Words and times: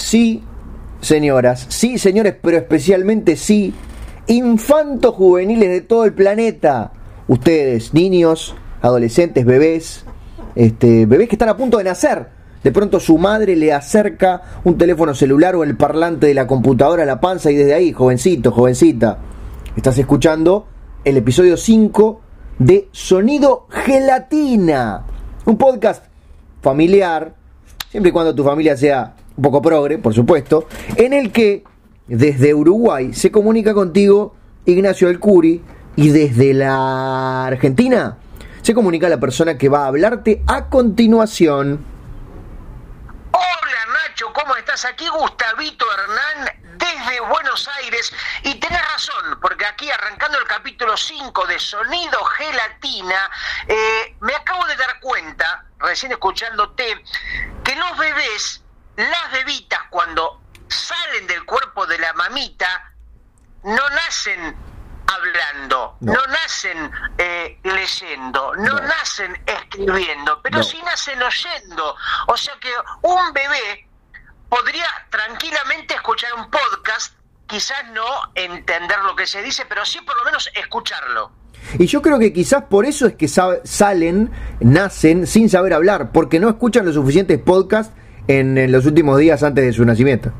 Sí, 0.00 0.42
señoras, 1.02 1.66
sí, 1.68 1.98
señores, 1.98 2.34
pero 2.40 2.56
especialmente 2.56 3.36
sí, 3.36 3.74
infantos 4.28 5.14
juveniles 5.14 5.68
de 5.68 5.82
todo 5.82 6.06
el 6.06 6.14
planeta. 6.14 6.92
Ustedes, 7.28 7.92
niños, 7.92 8.56
adolescentes, 8.80 9.44
bebés, 9.44 10.04
este, 10.56 11.04
bebés 11.04 11.28
que 11.28 11.34
están 11.34 11.50
a 11.50 11.56
punto 11.56 11.76
de 11.76 11.84
nacer. 11.84 12.28
De 12.64 12.72
pronto 12.72 12.98
su 12.98 13.18
madre 13.18 13.54
le 13.56 13.74
acerca 13.74 14.42
un 14.64 14.78
teléfono 14.78 15.14
celular 15.14 15.54
o 15.54 15.64
el 15.64 15.76
parlante 15.76 16.26
de 16.26 16.34
la 16.34 16.46
computadora 16.46 17.02
a 17.02 17.06
la 17.06 17.20
panza 17.20 17.50
y 17.50 17.56
desde 17.56 17.74
ahí, 17.74 17.92
jovencito, 17.92 18.52
jovencita, 18.52 19.18
estás 19.76 19.98
escuchando 19.98 20.66
el 21.04 21.18
episodio 21.18 21.58
5 21.58 22.20
de 22.58 22.88
Sonido 22.90 23.66
Gelatina. 23.68 25.04
Un 25.44 25.58
podcast 25.58 26.04
familiar, 26.62 27.34
siempre 27.90 28.08
y 28.08 28.12
cuando 28.12 28.34
tu 28.34 28.42
familia 28.42 28.76
sea 28.76 29.14
un 29.40 29.42
poco 29.42 29.62
progre, 29.62 29.96
por 29.96 30.12
supuesto, 30.12 30.68
en 30.96 31.14
el 31.14 31.32
que 31.32 31.64
desde 32.06 32.52
Uruguay 32.52 33.14
se 33.14 33.32
comunica 33.32 33.72
contigo 33.72 34.36
Ignacio 34.66 35.08
El 35.08 35.18
Curi 35.18 35.64
y 35.96 36.10
desde 36.10 36.52
la 36.52 37.46
Argentina 37.46 38.18
se 38.60 38.74
comunica 38.74 39.08
la 39.08 39.18
persona 39.18 39.56
que 39.56 39.70
va 39.70 39.84
a 39.84 39.86
hablarte 39.86 40.42
a 40.46 40.66
continuación. 40.66 41.82
Hola 43.32 43.86
Nacho, 43.94 44.30
¿cómo 44.34 44.54
estás? 44.56 44.84
Aquí 44.84 45.08
Gustavito 45.08 45.86
Hernán 45.90 46.50
desde 46.76 47.20
Buenos 47.20 47.66
Aires 47.82 48.12
y 48.42 48.56
tenés 48.56 48.82
razón, 48.92 49.38
porque 49.40 49.64
aquí 49.64 49.90
arrancando 49.90 50.38
el 50.38 50.44
capítulo 50.44 50.98
5 50.98 51.46
de 51.46 51.58
Sonido 51.58 52.22
Gelatina, 52.24 53.30
eh, 53.66 54.16
me 54.20 54.34
acabo 54.34 54.66
de 54.66 54.76
dar 54.76 55.00
cuenta, 55.00 55.64
recién 55.78 56.12
escuchándote, 56.12 57.02
que 57.64 57.74
los 57.76 57.96
bebés, 57.96 58.62
las 59.00 59.32
bebitas 59.32 59.80
cuando 59.90 60.40
salen 60.68 61.26
del 61.26 61.44
cuerpo 61.44 61.86
de 61.86 61.98
la 61.98 62.12
mamita, 62.12 62.92
no 63.64 63.88
nacen 63.90 64.56
hablando, 65.06 65.96
no, 66.00 66.26
nacen 66.26 66.90
eh, 67.18 67.58
leyendo, 67.64 68.54
no, 68.56 68.80
nacen 68.80 69.42
escribiendo, 69.46 70.40
pero 70.42 70.62
sí 70.62 70.78
nacen 70.84 71.20
oyendo. 71.22 71.96
O 72.28 72.36
sea 72.36 72.54
que 72.60 72.70
un 73.02 73.32
bebé 73.32 73.88
podría 74.48 74.86
tranquilamente 75.10 75.94
escuchar 75.94 76.34
un 76.34 76.50
podcast, 76.50 77.14
quizás 77.46 77.90
no 77.92 78.32
entender 78.34 78.98
lo 79.00 79.16
que 79.16 79.26
se 79.26 79.42
dice, 79.42 79.66
pero 79.66 79.84
sí 79.84 80.00
por 80.02 80.16
lo 80.16 80.24
menos 80.24 80.48
escucharlo. 80.54 81.32
Y 81.78 81.86
yo 81.86 82.02
creo 82.02 82.18
que 82.18 82.32
quizás 82.32 82.64
por 82.64 82.86
eso 82.86 83.06
es 83.06 83.14
que 83.14 83.28
salen, 83.28 84.30
nacen 84.60 85.26
sin 85.26 85.50
saber 85.50 85.74
hablar, 85.74 86.12
porque 86.12 86.40
no 86.40 86.48
escuchan 86.48 86.86
los 86.86 86.94
suficientes 86.94 87.38
podcasts 87.38 87.92
en, 88.38 88.70
los 88.70 88.86
últimos 88.86 89.18
días 89.18 89.42
antes 89.42 89.64
de 89.64 89.72
su 89.72 89.84
nacimiento. 89.84 90.32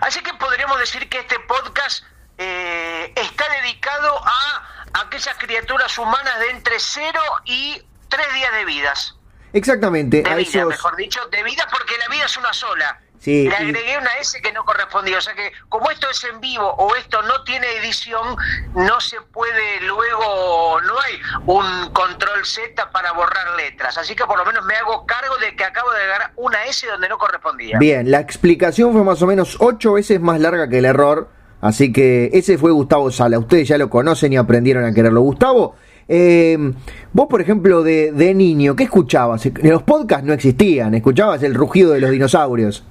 Así 0.00 0.20
que 0.20 0.32
podríamos 0.34 0.78
decir 0.80 1.08
que 1.08 1.18
este 1.18 1.36
podcast 1.46 2.04
eh, 2.36 3.12
está 3.14 3.44
dedicado 3.62 4.20
a 4.24 5.00
aquellas 5.04 5.36
criaturas 5.38 5.96
humanas 5.98 6.38
de 6.40 6.50
entre 6.50 6.74
0 6.78 7.20
y 7.44 7.82
3 8.08 8.34
días 8.34 8.52
de 8.52 8.64
vidas. 8.64 9.14
Exactamente. 9.52 10.22
De 10.22 10.34
vida, 10.34 10.64
mejor 10.66 10.96
dicho, 10.96 11.20
de 11.28 11.42
vida 11.42 11.66
porque 11.70 11.96
la 11.98 12.08
vida 12.08 12.24
es 12.24 12.36
una 12.36 12.52
sola. 12.52 13.00
Le 13.24 13.54
agregué 13.54 13.98
una 13.98 14.10
S 14.20 14.40
que 14.40 14.52
no 14.52 14.64
correspondía. 14.64 15.18
O 15.18 15.20
sea 15.20 15.34
que, 15.34 15.52
como 15.68 15.90
esto 15.90 16.08
es 16.10 16.24
en 16.24 16.40
vivo 16.40 16.66
o 16.78 16.94
esto 16.96 17.20
no 17.22 17.42
tiene 17.44 17.66
edición, 17.82 18.36
no 18.74 19.00
se 19.00 19.20
puede 19.32 19.80
luego, 19.82 20.80
no 20.82 20.94
hay 21.00 21.20
un 21.46 21.92
control 21.92 22.44
Z 22.44 22.90
para 22.90 23.12
borrar 23.12 23.56
letras. 23.56 23.98
Así 23.98 24.14
que 24.14 24.24
por 24.24 24.38
lo 24.38 24.44
menos 24.44 24.64
me 24.64 24.74
hago 24.74 25.04
cargo 25.06 25.36
de 25.38 25.54
que 25.56 25.64
acabo 25.64 25.90
de 25.92 25.98
agregar 25.98 26.32
una 26.36 26.64
S 26.64 26.86
donde 26.86 27.08
no 27.08 27.18
correspondía. 27.18 27.78
Bien, 27.78 28.10
la 28.10 28.20
explicación 28.20 28.92
fue 28.92 29.02
más 29.02 29.20
o 29.22 29.26
menos 29.26 29.56
ocho 29.60 29.94
veces 29.94 30.20
más 30.20 30.40
larga 30.40 30.68
que 30.68 30.78
el 30.78 30.84
error. 30.84 31.30
Así 31.60 31.92
que 31.92 32.30
ese 32.32 32.56
fue 32.56 32.70
Gustavo 32.70 33.10
Sala. 33.10 33.38
Ustedes 33.38 33.66
ya 33.66 33.78
lo 33.78 33.90
conocen 33.90 34.32
y 34.32 34.36
aprendieron 34.36 34.84
a 34.84 34.94
quererlo. 34.94 35.22
Gustavo, 35.22 35.74
eh, 36.06 36.56
vos, 37.12 37.26
por 37.28 37.40
ejemplo, 37.40 37.82
de, 37.82 38.12
de, 38.12 38.32
niño, 38.32 38.76
¿qué 38.76 38.84
escuchabas? 38.84 39.44
Los 39.62 39.82
podcasts 39.82 40.24
no 40.24 40.32
existían, 40.32 40.94
¿escuchabas 40.94 41.42
el 41.42 41.54
rugido 41.54 41.92
de 41.92 42.00
los 42.00 42.10
dinosaurios? 42.10 42.84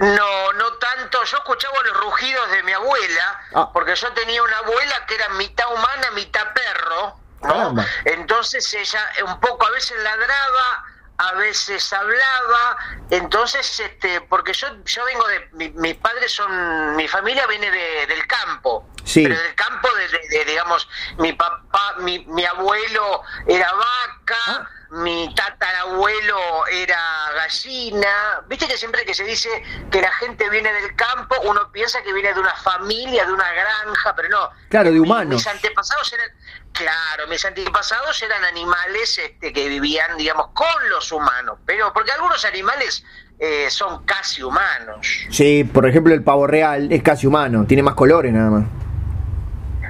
No, 0.00 0.52
no 0.54 0.72
tanto. 0.74 1.22
Yo 1.24 1.36
escuchaba 1.36 1.82
los 1.84 1.96
rugidos 1.98 2.50
de 2.50 2.62
mi 2.62 2.72
abuela, 2.72 3.40
ah. 3.54 3.70
porque 3.72 3.94
yo 3.94 4.10
tenía 4.12 4.42
una 4.42 4.56
abuela 4.58 5.06
que 5.06 5.14
era 5.14 5.28
mitad 5.30 5.70
humana, 5.72 6.10
mitad 6.14 6.46
perro. 6.54 7.16
¿no? 7.42 7.74
Entonces 8.04 8.72
ella 8.74 9.00
un 9.26 9.40
poco 9.40 9.66
a 9.66 9.70
veces 9.70 10.02
ladraba, 10.02 10.84
a 11.18 11.34
veces 11.34 11.92
hablaba, 11.92 12.78
entonces, 13.10 13.78
este, 13.78 14.22
porque 14.22 14.54
yo 14.54 14.68
yo 14.84 15.04
vengo 15.04 15.26
de, 15.28 15.70
mis 15.74 15.94
padres 15.96 16.32
son, 16.32 16.96
mi 16.96 17.06
familia 17.06 17.46
viene 17.46 17.70
de, 17.70 18.06
del 18.06 18.26
campo, 18.26 18.88
sí. 19.04 19.24
pero 19.24 19.38
del 19.38 19.54
campo 19.54 19.88
de, 19.94 20.44
digamos, 20.46 20.88
mi 21.18 21.34
papá, 21.34 21.96
mi, 21.98 22.20
mi 22.26 22.44
abuelo 22.46 23.22
era 23.46 23.70
vaca, 23.72 24.36
ah. 24.46 24.68
Mi 24.90 25.32
tatarabuelo 25.34 26.66
era 26.72 26.98
gallina, 27.34 28.42
viste 28.48 28.66
que 28.66 28.76
siempre 28.76 29.04
que 29.04 29.14
se 29.14 29.24
dice 29.24 29.48
que 29.90 30.00
la 30.00 30.12
gente 30.12 30.48
viene 30.50 30.72
del 30.72 30.96
campo, 30.96 31.36
uno 31.44 31.70
piensa 31.72 32.02
que 32.02 32.12
viene 32.12 32.34
de 32.34 32.40
una 32.40 32.54
familia, 32.56 33.24
de 33.24 33.32
una 33.32 33.52
granja, 33.52 34.14
pero 34.16 34.28
no. 34.28 34.50
Claro, 34.68 34.90
de 34.90 35.00
humanos. 35.00 35.34
Mis 35.34 35.46
antepasados 35.46 36.12
eran 36.12 36.30
Claro, 36.72 37.26
mis 37.28 37.44
antepasados 37.44 38.22
eran 38.22 38.44
animales 38.44 39.18
este, 39.18 39.52
que 39.52 39.68
vivían, 39.68 40.16
digamos, 40.16 40.48
con 40.54 40.88
los 40.88 41.10
humanos, 41.12 41.58
pero 41.66 41.92
porque 41.92 42.12
algunos 42.12 42.44
animales 42.44 43.04
eh, 43.38 43.66
son 43.68 44.04
casi 44.04 44.42
humanos. 44.42 45.26
Sí, 45.30 45.64
por 45.64 45.86
ejemplo, 45.86 46.14
el 46.14 46.22
pavo 46.22 46.46
real 46.46 46.90
es 46.90 47.02
casi 47.02 47.26
humano, 47.26 47.66
tiene 47.66 47.82
más 47.82 47.94
colores 47.94 48.32
nada 48.32 48.50
más. 48.50 48.64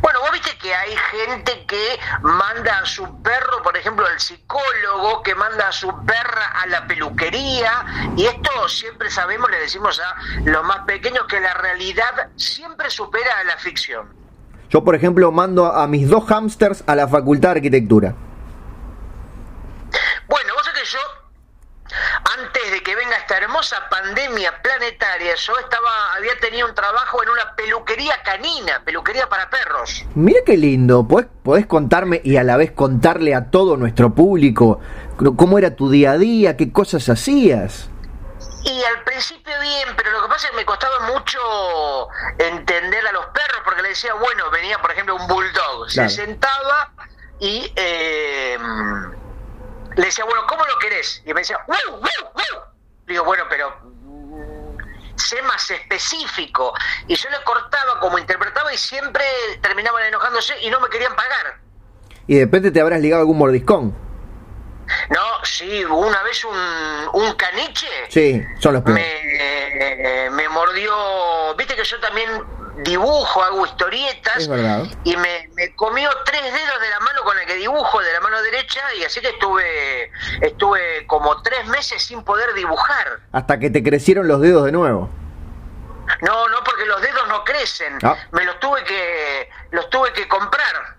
Bueno, 0.03 0.21
vos 0.21 0.32
viste 0.32 0.56
que 0.59 0.75
hay 0.91 0.97
gente 0.97 1.65
que 1.67 1.99
manda 2.23 2.78
a 2.78 2.87
su 2.87 3.23
perro, 3.23 3.62
por 3.62 3.77
ejemplo, 3.77 4.06
el 4.09 4.19
psicólogo, 4.19 5.23
que 5.23 5.34
manda 5.34 5.69
a 5.69 5.73
su 5.73 5.89
perra 6.05 6.53
a 6.61 6.67
la 6.67 6.87
peluquería, 6.87 8.12
y 8.17 8.27
esto 8.27 8.69
siempre 8.69 9.11
sabemos, 9.11 9.50
le 9.50 9.61
decimos 9.61 10.00
a 10.00 10.17
los 10.45 10.65
más 10.65 10.81
pequeños, 10.81 11.27
que 11.29 11.41
la 11.41 11.55
realidad 11.55 12.31
siempre 12.37 12.91
supera 12.91 13.39
a 13.39 13.45
la 13.45 13.56
ficción. 13.59 14.09
Yo, 14.69 14.84
por 14.84 14.95
ejemplo, 14.95 15.31
mando 15.33 15.67
a, 15.67 15.87
mis 15.87 16.09
dos 16.09 16.25
hamsters 16.27 16.83
a 16.87 16.95
la 16.95 17.09
Facultad 17.09 17.50
de 17.50 17.59
Arquitectura. 17.59 18.15
Bueno, 20.29 20.55
vos 20.55 20.65
sabés 20.65 20.83
que 20.83 20.89
yo, 20.89 20.99
antes 22.50 22.72
de 22.72 22.83
que 22.83 22.97
venga 22.97 23.16
esta 23.16 23.38
hermosa 23.38 23.88
pandemia 23.88 24.61
planetaria, 24.61 25.34
yo 25.37 25.53
estaba, 25.59 26.15
había 26.16 26.37
tenido 26.41 26.66
un 26.66 26.75
trabajo 26.75 27.22
en 27.22 27.28
una 27.28 27.55
peluquería 27.55 28.21
canina, 28.25 28.83
peluquería 28.84 29.28
para 29.28 29.49
perros. 29.49 30.05
Mira 30.16 30.41
qué 30.44 30.56
lindo, 30.56 31.06
¿Podés, 31.06 31.28
podés 31.44 31.66
contarme 31.66 32.21
y 32.25 32.37
a 32.38 32.43
la 32.43 32.56
vez 32.56 32.72
contarle 32.72 33.37
a 33.37 33.50
todo 33.50 33.77
nuestro 33.77 34.15
público 34.15 34.81
cómo 35.37 35.59
era 35.59 35.77
tu 35.77 35.91
día 35.91 36.12
a 36.12 36.19
día, 36.19 36.56
qué 36.56 36.72
cosas 36.72 37.09
hacías. 37.09 37.88
Y 38.65 38.82
al 38.82 39.05
principio 39.05 39.53
bien, 39.61 39.88
pero 39.97 40.11
lo 40.11 40.22
que 40.22 40.28
pasa 40.28 40.47
es 40.47 40.50
que 40.50 40.56
me 40.56 40.65
costaba 40.65 40.99
mucho 41.15 41.38
entender 42.38 43.06
a 43.06 43.12
los 43.12 43.27
perros, 43.27 43.61
porque 43.65 43.82
le 43.82 43.91
decía, 43.91 44.15
bueno, 44.15 44.50
venía 44.50 44.78
por 44.78 44.91
ejemplo 44.91 45.15
un 45.15 45.27
bulldog, 45.28 45.88
se 45.88 46.09
sentaba 46.09 46.93
y 47.38 47.72
eh, 47.77 48.59
le 49.97 50.05
decía, 50.05 50.25
bueno, 50.25 50.43
¿cómo 50.49 50.65
lo 50.65 50.78
querés? 50.78 51.23
Y 51.25 51.34
me 51.34 51.41
decía, 51.41 51.59
¡Wow, 51.67 51.99
wow, 51.99 52.33
wow! 52.34 52.62
Digo, 53.06 53.25
bueno, 53.25 53.45
pero 53.49 53.71
mm, 53.83 54.77
sé 55.17 55.43
más 55.43 55.71
específico. 55.71 56.73
Y 57.06 57.15
yo 57.15 57.28
le 57.31 57.43
cortaba 57.45 57.99
como 58.00 58.19
interpretaba 58.19 58.73
y 58.73 58.79
siempre 58.79 59.25
terminaban 59.61 60.05
enojándose 60.05 60.55
y 60.62 60.71
no 60.71 60.81
me 60.81 60.89
querían 60.89 61.15
pagar. 61.17 61.61
Y 62.27 62.37
de 62.37 62.45
repente 62.45 62.71
te 62.71 62.81
habrás 62.81 63.00
ligado 63.00 63.23
algún 63.23 63.39
mordiscón. 63.39 64.09
No, 65.11 65.45
sí, 65.45 65.84
una 65.84 66.23
vez 66.23 66.45
un, 66.45 67.09
un 67.12 67.33
caniche. 67.34 67.89
Sí, 68.09 68.45
son 68.59 68.75
los 68.75 68.84
me, 68.84 69.03
eh, 69.03 70.31
me 70.31 70.49
mordió. 70.49 71.55
Viste 71.56 71.76
que 71.76 71.85
yo 71.85 71.99
también 72.00 72.29
dibujo, 72.82 73.43
hago 73.43 73.67
historietas. 73.67 74.49
Y 75.05 75.17
me, 75.17 75.49
me, 75.55 75.75
comió 75.75 76.11
tres 76.25 76.43
dedos 76.43 76.81
de 76.81 76.88
la 76.88 77.00
mano 77.00 77.23
con 77.25 77.37
la 77.37 77.44
que 77.44 77.55
dibujo, 77.55 78.00
de 78.00 78.12
la 78.12 78.20
mano 78.20 78.41
derecha, 78.43 78.81
y 78.99 79.05
así 79.05 79.20
que 79.20 79.31
estuve, 79.31 80.11
estuve 80.41 81.06
como 81.06 81.43
tres 81.43 81.67
meses 81.67 82.03
sin 82.03 82.23
poder 82.25 82.55
dibujar. 82.55 83.20
Hasta 83.32 83.59
que 83.59 83.70
te 83.70 83.82
crecieron 83.82 84.29
los 84.29 84.41
dedos 84.41 84.64
de 84.64 84.73
nuevo. 84.73 85.11
No, 86.23 86.49
no, 86.49 86.64
porque 86.64 86.85
los 86.87 87.00
dedos 87.00 87.29
no 87.29 87.44
crecen. 87.44 87.99
Ah. 88.03 88.17
Me 88.32 88.44
los 88.44 88.59
tuve 88.61 88.82
que, 88.85 89.49
los 89.70 89.88
tuve 89.91 90.12
que 90.12 90.26
comprar 90.29 90.97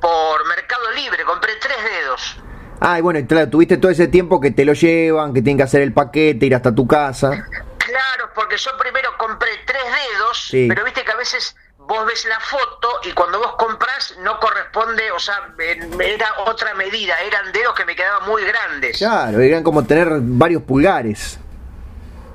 por 0.00 0.46
Mercado 0.46 0.90
Libre. 0.92 1.24
Compré 1.24 1.56
tres 1.56 1.82
dedos. 1.82 2.36
Ah, 2.84 2.98
y 2.98 3.00
bueno, 3.02 3.24
claro, 3.28 3.48
tuviste 3.48 3.76
todo 3.76 3.92
ese 3.92 4.08
tiempo 4.08 4.40
que 4.40 4.50
te 4.50 4.64
lo 4.64 4.72
llevan, 4.72 5.32
que 5.32 5.40
tienen 5.40 5.56
que 5.56 5.62
hacer 5.62 5.82
el 5.82 5.92
paquete, 5.92 6.46
ir 6.46 6.54
hasta 6.56 6.74
tu 6.74 6.84
casa. 6.84 7.30
Claro, 7.78 8.30
porque 8.34 8.56
yo 8.56 8.70
primero 8.76 9.10
compré 9.16 9.50
tres 9.64 9.82
dedos, 9.84 10.48
pero 10.50 10.84
viste 10.84 11.04
que 11.04 11.12
a 11.12 11.16
veces 11.16 11.54
vos 11.78 12.04
ves 12.06 12.24
la 12.24 12.40
foto 12.40 12.88
y 13.04 13.12
cuando 13.12 13.38
vos 13.38 13.54
compras 13.56 14.16
no 14.22 14.40
corresponde, 14.40 15.12
o 15.12 15.18
sea, 15.20 15.54
era 16.00 16.26
otra 16.44 16.74
medida, 16.74 17.14
eran 17.20 17.52
dedos 17.52 17.72
que 17.76 17.84
me 17.84 17.94
quedaban 17.94 18.28
muy 18.28 18.42
grandes. 18.42 18.98
Claro, 18.98 19.40
eran 19.40 19.62
como 19.62 19.84
tener 19.84 20.08
varios 20.20 20.62
pulgares. 20.62 21.38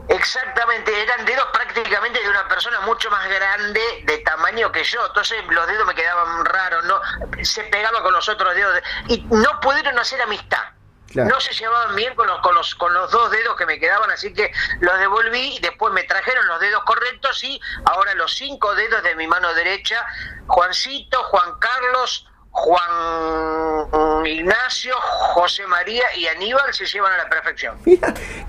Exactamente, 0.09 1.01
eran 1.01 1.25
dedos 1.25 1.45
prácticamente 1.51 2.21
de 2.21 2.29
una 2.29 2.47
persona 2.47 2.79
mucho 2.81 3.09
más 3.11 3.27
grande 3.29 3.81
de 4.03 4.17
tamaño 4.19 4.71
que 4.71 4.83
yo, 4.83 5.05
entonces 5.05 5.43
los 5.49 5.67
dedos 5.67 5.85
me 5.85 5.95
quedaban 5.95 6.45
raros, 6.45 6.85
no 6.85 7.01
se 7.43 7.63
pegaba 7.63 8.01
con 8.01 8.13
los 8.13 8.27
otros 8.29 8.55
dedos 8.55 8.79
y 9.07 9.21
no 9.29 9.59
pudieron 9.59 9.99
hacer 9.99 10.21
amistad. 10.21 10.63
No 11.13 11.39
se 11.39 11.53
llevaban 11.53 11.95
bien 11.95 12.13
con 12.15 12.27
los, 12.27 12.39
con, 12.41 12.53
los, 12.53 12.75
con 12.75 12.93
los 12.93 13.09
dos 13.11 13.31
dedos 13.31 13.55
que 13.55 13.65
me 13.65 13.79
quedaban, 13.79 14.11
así 14.11 14.33
que 14.33 14.51
los 14.81 14.99
devolví, 14.99 15.57
después 15.61 15.93
me 15.93 16.03
trajeron 16.03 16.45
los 16.47 16.59
dedos 16.59 16.83
correctos 16.83 17.43
y 17.43 17.59
ahora 17.85 18.13
los 18.15 18.33
cinco 18.35 18.75
dedos 18.75 19.01
de 19.03 19.15
mi 19.15 19.25
mano 19.25 19.53
derecha, 19.53 20.05
Juancito, 20.47 21.23
Juan 21.23 21.57
Carlos, 21.59 22.27
Juan 22.57 24.25
Ignacio, 24.25 24.95
José 25.35 25.67
María 25.67 26.03
y 26.15 26.25
Aníbal 26.25 26.73
se 26.73 26.87
llevan 26.87 27.13
a 27.13 27.17
la 27.17 27.29
perfección. 27.29 27.77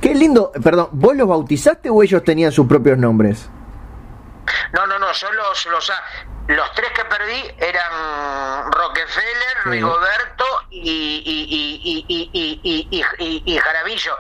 qué 0.01 0.15
lindo. 0.15 0.51
Perdón, 0.65 0.89
¿vos 0.93 1.15
los 1.15 1.29
bautizaste 1.29 1.91
o 1.91 2.03
ellos 2.03 2.25
tenían 2.25 2.51
sus 2.51 2.67
propios 2.67 2.97
nombres? 2.97 3.51
No, 4.73 4.87
no, 4.87 4.99
no, 4.99 5.13
yo 5.13 5.31
los, 5.33 5.67
los, 5.67 5.93
los 6.47 6.73
tres 6.73 6.91
que 6.93 7.05
perdí 7.05 7.43
eran 7.59 8.73
Rockefeller, 8.73 9.67
Rigoberto 9.67 10.45
y, 10.71 11.23
y, 11.27 12.23
y, 13.19 13.43
y 13.45 13.59
Jarabillo. 13.59 14.13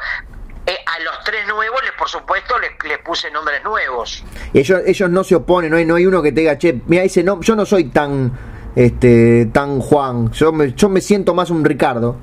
Eh, 0.66 0.76
a 0.84 1.00
los 1.00 1.24
tres 1.24 1.46
nuevos, 1.46 1.82
les, 1.82 1.92
por 1.92 2.10
supuesto, 2.10 2.56
les, 2.58 2.98
puse 2.98 3.30
nombres 3.30 3.64
nuevos. 3.64 4.22
Ellos, 4.52 4.82
ellos 4.84 5.08
no 5.08 5.24
se 5.24 5.34
oponen, 5.34 5.70
no 5.70 5.78
hay, 5.78 5.86
no 5.86 5.94
hay 5.94 6.04
uno 6.04 6.20
que 6.20 6.30
te 6.30 6.40
diga, 6.40 6.58
che, 6.58 6.82
mira, 6.86 7.04
ese 7.04 7.22
no, 7.22 7.40
yo 7.40 7.56
no 7.56 7.64
soy 7.64 7.84
tan 7.84 8.57
este 8.76 9.46
tan 9.52 9.80
Juan. 9.80 10.30
Yo 10.32 10.52
me, 10.52 10.72
yo 10.72 10.88
me 10.88 11.00
siento 11.00 11.34
más 11.34 11.50
un 11.50 11.64
Ricardo. 11.64 12.16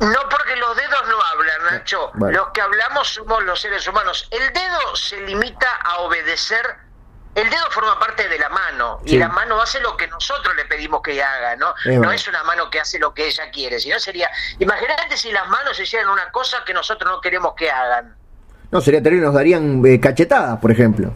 No, 0.00 0.18
porque 0.30 0.54
los 0.56 0.76
dedos 0.76 1.02
no 1.08 1.16
hablan, 1.20 1.64
Nacho. 1.72 2.10
Los 2.14 2.48
que 2.48 2.60
hablamos 2.60 3.08
somos 3.08 3.42
los 3.44 3.60
seres 3.60 3.86
humanos. 3.88 4.28
El 4.30 4.52
dedo 4.52 4.96
se 4.96 5.20
limita 5.22 5.68
a 5.84 5.98
obedecer. 6.00 6.64
El 7.34 7.48
dedo 7.50 7.70
forma 7.70 7.98
parte 8.00 8.28
de 8.28 8.38
la 8.38 8.48
mano 8.48 9.00
y 9.04 9.16
la 9.16 9.28
mano 9.28 9.60
hace 9.60 9.78
lo 9.80 9.96
que 9.96 10.08
nosotros 10.08 10.56
le 10.56 10.64
pedimos 10.64 11.02
que 11.02 11.22
haga, 11.22 11.54
¿no? 11.54 11.72
no 11.84 12.10
es 12.10 12.26
una 12.26 12.42
mano 12.42 12.68
que 12.68 12.80
hace 12.80 12.98
lo 12.98 13.14
que 13.14 13.28
ella 13.28 13.48
quiere, 13.52 13.78
sino 13.78 14.00
sería, 14.00 14.28
imagínate 14.58 15.16
si 15.16 15.30
las 15.30 15.46
manos 15.48 15.78
hicieran 15.78 16.08
una 16.08 16.32
cosa 16.32 16.64
que 16.66 16.74
nosotros 16.74 17.08
no 17.08 17.20
queremos 17.20 17.54
que 17.54 17.70
hagan. 17.70 18.16
No, 18.72 18.80
sería 18.80 19.00
terrible, 19.00 19.26
nos 19.26 19.34
darían 19.34 19.84
eh, 19.86 20.00
cachetadas, 20.00 20.58
por 20.58 20.72
ejemplo. 20.72 21.12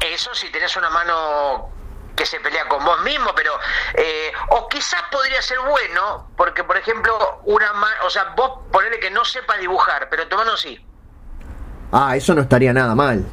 Eso 0.00 0.34
si 0.34 0.50
tenés 0.50 0.76
una 0.76 0.90
mano 0.90 1.70
que 2.14 2.26
se 2.26 2.40
pelea 2.40 2.68
con 2.68 2.84
vos 2.84 3.00
mismo, 3.02 3.30
pero 3.34 3.52
eh, 3.94 4.32
o 4.50 4.68
quizás 4.68 5.02
podría 5.10 5.42
ser 5.42 5.58
bueno, 5.60 6.30
porque 6.36 6.64
por 6.64 6.76
ejemplo, 6.76 7.40
una 7.44 7.72
mano, 7.72 7.96
o 8.04 8.10
sea, 8.10 8.34
vos 8.36 8.60
ponele 8.70 8.98
que 9.00 9.10
no 9.10 9.24
sepa 9.24 9.56
dibujar, 9.56 10.08
pero 10.10 10.26
tu 10.28 10.36
mano 10.36 10.56
sí. 10.56 10.84
Ah, 11.92 12.16
eso 12.16 12.34
no 12.34 12.42
estaría 12.42 12.72
nada 12.72 12.94
mal. 12.94 13.24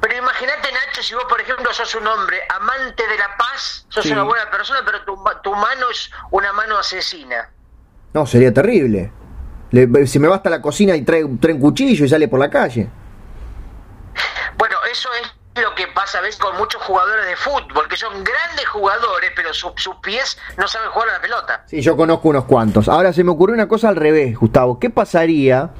Pero 0.00 0.16
imagínate, 0.16 0.72
Nacho, 0.72 1.02
si 1.02 1.14
vos, 1.14 1.24
por 1.24 1.40
ejemplo, 1.40 1.72
sos 1.72 1.94
un 1.94 2.06
hombre 2.06 2.40
amante 2.48 3.06
de 3.06 3.18
la 3.18 3.36
paz, 3.36 3.86
sos 3.88 4.06
una 4.06 4.22
buena 4.22 4.50
persona, 4.50 4.80
pero 4.84 5.02
tu, 5.04 5.22
tu, 5.42 5.54
mano 5.54 5.90
es 5.90 6.10
una 6.30 6.52
mano 6.52 6.78
asesina. 6.78 7.50
No, 8.12 8.26
sería 8.26 8.52
terrible. 8.52 9.12
Le, 9.70 10.06
si 10.06 10.18
me 10.18 10.28
va 10.28 10.36
hasta 10.36 10.50
la 10.50 10.60
cocina 10.60 10.96
y 10.96 11.02
trae, 11.02 11.24
trae 11.40 11.54
un 11.54 11.60
cuchillo 11.60 12.04
y 12.04 12.08
sale 12.08 12.28
por 12.28 12.40
la 12.40 12.50
calle. 12.50 12.88
Bueno, 14.56 14.76
eso 14.90 15.08
es 15.14 15.32
lo 15.60 15.74
que 15.74 15.86
pasa 15.88 16.18
a 16.18 16.20
veces 16.22 16.40
con 16.40 16.56
muchos 16.56 16.82
jugadores 16.82 17.26
de 17.26 17.36
fútbol, 17.36 17.86
que 17.88 17.96
son 17.96 18.12
grandes 18.24 18.66
jugadores, 18.68 19.32
pero 19.36 19.52
sus 19.52 19.72
pies 20.02 20.38
no 20.56 20.66
saben 20.66 20.90
jugar 20.90 21.10
a 21.10 21.12
la 21.14 21.20
pelota. 21.20 21.64
Sí, 21.66 21.82
yo 21.82 21.96
conozco 21.96 22.28
unos 22.28 22.44
cuantos. 22.44 22.88
Ahora 22.88 23.12
se 23.12 23.22
me 23.22 23.32
ocurrió 23.32 23.54
una 23.54 23.68
cosa 23.68 23.88
al 23.88 23.96
revés, 23.96 24.38
Gustavo. 24.38 24.78
¿Qué 24.78 24.88
pasaría, 24.88 25.70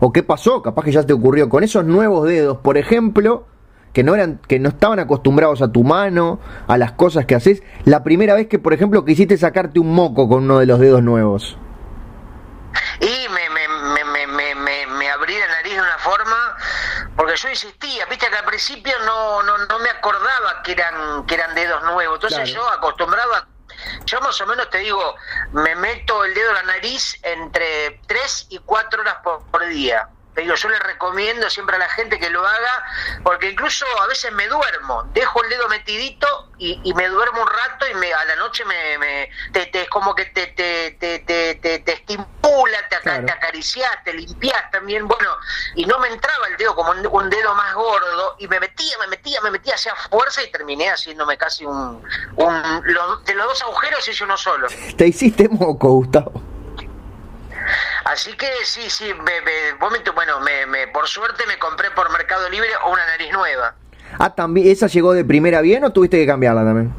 o 0.00 0.12
qué 0.12 0.22
pasó, 0.22 0.60
capaz 0.62 0.84
que 0.84 0.92
ya 0.92 1.04
te 1.04 1.14
ocurrió, 1.14 1.48
con 1.48 1.64
esos 1.64 1.84
nuevos 1.84 2.28
dedos, 2.28 2.58
por 2.58 2.76
ejemplo, 2.76 3.46
que 3.94 4.02
no, 4.02 4.14
eran, 4.14 4.40
que 4.46 4.58
no 4.58 4.68
estaban 4.68 4.98
acostumbrados 4.98 5.62
a 5.62 5.72
tu 5.72 5.84
mano, 5.84 6.40
a 6.66 6.76
las 6.76 6.92
cosas 6.92 7.24
que 7.24 7.34
haces, 7.34 7.62
la 7.84 8.02
primera 8.02 8.34
vez 8.34 8.48
que, 8.48 8.58
por 8.58 8.74
ejemplo, 8.74 9.04
quisiste 9.04 9.38
sacarte 9.38 9.80
un 9.80 9.94
moco 9.94 10.28
con 10.28 10.44
uno 10.44 10.58
de 10.58 10.66
los 10.66 10.80
dedos 10.80 11.02
nuevos? 11.02 11.56
Y 13.00 13.28
me, 13.32 13.48
me, 13.50 14.26
me, 14.26 14.54
me, 14.54 14.86
me 14.86 15.10
abrí 15.10 15.34
la 15.38 15.48
nariz 15.48 15.74
de 15.74 15.80
una 15.80 15.98
forma 15.98 16.36
porque 17.16 17.36
yo 17.36 17.48
insistía, 17.48 18.06
viste 18.06 18.28
que 18.28 18.36
al 18.36 18.44
principio 18.44 18.92
no, 19.00 19.42
no, 19.42 19.58
no 19.58 19.78
me 19.78 19.90
acordaba 19.90 20.62
que 20.62 20.72
eran, 20.72 21.26
que 21.26 21.34
eran 21.34 21.54
dedos 21.54 21.82
nuevos, 21.84 22.16
entonces 22.16 22.50
yo 22.52 22.68
acostumbraba, 22.68 23.46
yo 24.04 24.20
más 24.20 24.40
o 24.40 24.46
menos 24.46 24.68
te 24.70 24.78
digo, 24.78 25.16
me 25.52 25.74
meto 25.76 26.24
el 26.24 26.34
dedo 26.34 26.50
en 26.50 26.54
la 26.54 26.62
nariz 26.74 27.18
entre 27.22 28.00
3 28.06 28.46
y 28.50 28.58
4 28.58 29.00
horas 29.00 29.16
por 29.22 29.66
día 29.66 30.08
digo, 30.42 30.54
yo 30.54 30.68
le 30.68 30.78
recomiendo 30.78 31.48
siempre 31.48 31.76
a 31.76 31.78
la 31.78 31.88
gente 31.88 32.18
que 32.18 32.30
lo 32.30 32.46
haga, 32.46 32.84
porque 33.22 33.50
incluso 33.50 33.86
a 34.02 34.06
veces 34.06 34.32
me 34.32 34.48
duermo, 34.48 35.04
dejo 35.12 35.42
el 35.42 35.50
dedo 35.50 35.68
metidito 35.68 36.50
y, 36.58 36.92
me 36.94 37.08
duermo 37.08 37.42
un 37.42 37.48
rato 37.48 37.86
y 37.90 37.94
me, 37.94 38.12
a 38.12 38.24
la 38.24 38.36
noche 38.36 38.64
me, 38.64 38.98
me 38.98 39.30
te, 39.52 39.82
es 39.82 39.88
como 39.88 40.14
que 40.14 40.26
te, 40.26 40.48
te, 40.48 40.92
te, 40.92 41.18
te, 41.20 41.78
te 41.78 41.92
estimula, 41.92 42.78
te, 42.88 42.96
te 42.98 43.32
acaricias, 43.32 43.90
te 44.04 44.14
limpias 44.14 44.70
también, 44.70 45.06
bueno, 45.06 45.30
y 45.74 45.84
no 45.86 45.98
me 45.98 46.08
entraba 46.08 46.48
el 46.48 46.56
dedo 46.56 46.74
como 46.74 46.92
un, 46.92 47.30
dedo 47.30 47.54
más 47.54 47.74
gordo 47.74 48.36
y 48.38 48.48
me 48.48 48.60
metía, 48.60 48.96
me 48.98 49.08
metía, 49.08 49.40
me 49.40 49.50
metía 49.50 49.74
hacia 49.74 49.94
fuerza 49.96 50.42
y 50.42 50.50
terminé 50.50 50.90
haciéndome 50.90 51.36
casi 51.36 51.64
un, 51.64 52.02
un 52.36 52.82
de 52.82 53.34
los 53.34 53.46
dos 53.46 53.62
agujeros 53.62 54.08
hice 54.08 54.24
uno 54.24 54.36
solo. 54.36 54.68
Te 54.96 55.06
hiciste 55.06 55.48
moco, 55.48 55.88
Gustavo. 55.88 56.53
Así 58.04 58.32
que 58.34 58.46
sí, 58.64 58.90
sí, 58.90 59.12
me, 59.14 59.32
bueno, 60.12 60.40
me, 60.40 60.88
por 60.88 61.08
suerte 61.08 61.44
me 61.46 61.58
compré 61.58 61.90
por 61.92 62.10
Mercado 62.12 62.48
Libre 62.50 62.68
una 62.90 63.06
nariz 63.06 63.32
nueva. 63.32 63.74
Ah, 64.18 64.34
también, 64.34 64.68
¿esa 64.68 64.86
llegó 64.86 65.12
de 65.14 65.24
primera 65.24 65.60
bien 65.62 65.84
o 65.84 65.92
tuviste 65.92 66.18
que 66.18 66.26
cambiarla 66.26 66.64
también? 66.64 66.92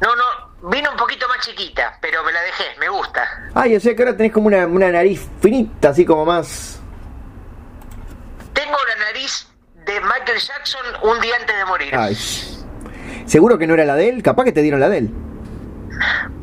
No, 0.00 0.14
no, 0.16 0.68
vino 0.70 0.90
un 0.90 0.96
poquito 0.96 1.28
más 1.28 1.38
chiquita, 1.40 1.98
pero 2.00 2.22
me 2.24 2.32
la 2.32 2.42
dejé, 2.42 2.64
me 2.80 2.88
gusta. 2.88 3.50
Ah, 3.54 3.66
yo 3.66 3.78
sé 3.78 3.94
que 3.94 4.02
ahora 4.02 4.16
tenés 4.16 4.32
como 4.32 4.48
una, 4.48 4.66
nariz 4.66 5.28
finita, 5.40 5.90
así 5.90 6.04
como 6.04 6.24
más... 6.24 6.80
Tengo 8.52 8.76
la 8.88 9.04
nariz 9.04 9.46
de 9.84 10.00
Michael 10.00 10.38
Jackson 10.38 10.84
un 11.02 11.20
día 11.20 11.36
antes 11.40 11.56
de 11.56 11.64
morir. 11.64 11.94
Ay. 11.94 12.16
¿Seguro 13.26 13.56
que 13.56 13.66
no 13.66 13.74
era 13.74 13.84
la 13.84 13.94
de 13.94 14.08
él? 14.08 14.22
Capaz 14.22 14.44
que 14.44 14.52
te 14.52 14.62
dieron 14.62 14.80
la 14.80 14.88
de 14.88 14.98
él. 14.98 15.10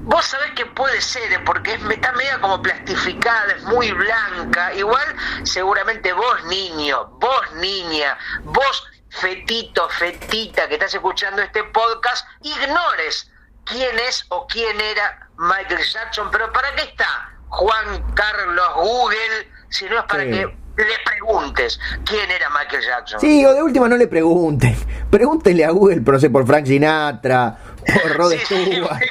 Vos 0.03 0.25
sabés 0.25 0.51
que 0.51 0.65
puede 0.65 1.01
ser, 1.01 1.31
¿eh? 1.31 1.39
porque 1.45 1.73
está 1.73 2.11
media 2.13 2.39
como 2.41 2.61
plastificada, 2.61 3.53
es 3.53 3.63
muy 3.63 3.91
blanca. 3.91 4.73
Igual, 4.73 5.15
seguramente 5.43 6.11
vos, 6.13 6.43
niño, 6.45 7.05
vos, 7.19 7.51
niña, 7.55 8.17
vos, 8.43 8.87
fetito, 9.09 9.87
fetita, 9.89 10.67
que 10.67 10.75
estás 10.75 10.93
escuchando 10.93 11.41
este 11.41 11.63
podcast, 11.65 12.27
ignores 12.41 13.31
quién 13.65 13.97
es 13.99 14.25
o 14.29 14.47
quién 14.47 14.79
era 14.79 15.29
Michael 15.37 15.83
Jackson. 15.83 16.29
Pero 16.31 16.51
¿para 16.51 16.73
qué 16.75 16.83
está 16.83 17.31
Juan 17.49 18.13
Carlos 18.13 18.73
Google 18.75 19.51
si 19.69 19.85
no 19.85 19.99
es 19.99 20.05
para 20.05 20.23
que 20.23 20.62
le 20.75 20.99
preguntes 21.05 21.79
quién 22.05 22.29
era 22.31 22.49
Michael 22.49 22.83
Jackson? 22.83 23.19
Sí, 23.19 23.45
o 23.45 23.53
de 23.53 23.61
última 23.61 23.87
no 23.87 23.97
le 23.97 24.07
pregunten. 24.07 24.75
Pregúntenle 25.11 25.65
a 25.65 25.71
Google, 25.71 26.01
pero 26.01 26.19
sé, 26.19 26.29
por 26.29 26.45
Frank 26.45 26.65
Sinatra, 26.65 27.57
por 27.77 28.11
Rod 28.17 28.33
Stewart. 28.33 28.99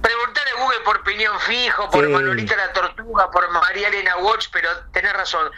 Preguntarle 0.00 0.50
a 0.50 0.62
Google 0.62 0.78
por 0.84 1.02
Piñón 1.02 1.40
Fijo, 1.40 1.90
por 1.90 2.08
Manolita 2.08 2.56
la 2.56 2.72
Tortuga, 2.72 3.30
por 3.30 3.50
María 3.50 3.88
Elena 3.88 4.18
Watch, 4.18 4.48
pero 4.52 4.68
tenés 4.92 5.12
razón. 5.12 5.50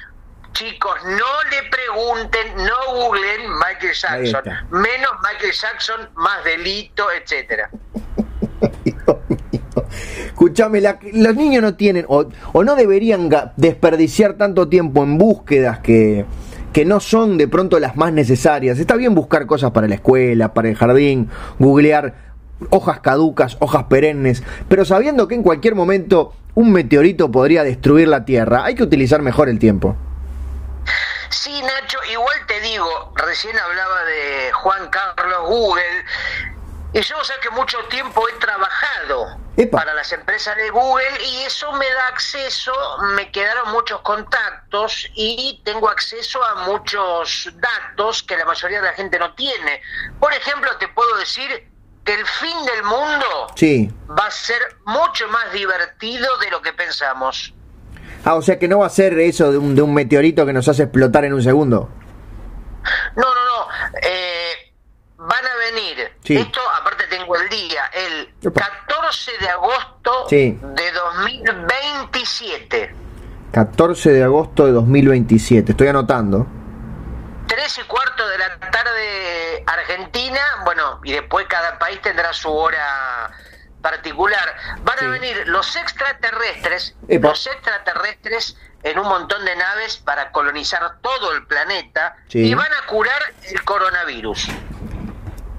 Chicos, 0.52 1.04
no 1.04 1.42
le 1.50 1.68
pregunten, 1.68 2.56
no 2.56 2.94
googlen 2.94 3.52
Michael 3.58 3.92
Jackson. 3.92 4.42
Menos 4.70 5.12
Michael 5.22 5.52
Jackson, 5.52 6.10
más 6.14 6.42
delito, 6.44 7.10
etcétera. 7.10 7.68
Escúchame, 10.36 10.82
los 11.14 11.34
niños 11.34 11.62
no 11.62 11.76
tienen 11.76 12.04
o, 12.08 12.26
o, 12.52 12.62
no 12.62 12.76
deberían 12.76 13.30
desperdiciar 13.56 14.34
tanto 14.34 14.68
tiempo 14.68 15.02
en 15.02 15.16
búsquedas 15.16 15.78
que, 15.78 16.26
que 16.74 16.84
no 16.84 17.00
son 17.00 17.38
de 17.38 17.48
pronto 17.48 17.78
las 17.80 17.96
más 17.96 18.12
necesarias. 18.12 18.78
Está 18.78 18.96
bien 18.96 19.14
buscar 19.14 19.46
cosas 19.46 19.70
para 19.70 19.88
la 19.88 19.94
escuela, 19.94 20.52
para 20.52 20.68
el 20.68 20.76
jardín, 20.76 21.30
googlear 21.58 22.16
hojas 22.68 23.00
caducas, 23.00 23.56
hojas 23.60 23.84
perennes, 23.84 24.42
pero 24.68 24.84
sabiendo 24.84 25.26
que 25.26 25.36
en 25.36 25.42
cualquier 25.42 25.74
momento 25.74 26.34
un 26.54 26.70
meteorito 26.70 27.30
podría 27.30 27.64
destruir 27.64 28.08
la 28.08 28.26
Tierra, 28.26 28.66
hay 28.66 28.74
que 28.74 28.82
utilizar 28.82 29.22
mejor 29.22 29.48
el 29.48 29.58
tiempo. 29.58 29.96
Sí, 31.30 31.62
Nacho, 31.62 31.98
igual 32.12 32.36
te 32.46 32.60
digo, 32.60 32.86
recién 33.14 33.56
hablaba 33.58 34.04
de 34.04 34.52
Juan 34.52 34.90
Carlos 34.90 35.48
Google, 35.48 36.04
y 36.96 37.02
yo 37.02 37.22
sé 37.24 37.34
que 37.42 37.50
mucho 37.50 37.76
tiempo 37.90 38.26
he 38.26 38.32
trabajado 38.40 39.36
para 39.70 39.92
las 39.92 40.10
empresas 40.12 40.56
de 40.56 40.70
Google 40.70 41.04
y 41.26 41.42
eso 41.42 41.70
me 41.72 41.84
da 41.84 42.06
acceso, 42.06 42.72
me 43.14 43.30
quedaron 43.30 43.70
muchos 43.70 44.00
contactos 44.00 45.06
y 45.14 45.60
tengo 45.62 45.90
acceso 45.90 46.42
a 46.42 46.66
muchos 46.66 47.50
datos 47.56 48.22
que 48.22 48.38
la 48.38 48.46
mayoría 48.46 48.80
de 48.80 48.86
la 48.86 48.94
gente 48.94 49.18
no 49.18 49.34
tiene. 49.34 49.82
Por 50.18 50.32
ejemplo, 50.32 50.70
te 50.78 50.88
puedo 50.88 51.18
decir 51.18 51.68
que 52.02 52.14
el 52.14 52.24
fin 52.24 52.56
del 52.64 52.82
mundo 52.84 53.26
sí. 53.56 53.92
va 54.18 54.28
a 54.28 54.30
ser 54.30 54.62
mucho 54.86 55.28
más 55.28 55.52
divertido 55.52 56.38
de 56.38 56.50
lo 56.50 56.62
que 56.62 56.72
pensamos. 56.72 57.52
Ah, 58.24 58.36
o 58.36 58.42
sea 58.42 58.58
que 58.58 58.68
no 58.68 58.78
va 58.78 58.86
a 58.86 58.90
ser 58.90 59.18
eso 59.18 59.52
de 59.52 59.58
un, 59.58 59.74
de 59.74 59.82
un 59.82 59.92
meteorito 59.92 60.46
que 60.46 60.54
nos 60.54 60.66
hace 60.66 60.84
explotar 60.84 61.26
en 61.26 61.34
un 61.34 61.42
segundo. 61.42 61.90
No, 63.16 63.22
no, 63.22 63.44
no. 63.44 63.68
Eh, 64.00 64.65
van 65.28 65.46
a 65.46 65.54
venir. 65.56 66.12
Sí. 66.24 66.36
Esto, 66.36 66.60
aparte 66.80 67.04
tengo 67.08 67.36
el 67.36 67.48
día, 67.48 67.84
el 67.92 68.34
Epa. 68.42 68.60
14 68.86 69.32
de 69.38 69.48
agosto 69.48 70.26
Sí. 70.28 70.58
de 70.62 70.92
2027. 70.92 72.94
14 73.52 74.12
de 74.12 74.22
agosto 74.24 74.66
de 74.66 74.72
2027. 74.72 75.72
Estoy 75.72 75.88
anotando. 75.88 76.46
3 77.46 77.78
y 77.78 77.82
cuarto 77.84 78.26
de 78.28 78.38
la 78.38 78.58
tarde 78.70 79.64
Argentina, 79.66 80.40
bueno, 80.64 81.00
y 81.04 81.12
después 81.12 81.46
cada 81.48 81.78
país 81.78 82.00
tendrá 82.02 82.32
su 82.32 82.52
hora 82.52 83.30
particular. 83.80 84.56
Van 84.82 84.98
Sí. 84.98 85.04
a 85.04 85.08
venir 85.08 85.44
los 85.46 85.76
extraterrestres, 85.76 86.96
Epa. 87.08 87.28
los 87.28 87.46
extraterrestres 87.46 88.56
en 88.82 88.98
un 88.98 89.08
montón 89.08 89.44
de 89.44 89.54
naves 89.56 89.96
para 89.98 90.32
colonizar 90.32 90.98
todo 91.00 91.32
el 91.32 91.46
planeta 91.46 92.16
Sí. 92.28 92.40
y 92.40 92.54
van 92.54 92.72
a 92.72 92.86
curar 92.86 93.22
el 93.44 93.62
coronavirus. 93.64 94.48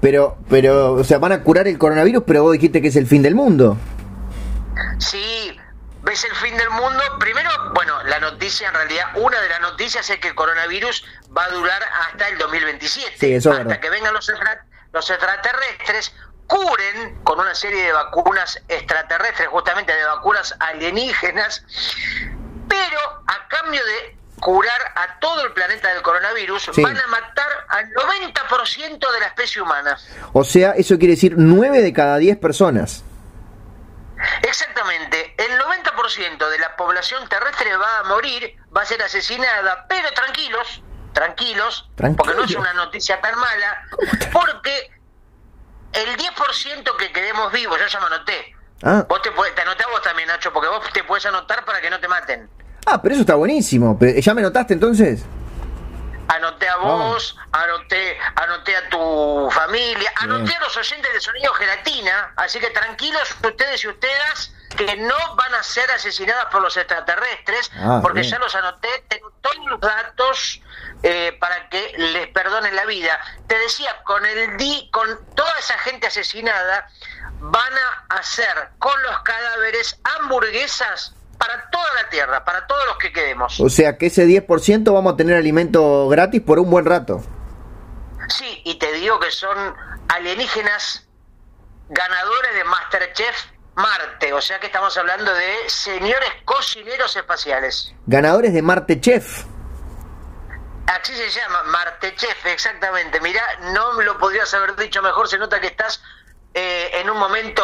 Pero, 0.00 0.38
pero, 0.48 0.92
o 0.92 1.04
sea, 1.04 1.18
van 1.18 1.32
a 1.32 1.42
curar 1.42 1.66
el 1.68 1.76
coronavirus, 1.78 2.22
pero 2.26 2.42
vos 2.44 2.52
dijiste 2.52 2.80
que 2.80 2.88
es 2.88 2.96
el 2.96 3.06
fin 3.06 3.22
del 3.22 3.34
mundo. 3.34 3.76
Sí, 4.98 5.56
ves 6.02 6.24
el 6.24 6.34
fin 6.36 6.56
del 6.56 6.70
mundo. 6.70 7.02
Primero, 7.18 7.50
bueno, 7.74 8.02
la 8.04 8.20
noticia 8.20 8.68
en 8.68 8.74
realidad, 8.74 9.06
una 9.16 9.40
de 9.40 9.48
las 9.48 9.60
noticias 9.60 10.08
es 10.08 10.18
que 10.18 10.28
el 10.28 10.34
coronavirus 10.34 11.04
va 11.36 11.44
a 11.44 11.48
durar 11.50 11.82
hasta 12.08 12.28
el 12.28 12.38
2027. 12.38 13.16
Sí, 13.18 13.32
eso 13.32 13.50
es 13.50 13.56
hasta 13.58 13.68
verdad. 13.68 13.80
que 13.80 13.90
vengan 13.90 14.14
los, 14.14 14.28
extra- 14.28 14.64
los 14.92 15.10
extraterrestres, 15.10 16.14
curen 16.46 17.18
con 17.24 17.40
una 17.40 17.54
serie 17.54 17.82
de 17.84 17.92
vacunas 17.92 18.62
extraterrestres, 18.68 19.48
justamente 19.48 19.94
de 19.94 20.04
vacunas 20.04 20.54
alienígenas, 20.60 21.64
pero 22.68 22.98
a 23.26 23.48
cambio 23.48 23.80
de 23.84 24.17
curar 24.40 24.92
a 24.96 25.18
todo 25.18 25.42
el 25.44 25.52
planeta 25.52 25.88
del 25.92 26.02
coronavirus, 26.02 26.70
Sí. 26.72 26.82
van 26.82 26.98
a 26.98 27.06
matar 27.08 27.48
al 27.68 27.90
90% 27.92 29.12
de 29.12 29.20
la 29.20 29.26
especie 29.26 29.60
humana. 29.62 29.96
O 30.32 30.44
sea, 30.44 30.72
eso 30.72 30.98
quiere 30.98 31.14
decir 31.14 31.34
9 31.36 31.80
de 31.82 31.92
cada 31.92 32.18
10 32.18 32.36
personas. 32.38 33.04
Exactamente, 34.42 35.34
el 35.38 35.58
90% 35.58 36.50
de 36.50 36.58
la 36.58 36.76
población 36.76 37.28
terrestre 37.28 37.76
va 37.76 38.00
a 38.00 38.02
morir, 38.04 38.56
va 38.76 38.82
a 38.82 38.84
ser 38.84 39.00
asesinada, 39.02 39.86
pero 39.88 40.10
tranquilos, 40.12 40.82
tranquilos, 41.12 41.88
porque 42.16 42.34
no 42.34 42.44
es 42.44 42.54
una 42.56 42.72
noticia 42.74 43.20
tan 43.20 43.38
mala, 43.38 43.82
porque 44.32 44.90
el 45.92 46.16
10% 46.16 46.96
que 46.96 47.12
quedemos 47.12 47.52
vivos, 47.52 47.78
yo 47.78 47.86
ya 47.86 48.00
me 48.00 48.06
anoté. 48.06 48.54
Ah, 48.82 49.04
Vos 49.08 49.22
te, 49.22 49.30
podés- 49.32 49.54
te 49.54 49.62
anotás 49.62 49.86
vos 49.90 50.02
también, 50.02 50.28
Nacho, 50.28 50.52
porque 50.52 50.68
vos 50.68 50.84
te 50.92 51.02
puedes 51.04 51.24
anotar 51.26 51.64
para 51.64 51.80
que 51.80 51.90
no 51.90 51.98
te 52.00 52.08
maten. 52.08 52.48
Ah 52.90 53.00
pero 53.02 53.14
eso 53.14 53.22
está 53.22 53.34
buenísimo. 53.34 53.96
Pero, 53.98 54.18
¿Ya 54.20 54.34
me 54.34 54.42
notaste 54.42 54.74
entonces? 54.74 55.22
Anoté 56.28 56.68
a 56.68 56.76
vos, 56.76 57.36
anoté, 57.52 58.18
anoté 58.36 58.76
a 58.76 58.88
tu 58.90 59.48
familia, 59.50 60.12
anoté 60.16 60.42
Bien. 60.44 60.56
a 60.58 60.60
los 60.64 60.76
oyentes 60.76 61.10
de 61.14 61.20
Sonido 61.20 61.54
Gelatina, 61.54 62.32
así 62.36 62.60
que 62.60 62.68
tranquilos 62.68 63.34
ustedes 63.42 63.82
y 63.84 63.88
ustedes 63.88 64.52
que 64.76 64.94
no 64.96 65.14
van 65.36 65.54
a 65.54 65.62
ser 65.62 65.90
asesinadas 65.90 66.44
por 66.52 66.60
los 66.60 66.76
extraterrestres, 66.76 67.70
Ah, 67.78 68.00
porque 68.02 68.20
bien. 68.20 68.32
ya 68.32 68.38
los 68.40 68.54
anoté, 68.54 68.88
tengo 69.08 69.32
todos 69.40 69.56
los 69.68 69.80
datos 69.80 70.60
eh, 71.02 71.34
para 71.40 71.66
que 71.70 71.94
les 71.96 72.28
perdonen 72.28 72.76
la 72.76 72.84
vida. 72.84 73.18
Te 73.46 73.58
decía, 73.58 73.96
con 74.04 74.26
el 74.26 74.58
di, 74.58 74.90
con 74.92 75.08
toda 75.34 75.52
esa 75.58 75.78
gente 75.78 76.08
asesinada, 76.08 76.90
van 77.40 77.72
a 78.08 78.16
hacer 78.18 78.68
con 78.78 79.00
los 79.04 79.18
cadáveres 79.22 79.98
hamburguesas 80.04 81.14
para 81.38 81.70
toda 81.70 81.94
la 82.02 82.08
Tierra, 82.10 82.44
para 82.44 82.66
todos 82.66 82.84
los 82.86 82.98
que 82.98 83.12
quedemos. 83.12 83.60
O 83.60 83.70
sea 83.70 83.96
que 83.96 84.06
ese 84.06 84.26
10% 84.26 84.92
vamos 84.92 85.14
a 85.14 85.16
tener 85.16 85.36
alimento 85.36 86.08
gratis 86.08 86.42
por 86.42 86.58
un 86.58 86.70
buen 86.70 86.84
rato. 86.84 87.22
Sí, 88.28 88.60
y 88.64 88.74
te 88.78 88.92
digo 88.92 89.18
que 89.20 89.30
son 89.30 89.74
alienígenas 90.08 91.06
ganadores 91.88 92.54
de 92.54 92.64
Masterchef 92.64 93.36
Marte, 93.74 94.32
o 94.32 94.40
sea 94.40 94.58
que 94.58 94.66
estamos 94.66 94.96
hablando 94.98 95.32
de 95.32 95.54
señores 95.68 96.28
cocineros 96.44 97.14
espaciales. 97.14 97.94
Ganadores 98.06 98.52
de 98.52 98.60
Marte 98.60 99.00
Chef. 99.00 99.44
Así 100.86 101.14
se 101.14 101.30
llama, 101.30 101.62
Martechef, 101.64 102.46
exactamente. 102.46 103.20
Mirá, 103.20 103.42
no 103.72 103.92
me 103.92 104.04
lo 104.04 104.18
podrías 104.18 104.52
haber 104.54 104.74
dicho 104.74 105.00
mejor, 105.00 105.28
se 105.28 105.38
nota 105.38 105.60
que 105.60 105.68
estás 105.68 106.02
eh, 106.54 106.90
en 106.94 107.08
un 107.08 107.18
momento 107.18 107.62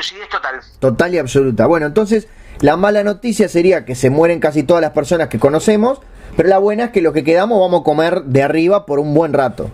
lucidez 0.00 0.28
total. 0.28 0.60
Total 0.78 1.14
y 1.14 1.18
absoluta. 1.18 1.66
Bueno, 1.66 1.86
entonces 1.86 2.26
la 2.60 2.76
mala 2.76 3.02
noticia 3.04 3.48
sería 3.48 3.84
que 3.84 3.94
se 3.94 4.10
mueren 4.10 4.40
casi 4.40 4.62
todas 4.62 4.80
las 4.82 4.90
personas 4.92 5.28
que 5.28 5.38
conocemos, 5.38 6.00
pero 6.36 6.48
la 6.48 6.58
buena 6.58 6.84
es 6.84 6.90
que 6.90 7.00
los 7.02 7.12
que 7.12 7.24
quedamos 7.24 7.60
vamos 7.60 7.82
a 7.82 7.84
comer 7.84 8.22
de 8.22 8.42
arriba 8.42 8.86
por 8.86 8.98
un 8.98 9.14
buen 9.14 9.32
rato. 9.32 9.70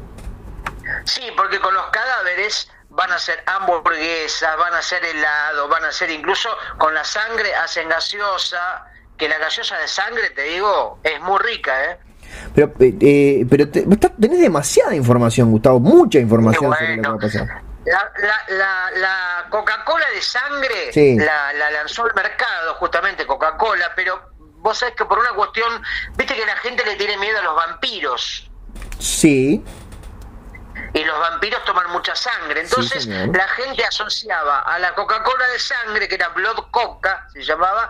Sí, 1.04 1.22
porque 1.36 1.58
con 1.60 1.74
los 1.74 1.84
cadáveres 1.90 2.68
van 2.90 3.12
a 3.12 3.16
hacer 3.16 3.38
hamburguesas, 3.46 4.56
van 4.58 4.72
a 4.74 4.78
hacer 4.78 5.04
helado, 5.04 5.68
van 5.68 5.84
a 5.84 5.88
hacer 5.88 6.10
incluso 6.10 6.48
con 6.78 6.94
la 6.94 7.04
sangre 7.04 7.54
hacen 7.54 7.88
gaseosa, 7.88 8.86
que 9.16 9.28
la 9.28 9.38
gaseosa 9.38 9.76
de 9.78 9.88
sangre, 9.88 10.30
te 10.34 10.42
digo, 10.42 10.98
es 11.02 11.20
muy 11.20 11.38
rica, 11.40 11.72
¿eh? 11.90 11.98
Pero, 12.54 12.72
eh, 12.80 12.94
eh, 13.00 13.46
pero 13.48 13.68
te- 13.68 13.82
tenés 14.20 14.40
demasiada 14.40 14.94
información, 14.94 15.50
Gustavo, 15.50 15.78
mucha 15.80 16.18
información 16.18 16.72
sobre 16.72 16.96
lo 16.96 17.02
que 17.02 17.08
va 17.08 17.14
a 17.14 17.18
pasar. 17.18 17.62
La, 17.86 18.12
la, 18.18 18.40
la, 18.48 18.90
la 18.96 19.46
Coca-Cola 19.48 20.06
de 20.10 20.20
sangre 20.20 20.92
Sí. 20.92 21.16
la, 21.18 21.52
la 21.52 21.70
lanzó 21.70 22.04
al 22.04 22.14
mercado, 22.14 22.74
justamente 22.74 23.26
Coca-Cola, 23.26 23.92
pero 23.94 24.30
vos 24.58 24.76
sabés 24.78 24.94
que 24.96 25.04
por 25.04 25.18
una 25.18 25.30
cuestión, 25.30 25.82
viste 26.16 26.34
que 26.34 26.44
la 26.44 26.56
gente 26.56 26.84
le 26.84 26.96
tiene 26.96 27.16
miedo 27.18 27.38
a 27.38 27.42
los 27.42 27.54
vampiros. 27.54 28.50
Sí, 28.98 29.64
y 30.92 31.04
los 31.04 31.18
vampiros 31.18 31.62
toman 31.64 31.90
mucha 31.90 32.14
sangre. 32.14 32.60
Entonces 32.62 33.06
la 33.06 33.46
gente 33.48 33.84
asociaba 33.84 34.60
a 34.60 34.78
la 34.78 34.94
Coca-Cola 34.94 35.46
de 35.48 35.58
sangre, 35.58 36.08
que 36.08 36.14
era 36.14 36.28
Blood 36.30 36.70
Coca, 36.70 37.26
se 37.32 37.42
llamaba, 37.42 37.88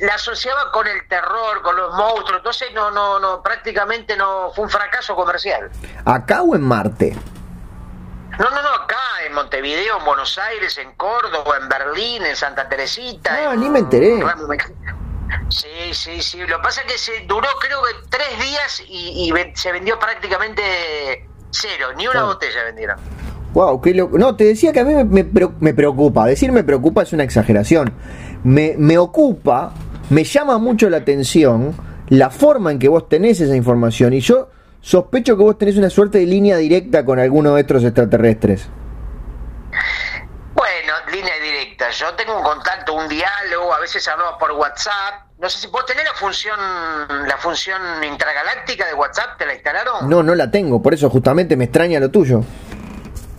la 0.00 0.14
asociaba 0.14 0.70
con 0.72 0.86
el 0.86 1.06
terror, 1.08 1.62
con 1.62 1.76
los 1.76 1.92
monstruos. 1.94 2.38
Entonces 2.38 2.72
no, 2.72 2.90
no, 2.90 3.18
no, 3.18 3.42
prácticamente 3.42 4.16
no 4.16 4.52
fue 4.54 4.64
un 4.64 4.70
fracaso 4.70 5.14
comercial. 5.16 5.70
acá 6.04 6.42
o 6.42 6.54
en 6.54 6.62
Marte. 6.62 7.16
No, 8.38 8.50
no, 8.50 8.62
no, 8.62 8.68
acá 8.68 8.96
en 9.26 9.32
Montevideo, 9.34 9.98
en 9.98 10.04
Buenos 10.04 10.38
Aires, 10.38 10.76
en 10.78 10.92
Córdoba, 10.92 11.56
en 11.60 11.68
Berlín, 11.68 12.24
en 12.24 12.36
Santa 12.36 12.68
Teresita. 12.68 13.50
Ah, 13.50 13.54
en 13.54 13.60
ni 13.60 13.70
me 13.70 13.80
enteré. 13.80 14.22
Sí, 15.48 15.92
sí, 15.92 16.20
sí. 16.20 16.38
Lo 16.38 16.56
que 16.58 16.62
pasa 16.62 16.82
es 16.82 16.92
que 16.92 16.98
se 16.98 17.20
duró 17.26 17.48
creo 17.60 17.80
que 17.82 18.08
tres 18.08 18.38
días 18.40 18.82
y, 18.88 19.32
se 19.54 19.72
vendió 19.72 19.98
prácticamente 19.98 20.62
cero, 21.50 21.88
ni 21.96 22.04
una 22.04 22.12
Claro. 22.12 22.26
botella 22.28 22.64
vendieron. 22.64 22.96
Wow, 23.52 23.80
qué 23.80 23.94
loco. 23.94 24.18
No, 24.18 24.34
te 24.34 24.44
decía 24.44 24.72
que 24.72 24.80
a 24.80 24.84
mí 24.84 24.94
me, 24.94 25.04
me 25.04 25.48
me 25.60 25.74
preocupa. 25.74 26.26
Decir 26.26 26.50
me 26.50 26.64
preocupa 26.64 27.02
es 27.02 27.12
una 27.12 27.22
exageración. 27.22 27.92
Me, 28.42 28.74
me 28.76 28.98
ocupa, 28.98 29.72
me 30.10 30.24
llama 30.24 30.58
mucho 30.58 30.90
la 30.90 30.98
atención 30.98 31.74
la 32.08 32.30
forma 32.30 32.72
en 32.72 32.78
que 32.78 32.88
vos 32.88 33.08
tenés 33.08 33.40
esa 33.40 33.54
información. 33.54 34.12
Y 34.12 34.20
yo 34.20 34.48
sospecho 34.84 35.36
que 35.36 35.42
vos 35.42 35.56
tenés 35.56 35.76
una 35.78 35.88
suerte 35.88 36.18
de 36.18 36.26
línea 36.26 36.58
directa 36.58 37.04
con 37.04 37.18
alguno 37.18 37.54
de 37.54 37.62
estos 37.62 37.82
extraterrestres. 37.84 38.68
Bueno, 40.52 40.92
línea 41.10 41.34
directa. 41.40 41.90
Yo 41.90 42.14
tengo 42.14 42.36
un 42.36 42.44
contacto, 42.44 42.92
un 42.92 43.08
diálogo, 43.08 43.72
a 43.72 43.80
veces 43.80 44.06
hablamos 44.06 44.34
por 44.38 44.52
WhatsApp. 44.52 45.24
No 45.38 45.48
sé 45.48 45.58
si 45.58 45.66
vos 45.68 45.84
tenés 45.86 46.04
la 46.04 46.12
función, 46.12 46.58
la 47.26 47.36
función 47.38 47.80
intragaláctica 48.04 48.86
de 48.86 48.94
WhatsApp, 48.94 49.38
¿te 49.38 49.46
la 49.46 49.54
instalaron? 49.54 50.08
No, 50.08 50.22
no 50.22 50.34
la 50.34 50.50
tengo, 50.50 50.80
por 50.82 50.92
eso 50.94 51.08
justamente 51.10 51.56
me 51.56 51.64
extraña 51.64 51.98
lo 51.98 52.10
tuyo. 52.10 52.42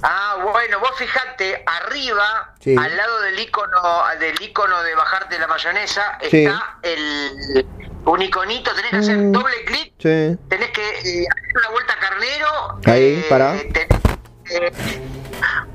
Ah, 0.01 0.37
bueno, 0.51 0.79
vos 0.79 0.91
fijate, 0.97 1.63
arriba, 1.65 2.53
Sí. 2.59 2.75
al 2.77 2.95
lado 2.97 3.21
del 3.21 3.39
icono, 3.39 4.03
del 4.19 4.39
icono 4.41 4.81
de 4.83 4.93
bajarte 4.95 5.39
la 5.39 5.47
mayonesa, 5.47 6.17
Sí. 6.29 6.43
está 6.45 6.77
el 6.83 7.65
un 8.05 8.21
iconito, 8.21 8.71
tenés 8.75 8.91
que 8.91 8.97
hacer 8.97 9.17
Mm. 9.17 9.31
doble 9.31 9.65
clic, 9.65 9.93
Sí. 9.99 10.37
tenés 10.49 10.71
que 10.71 10.81
eh, 10.89 11.25
hacer 11.29 11.57
una 11.57 11.69
vuelta 11.69 11.95
carnero, 11.99 12.47
Ahí, 12.85 13.25
pará. 13.29 13.51
tenés 13.53 13.73
que, 13.73 13.87
eh, 14.67 14.71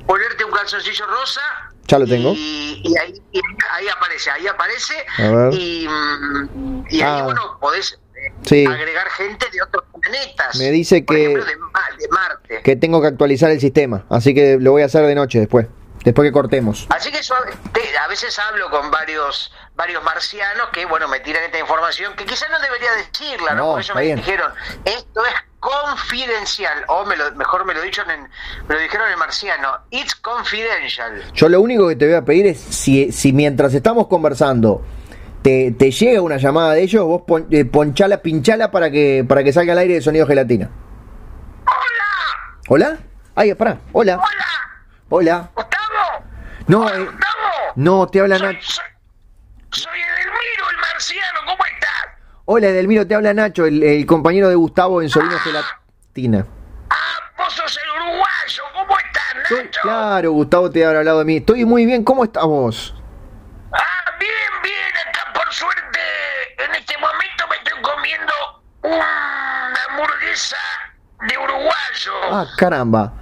ponerte 0.05 0.43
un 0.45 0.51
calzoncillo 0.51 1.05
rosa. 1.07 1.41
Ya 1.87 1.99
lo 1.99 2.07
tengo. 2.07 2.31
Y, 2.33 2.81
y 2.85 2.97
ahí, 2.97 3.13
y 3.33 3.41
ahí 3.71 3.87
aparece, 3.89 4.31
ahí 4.31 4.47
aparece. 4.47 4.93
A 5.17 5.27
ver. 5.29 5.53
Y, 5.53 5.87
y 6.89 7.01
ahí, 7.01 7.19
Ah. 7.19 7.23
bueno, 7.23 7.57
podés 7.59 7.99
eh, 8.15 8.31
Sí. 8.43 8.65
agregar 8.65 9.09
gente 9.09 9.47
de 9.51 9.61
otros 9.63 9.83
planetas. 9.99 10.55
Me 10.57 10.69
dice 10.71 11.01
Por 11.03 11.15
que- 11.15 11.23
ejemplo, 11.23 11.43
de, 11.45 11.55
Ma- 11.57 11.81
de 11.97 12.07
Marte. 12.09 12.61
Que 12.63 12.75
tengo 12.75 13.01
que 13.01 13.07
actualizar 13.07 13.49
el 13.51 13.59
sistema, 13.59 14.05
así 14.09 14.33
que 14.35 14.57
lo 14.59 14.71
voy 14.71 14.83
a 14.83 14.85
hacer 14.85 15.05
de 15.05 15.15
noche 15.15 15.39
después, 15.39 15.65
después 16.05 16.27
que 16.27 16.31
cortemos. 16.31 16.85
Así 16.89 17.11
que 17.11 17.21
yo 17.21 17.33
a 17.35 18.07
veces 18.07 18.37
hablo 18.39 18.69
con 18.69 18.89
varios 18.91 19.51
varios 19.81 20.03
marcianos 20.03 20.69
que, 20.71 20.85
bueno, 20.85 21.07
me 21.07 21.19
tiran 21.21 21.43
esta 21.43 21.57
información 21.57 22.13
que 22.15 22.23
quizás 22.23 22.47
no 22.51 22.59
debería 22.59 22.91
decirla, 22.91 23.55
¿no? 23.55 23.65
No, 23.65 23.71
ellos 23.79 23.87
está 23.89 23.95
me 23.95 24.01
bien. 24.05 24.17
dijeron, 24.17 24.51
esto 24.85 25.25
es 25.25 25.33
confidencial, 25.59 26.83
o 26.87 27.03
me 27.05 27.15
lo, 27.17 27.31
mejor 27.33 27.65
me 27.65 27.73
lo, 27.73 27.81
dicho 27.81 28.03
en, 28.07 28.29
me 28.67 28.75
lo 28.75 28.79
dijeron 28.79 29.11
en 29.11 29.17
marciano, 29.17 29.79
it's 29.89 30.13
confidential. 30.15 31.23
Yo 31.33 31.49
lo 31.49 31.61
único 31.61 31.87
que 31.87 31.95
te 31.95 32.05
voy 32.05 32.13
a 32.15 32.21
pedir 32.23 32.45
es 32.45 32.59
si, 32.59 33.11
si 33.11 33.33
mientras 33.33 33.73
estamos 33.73 34.05
conversando 34.07 34.83
te, 35.41 35.71
te 35.71 35.89
llega 35.89 36.21
una 36.21 36.37
llamada 36.37 36.73
de 36.73 36.83
ellos, 36.83 37.03
vos 37.05 37.23
pon- 37.27 37.47
eh, 37.49 37.65
ponchala, 37.65 38.21
pinchala 38.21 38.69
para 38.69 38.91
que, 38.91 39.25
para 39.27 39.43
que 39.43 39.51
salga 39.51 39.73
al 39.73 39.79
aire 39.79 39.95
de 39.95 40.01
sonido 40.01 40.27
gelatina. 40.27 40.69
¡Hola! 41.65 42.59
¿Hola? 42.67 42.97
Ay, 43.33 43.53
pará, 43.55 43.79
hola, 43.93 44.17
¡Hola! 44.17 44.45
hola. 45.09 45.49
¡Gustavo! 45.55 46.25
No, 46.67 46.87
eh, 46.87 46.99
Gustavo! 46.99 47.71
no, 47.75 48.07
te 48.07 48.19
habla 48.19 48.37
soy, 48.37 48.53
Nacho. 48.53 48.71
soy, 48.71 48.85
soy 49.71 49.99
Edelmiro, 49.99 50.69
el 50.71 50.77
marciano, 50.77 51.39
¿cómo 51.45 51.65
estás? 51.65 52.07
Hola, 52.45 52.67
Edelmiro, 52.67 53.07
te 53.07 53.15
habla 53.15 53.33
Nacho, 53.33 53.65
el, 53.65 53.81
el 53.83 54.05
compañero 54.05 54.49
de 54.49 54.55
Gustavo 54.55 55.01
en 55.01 55.09
Sonido 55.09 55.37
Gelatina. 55.39 56.45
Ah, 56.89 56.95
vos 57.37 57.53
sos 57.53 57.79
el 57.83 58.01
uruguayo, 58.01 58.63
¿cómo 58.73 58.97
estás, 58.97 59.35
Nacho? 59.63 59.81
claro, 59.81 60.31
Gustavo 60.31 60.69
te 60.71 60.85
habrá 60.85 60.99
hablado 60.99 61.19
de 61.19 61.25
mí. 61.25 61.37
Estoy 61.37 61.65
muy 61.65 61.85
bien, 61.85 62.03
¿cómo 62.03 62.23
estás 62.23 62.43
vos? 62.43 62.95
Ah, 63.73 64.11
bien, 64.19 64.31
bien, 64.63 65.07
acá 65.07 65.31
por 65.33 65.51
suerte, 65.53 65.99
en 66.57 66.75
este 66.75 66.97
momento 66.97 67.45
me 67.49 67.55
estoy 67.57 67.81
comiendo 67.81 68.33
una 68.83 69.73
hamburguesa 69.89 70.57
de 71.27 71.37
uruguayo. 71.37 72.13
Ah, 72.31 72.45
caramba. 72.57 73.13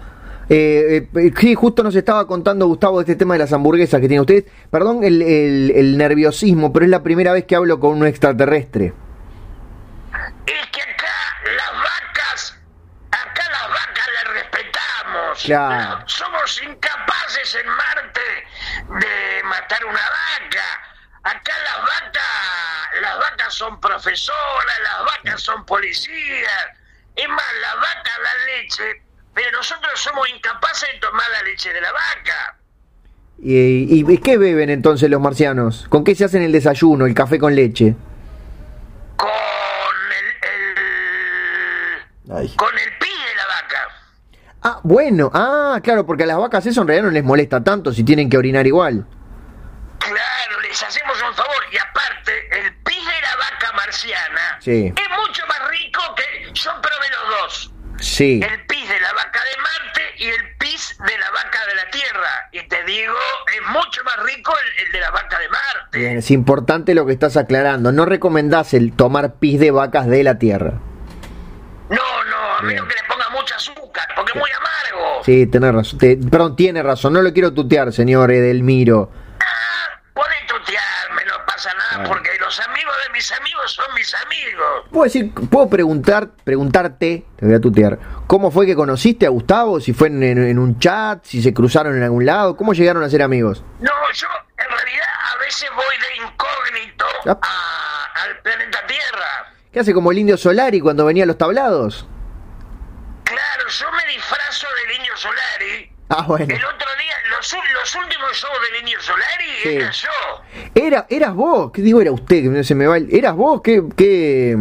Eh, 0.52 1.08
eh, 1.16 1.32
sí, 1.40 1.54
justo 1.54 1.84
nos 1.84 1.96
estaba 1.96 2.26
contando 2.26 2.66
Gustavo 2.66 2.98
de 2.98 3.04
este 3.04 3.16
tema 3.16 3.36
de 3.36 3.40
las 3.40 3.54
hamburguesas 3.54 4.02
que 4.02 4.08
tiene 4.08 4.22
usted. 4.22 4.46
Perdón 4.72 5.04
el, 5.04 5.22
el- 5.22 5.72
el 5.76 5.98
nerviosismo, 5.98 6.74
pero 6.74 6.86
es 6.86 6.92
la 6.92 7.04
primera 7.04 7.32
vez 7.34 7.46
que 7.46 7.56
hablo 7.56 7.80
con 7.80 7.92
un 7.98 8.08
extraterrestre. 8.08 8.94
Es 10.48 10.68
que 10.72 10.82
acá 10.82 11.14
las 11.56 11.72
vacas, 11.72 12.60
acá 13.12 13.44
las 13.52 13.70
vacas 13.70 14.08
las 14.16 14.34
respetamos. 14.34 15.44
Claro. 15.44 16.04
Somos 16.08 16.62
incapaces 16.64 17.56
en 17.56 17.70
Marte 17.70 18.22
de 19.06 19.44
matar 19.44 19.86
una 19.86 19.94
vaca. 20.02 20.82
Acá 21.24 21.54
las 21.64 21.82
vacas, 21.82 23.02
las 23.02 23.20
vacas 23.20 23.54
son 23.54 23.80
profesoras, 23.80 24.80
las 24.84 25.06
vacas 25.06 25.42
son 25.42 25.64
policías. 25.66 26.66
Es 27.16 27.30
más, 27.30 27.46
la 27.62 27.76
vaca 27.76 28.12
da 28.24 28.46
leche, 28.46 29.04
pero 29.34 29.52
nosotros 29.58 29.92
somos 30.00 30.28
incapaces 30.30 30.90
de 30.94 31.00
tomar 31.00 31.26
la 31.32 31.44
leche 31.44 31.72
de 31.74 31.82
la 31.82 31.92
vaca. 31.92 32.56
¿Y, 33.42 34.04
y 34.12 34.18
qué 34.18 34.38
beben 34.38 34.70
entonces 34.70 35.10
los 35.10 35.22
marcianos? 35.22 35.86
¿Con 35.90 36.04
qué 36.04 36.14
se 36.16 36.26
hacen 36.26 36.42
el 36.44 36.52
desayuno, 36.52 37.06
el 37.06 37.14
café 37.14 37.40
con 37.40 37.56
leche? 37.56 37.96
Con 39.16 39.30
el, 42.30 42.42
el 42.42 42.56
con 42.56 42.78
el 42.78 42.98
pi 43.00 43.08
de 43.08 43.36
la 43.36 43.46
vaca. 43.48 43.88
Ah, 44.62 44.80
bueno, 44.84 45.32
ah, 45.34 45.80
claro, 45.82 46.06
porque 46.06 46.24
a 46.24 46.28
las 46.28 46.38
vacas 46.38 46.66
eso 46.66 46.82
en 46.82 46.88
realidad 46.88 47.06
no 47.08 47.12
les 47.12 47.24
molesta 47.24 47.64
tanto 47.64 47.94
si 47.94 48.04
tienen 48.04 48.30
que 48.30 48.38
orinar 48.38 48.68
igual. 48.68 49.06
Claro, 50.00 50.60
les 50.62 50.84
hacemos 50.84 51.16
un 51.22 51.34
favor. 51.34 51.56
Y 51.72 51.78
aparte, 51.78 52.32
el 52.60 52.76
pis 52.84 52.98
de 52.98 53.22
la 53.22 53.36
vaca 53.38 53.72
marciana 53.76 54.58
Sí. 54.60 54.94
es 54.96 55.10
mucho 55.18 55.48
más 55.48 55.70
rico 55.70 56.02
que. 56.16 56.52
Yo 56.54 56.72
probé 56.82 57.06
los 57.10 57.42
dos. 57.42 57.72
Sí. 58.00 58.42
El 58.44 58.66
pis 58.66 58.88
de 58.90 59.00
la 59.00 59.14
vaca 59.14 59.40
de 59.44 59.62
Marte 59.62 60.02
y 60.18 60.28
el 60.30 60.56
pis 60.58 60.96
de 61.06 61.18
la 61.18 61.30
vaca 61.32 61.66
de 61.68 61.76
la 61.76 61.90
Tierra. 61.92 62.50
Y 62.52 62.68
te 62.68 62.84
digo, 62.86 63.14
es 63.56 63.68
mucho 63.70 64.04
más 64.04 64.18
rico 64.26 64.54
el, 64.78 64.86
el 64.86 64.92
de 64.92 65.00
la 65.00 65.12
vaca 65.12 65.40
de 65.40 65.50
Marte. 65.50 65.98
Bien, 65.98 66.18
es 66.18 66.32
importante 66.32 66.94
lo 66.96 67.06
que 67.06 67.14
estás 67.14 67.38
aclarando. 67.38 67.92
No 67.92 68.06
recomendás 68.06 68.74
el 68.74 68.94
tomar 68.94 69.36
pis 69.36 69.60
de 69.60 69.72
vacas 69.72 70.08
de 70.08 70.24
la 70.24 70.38
tierra. 70.40 70.74
No, 71.90 72.24
no, 72.26 72.58
a 72.60 72.62
menos 72.62 72.88
que 72.88 72.96
le 72.96 73.04
ponga 73.10 73.30
mucho 73.30 73.56
azúcar, 73.56 74.08
porque 74.16 74.32
es 74.34 74.38
muy 74.40 74.50
amargo. 74.52 75.24
Sí, 75.24 75.48
tenés 75.48 75.74
razón. 75.74 75.98
Te- 76.00 76.18
perdón, 76.18 76.56
tiene 76.56 76.84
razón. 76.84 77.14
No 77.14 77.22
lo 77.22 77.34
quiero 77.34 77.52
tutear, 77.54 77.92
señor 77.92 78.32
Edelmiro. 78.32 79.12
Ah, 79.40 80.00
podés 80.14 80.46
tutearme, 80.48 81.26
no 81.26 81.34
pasa 81.48 81.74
nada, 81.74 82.04
Ah. 82.04 82.08
porque 82.08 82.30
los 82.50 82.60
amigos 82.68 82.96
de 83.06 83.14
mis 83.14 83.32
amigos 83.32 83.72
son 83.74 83.86
mis 83.94 84.12
amigos. 84.26 84.86
¿Puedo 84.90 85.04
decir, 85.04 85.32
puedo 85.52 85.70
preguntar, 85.70 86.30
preguntarte, 86.44 87.24
te 87.38 87.46
voy 87.46 87.54
a 87.54 87.62
tutear, 87.62 88.00
¿cómo 88.26 88.50
fue 88.50 88.66
que 88.66 88.76
conociste 88.76 89.28
a 89.28 89.30
Gustavo? 89.30 89.80
Si 89.80 89.94
fue 89.94 90.08
en, 90.08 90.24
en- 90.24 90.44
en 90.48 90.58
un 90.58 90.80
chat, 90.80 91.24
si 91.26 91.44
se 91.44 91.54
cruzaron 91.54 91.96
en 91.96 92.02
algún 92.02 92.26
lado, 92.26 92.58
¿cómo 92.58 92.74
llegaron 92.74 93.04
a 93.04 93.10
ser 93.10 93.22
amigos? 93.22 93.64
No, 93.82 93.92
yo 94.14 94.28
en 94.58 94.68
realidad 94.68 95.06
a 95.36 95.38
veces 95.38 95.70
voy 95.76 95.96
de 95.98 96.24
incógnito 96.26 97.06
Ah. 97.28 97.38
a- 97.40 98.22
al 98.24 98.40
planeta 98.42 98.80
Tierra. 98.88 99.54
¿Qué 99.72 99.80
hace 99.82 99.94
como 99.94 100.12
el 100.12 100.18
indio 100.18 100.36
Solari 100.36 100.80
cuando 100.80 101.06
venía 101.06 101.26
a 101.26 101.28
los 101.28 101.38
tablados? 101.38 102.08
Claro, 103.26 103.68
yo 103.70 103.86
me 103.92 104.12
disfrazo 104.12 104.66
del 104.88 104.98
Indio 104.98 105.16
Solari. 105.16 105.92
Ah, 106.18 106.24
bueno. 106.28 106.46
El 106.56 106.66
otro 106.66 106.88
día, 107.00 107.14
los, 107.38 107.54
últimos 107.96 108.32
shows 108.34 108.58
del 108.72 108.80
Indio 108.80 109.00
Solari 109.02 109.46
Sí. 109.62 109.70
era 109.76 109.92
yo. 109.92 110.10
Era, 110.74 111.06
eras 111.10 111.34
vos, 111.36 111.72
¿qué 111.72 111.82
digo 111.84 112.02
era 112.02 112.12
usted? 112.12 112.52
Que 112.52 112.64
se 112.64 112.74
me 112.76 112.88
va 112.88 112.98
el- 112.98 113.14
¿Eras 113.14 113.36
vos? 113.36 113.62
¿Qué, 113.62 113.84
qué, 113.96 114.58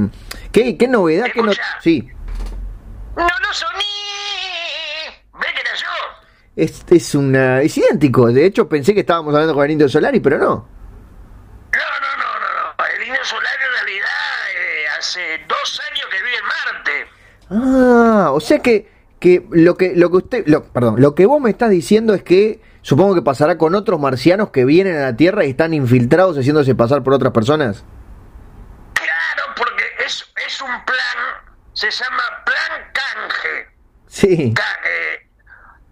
qué, 0.53 0.77
qué 0.77 0.89
novedad? 0.89 1.27
¿Qué 1.33 1.43
no... 1.43 1.51
Sí, 1.81 2.07
No 3.17 3.27
lo 3.27 3.53
soní. 3.55 3.85
¿Ve 5.41 5.47
que 5.55 5.61
era 5.61 5.75
yo? 5.75 5.87
es, 6.57 6.85
es, 6.91 7.15
una, 7.15 7.63
es 7.63 7.77
idéntico. 7.79 8.31
De 8.31 8.45
hecho, 8.45 8.69
pensé 8.69 8.93
que 8.93 9.01
estábamos 9.01 9.33
hablando 9.35 9.55
con 9.55 9.65
el 9.65 9.71
indio 9.71 9.89
Solari, 9.89 10.21
pero 10.21 10.37
no. 10.39 10.45
No, 10.45 11.79
no, 12.01 12.17
no, 12.17 12.41
no, 12.41 12.75
no. 12.79 12.87
El 12.95 13.03
Indio 13.07 13.25
Solari 13.25 13.65
en 13.65 13.73
realidad 13.73 14.09
eh, 14.55 14.89
hace 14.99 15.39
dos 15.49 15.81
años 15.91 16.07
que 16.11 16.23
vive 16.23 16.37
en 16.37 16.45
Marte. 16.45 17.07
Ah, 17.51 18.31
o 18.33 18.41
sea 18.41 18.59
que, 18.59 18.98
que 19.19 19.47
lo 19.51 19.77
que 19.77 19.95
lo 19.97 20.11
que 20.11 20.17
usted, 20.17 20.47
lo, 20.47 20.65
perdón, 20.65 21.01
lo 21.01 21.15
que 21.15 21.27
vos 21.27 21.41
me 21.41 21.51
estás 21.51 21.71
diciendo 21.71 22.15
es 22.15 22.23
que 22.23 22.61
supongo 22.83 23.15
que 23.15 23.23
pasará 23.23 23.59
con 23.59 23.75
otros 23.75 23.99
marcianos 24.01 24.51
que 24.51 24.65
vienen 24.65 24.97
a 24.97 25.01
la 25.01 25.17
Tierra 25.17 25.45
y 25.45 25.51
están 25.51 25.75
infiltrados 25.75 26.37
haciéndose 26.39 26.75
pasar 26.75 27.03
por 27.03 27.13
otras 27.15 27.33
personas. 27.33 27.85
Claro, 28.95 29.55
porque 29.57 29.85
es, 30.07 30.25
es 30.47 30.63
un 30.63 30.85
plan, 30.85 31.57
se 31.73 31.91
llama 31.91 32.23
Plan 32.45 32.93
Canje. 32.93 33.67
Sí. 34.07 34.55
Ca- 34.55 34.63
eh, 34.89 35.29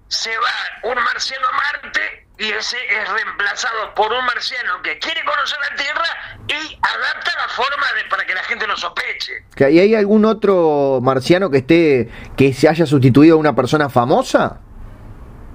se 0.08 0.30
va 0.30 0.90
un 0.90 0.94
marciano 1.02 1.46
a 1.48 1.56
Marte 1.56 2.25
y 2.38 2.50
ese 2.50 2.76
es 2.90 3.08
reemplazado 3.08 3.94
por 3.94 4.12
un 4.12 4.24
marciano 4.26 4.82
que 4.82 4.98
quiere 4.98 5.24
conocer 5.24 5.58
la 5.70 5.76
Tierra 5.76 6.04
y 6.48 6.78
adapta 6.82 7.32
la 7.36 7.48
forma 7.48 7.86
de, 7.96 8.04
para 8.10 8.26
que 8.26 8.34
la 8.34 8.42
gente 8.42 8.66
no 8.66 8.76
sospeche. 8.76 9.44
¿Y 9.58 9.78
hay 9.78 9.94
algún 9.94 10.24
otro 10.24 11.00
marciano 11.02 11.50
que 11.50 11.58
esté 11.58 12.10
que 12.36 12.52
se 12.52 12.68
haya 12.68 12.84
sustituido 12.86 13.36
a 13.36 13.38
una 13.38 13.54
persona 13.54 13.88
famosa? 13.88 14.60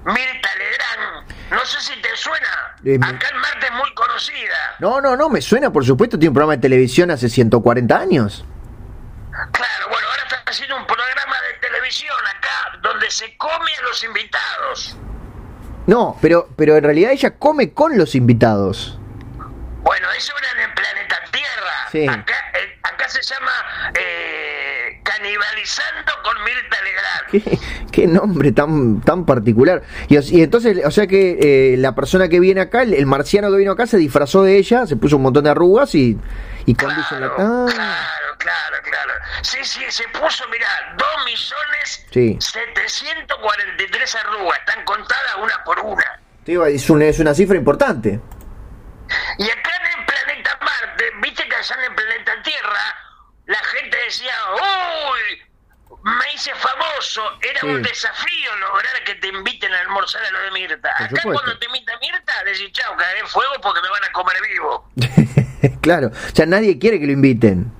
Mirta 0.04 0.50
Legrand, 0.58 1.52
no 1.52 1.64
sé 1.64 1.80
si 1.80 2.00
te 2.02 2.16
suena, 2.16 2.76
Eh, 2.84 2.98
acá 3.00 3.28
en 3.32 3.38
Marte 3.38 3.66
es 3.66 3.72
muy 3.72 3.94
conocida. 3.94 4.76
No, 4.80 5.00
no, 5.00 5.16
no, 5.16 5.28
me 5.28 5.40
suena, 5.40 5.72
por 5.72 5.84
supuesto, 5.86 6.18
tiene 6.18 6.30
un 6.30 6.34
programa 6.34 6.56
de 6.56 6.62
televisión 6.62 7.12
hace 7.12 7.28
140 7.28 7.96
años. 7.96 8.44
Claro, 9.52 9.88
bueno, 9.88 10.08
ahora 10.08 10.22
está 10.24 10.42
haciendo 10.50 10.76
un 10.76 10.86
programa 10.86 11.36
de 11.48 11.68
televisión 11.68 12.16
acá 12.36 12.78
donde 12.82 13.08
se 13.10 13.36
come 13.36 13.70
a 13.78 13.82
los 13.82 14.02
invitados. 14.02 14.96
No, 15.92 16.16
pero, 16.22 16.48
pero 16.56 16.74
en 16.74 16.84
realidad 16.84 17.12
ella 17.12 17.32
come 17.32 17.72
con 17.72 17.98
los 17.98 18.14
invitados. 18.14 18.98
Bueno, 19.82 20.06
eso 20.16 20.32
era 20.38 20.62
en 20.62 20.70
el 20.70 20.74
planeta 20.74 21.16
Tierra. 21.30 21.90
Sí. 21.92 22.08
Acá, 22.08 22.32
eh, 22.54 22.78
acá 22.82 23.08
se 23.10 23.20
llama 23.20 23.92
eh, 24.00 25.02
Canibalizando 25.02 26.12
con 26.24 26.34
Mirta 26.44 26.76
Legrand. 26.82 27.30
¿Qué, 27.30 27.58
qué 27.92 28.06
nombre 28.06 28.52
tan, 28.52 29.02
tan 29.02 29.26
particular. 29.26 29.82
Y 30.08 30.40
entonces, 30.40 30.82
o 30.82 30.90
sea 30.90 31.06
que 31.06 31.74
eh, 31.74 31.76
la 31.76 31.94
persona 31.94 32.28
que 32.28 32.40
viene 32.40 32.62
acá, 32.62 32.84
el, 32.84 32.94
el 32.94 33.04
marciano 33.04 33.50
que 33.50 33.58
vino 33.58 33.72
acá, 33.72 33.86
se 33.86 33.98
disfrazó 33.98 34.42
de 34.42 34.56
ella, 34.56 34.86
se 34.86 34.96
puso 34.96 35.16
un 35.18 35.24
montón 35.24 35.44
de 35.44 35.50
arrugas 35.50 35.94
y, 35.94 36.18
y. 36.66 36.74
Claro, 36.74 37.02
Ah, 37.38 37.66
claro, 37.68 38.36
claro, 38.38 38.76
claro. 38.82 39.12
Sí, 39.42 39.64
sí, 39.64 39.84
se 39.90 40.06
puso, 40.08 40.46
mirá, 40.48 40.94
2 40.96 41.06
millones 41.24 42.06
Sí. 42.12 42.36
743 42.40 44.14
arrugas. 44.16 44.58
Están 44.58 44.84
contadas 44.84 45.36
una 45.40 45.64
por 45.64 45.78
una. 45.80 46.20
tío, 46.44 46.64
es, 46.66 46.88
una, 46.90 47.04
es 47.06 47.18
una 47.18 47.34
cifra 47.34 47.56
importante. 47.56 48.20
Y 49.38 49.50
acá 49.50 49.70
en 49.76 50.00
el 50.00 50.06
planeta 50.06 50.58
Marte, 50.60 51.04
viste 51.22 51.48
que 51.48 51.54
allá 51.56 51.74
en 51.76 51.84
el 51.84 51.94
planeta 51.94 52.32
Tierra, 52.42 52.96
la 53.46 53.58
gente 53.58 53.96
decía, 54.06 54.32
uy, 54.54 55.42
me 56.04 56.32
hice 56.34 56.52
famoso. 56.54 57.22
Era 57.42 57.60
Sí. 57.60 57.66
un 57.66 57.82
desafío 57.82 58.56
lograr 58.56 59.04
que 59.04 59.14
te 59.16 59.28
inviten 59.28 59.72
a 59.72 59.80
almorzar 59.80 60.24
a 60.24 60.30
lo 60.30 60.40
de 60.40 60.50
Mirta. 60.52 60.76
Por 60.98 61.06
acá 61.06 61.08
supuesto. 61.08 61.32
cuando 61.32 61.58
te 61.58 61.66
invita 61.66 61.92
Mirta, 62.00 62.44
decís, 62.44 62.72
chao, 62.72 62.96
caeré 62.96 63.20
en 63.20 63.28
fuego 63.28 63.52
porque 63.62 63.80
me 63.82 63.88
van 63.88 64.04
a 64.04 64.12
comer 64.12 64.36
vivo. 64.42 64.90
claro, 65.80 66.08
o 66.08 66.34
sea, 66.36 66.46
nadie 66.46 66.78
quiere 66.78 66.98
que 67.00 67.06
lo 67.06 67.12
inviten. 67.12 67.72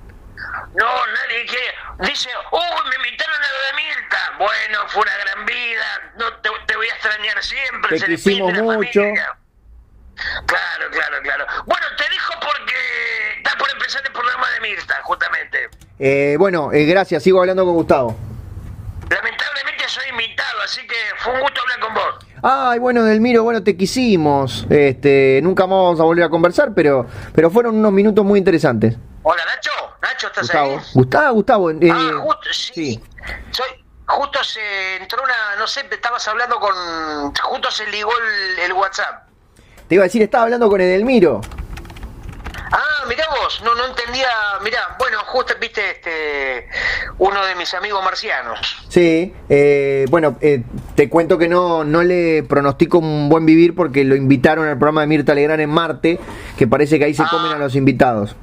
No, 0.74 1.06
nadie 1.06 1.46
quiere. 1.46 1.74
Dice, 2.11 2.30
uy, 2.50 2.88
me 2.90 2.96
invitaron 2.96 3.37
a 3.37 3.48
lo 3.48 3.66
de 3.66 3.82
Mirta. 3.82 4.32
Bueno, 4.38 4.88
fue 4.88 5.02
una 5.02 5.16
gran 5.18 5.44
vida. 5.46 6.12
No 6.16 6.32
te, 6.37 6.50
te 6.66 6.76
voy 6.76 6.88
a 6.88 6.94
extrañar 6.94 7.42
siempre. 7.42 7.90
Te 7.90 7.98
se 7.98 8.06
quisimos 8.06 8.52
mucho. 8.54 9.00
familia. 9.02 9.37
Claro, 10.46 10.90
claro, 10.90 11.16
claro. 11.22 11.46
Bueno, 11.66 11.87
te 11.96 12.05
dejo 12.05 12.33
porque 12.40 12.75
está 13.38 13.57
por 13.57 13.70
empezar 13.70 14.03
el 14.05 14.12
programa 14.12 14.48
de 14.51 14.61
Mirta, 14.61 15.01
justamente. 15.03 15.68
Eh, 15.98 16.37
bueno, 16.38 16.72
eh, 16.72 16.85
gracias, 16.85 17.22
sigo 17.22 17.40
hablando 17.40 17.64
con 17.64 17.75
Gustavo. 17.75 18.16
Lamentablemente 19.09 19.88
soy 19.88 20.09
invitado, 20.11 20.61
así 20.64 20.87
que 20.87 20.94
fue 21.18 21.35
un 21.35 21.40
gusto 21.40 21.61
hablar 21.61 21.81
con 21.81 21.94
vos. 21.94 22.14
Ay, 22.42 22.79
bueno, 22.79 23.05
Delmiro, 23.05 23.42
bueno, 23.42 23.62
te 23.62 23.77
quisimos. 23.77 24.66
Este, 24.70 25.40
nunca 25.42 25.64
más 25.66 25.77
vamos 25.79 26.01
a 26.01 26.05
volver 26.05 26.25
a 26.25 26.29
conversar, 26.29 26.72
pero, 26.75 27.07
pero 27.35 27.51
fueron 27.51 27.77
unos 27.77 27.92
minutos 27.92 28.25
muy 28.25 28.38
interesantes. 28.38 28.96
Hola, 29.22 29.44
Nacho. 29.44 29.70
Nacho, 30.03 30.27
¿estás 30.29 30.42
Gustavo. 30.44 30.70
ahí? 30.79 30.85
Gustavo, 30.94 31.35
Gustavo. 31.35 31.70
eh, 31.70 31.90
ah, 31.92 32.11
justo, 32.22 32.53
sí. 32.53 32.72
sí. 32.75 33.05
Soy, 33.51 33.68
justo 34.07 34.42
se 34.42 34.96
entró 34.96 35.22
una, 35.22 35.57
no 35.59 35.66
sé, 35.66 35.87
estabas 35.90 36.27
hablando 36.27 36.59
con, 36.59 37.35
justo 37.35 37.70
se 37.70 37.87
ligó 37.88 38.11
el, 38.18 38.59
el 38.61 38.72
WhatsApp. 38.72 39.29
Te 39.92 39.96
iba 39.96 40.05
a 40.05 40.07
decir, 40.07 40.22
estaba 40.22 40.44
hablando 40.44 40.70
con 40.70 40.81
Edelmiro. 40.81 41.42
Ah, 42.72 43.05
mirá 43.07 43.26
vos, 43.28 43.61
no, 43.62 43.74
no 43.74 43.85
entendía, 43.88 44.26
mirá, 44.64 44.96
bueno, 44.98 45.18
justo 45.26 45.52
viste 45.61 45.83
este, 45.90 46.66
uno 47.18 47.44
de 47.44 47.55
mis 47.57 47.74
amigos 47.74 48.02
marcianos. 48.02 48.59
Sí, 48.88 49.35
eh, 49.50 50.07
bueno, 50.09 50.38
eh, 50.40 50.62
te 50.94 51.11
cuento 51.11 51.37
que 51.37 51.46
no, 51.46 51.85
no 51.85 52.02
le 52.02 52.42
pronostico 52.42 53.00
un 53.00 53.28
buen 53.28 53.44
vivir 53.44 53.74
porque 53.74 54.02
lo 54.05 54.16
invitaron 54.16 54.66
al 54.66 54.78
programa 54.78 55.02
de 55.02 55.09
Mirta 55.09 55.35
Legrand 55.35 55.61
en 55.61 55.68
Marte, 55.68 56.18
que 56.57 56.66
parece 56.66 56.98
que 56.98 57.05
ahí 57.05 57.12
se 57.12 57.24
Ah. 57.24 57.28
comen 57.31 57.52
a 57.52 57.59
los 57.59 57.74
invitados. 57.74 58.35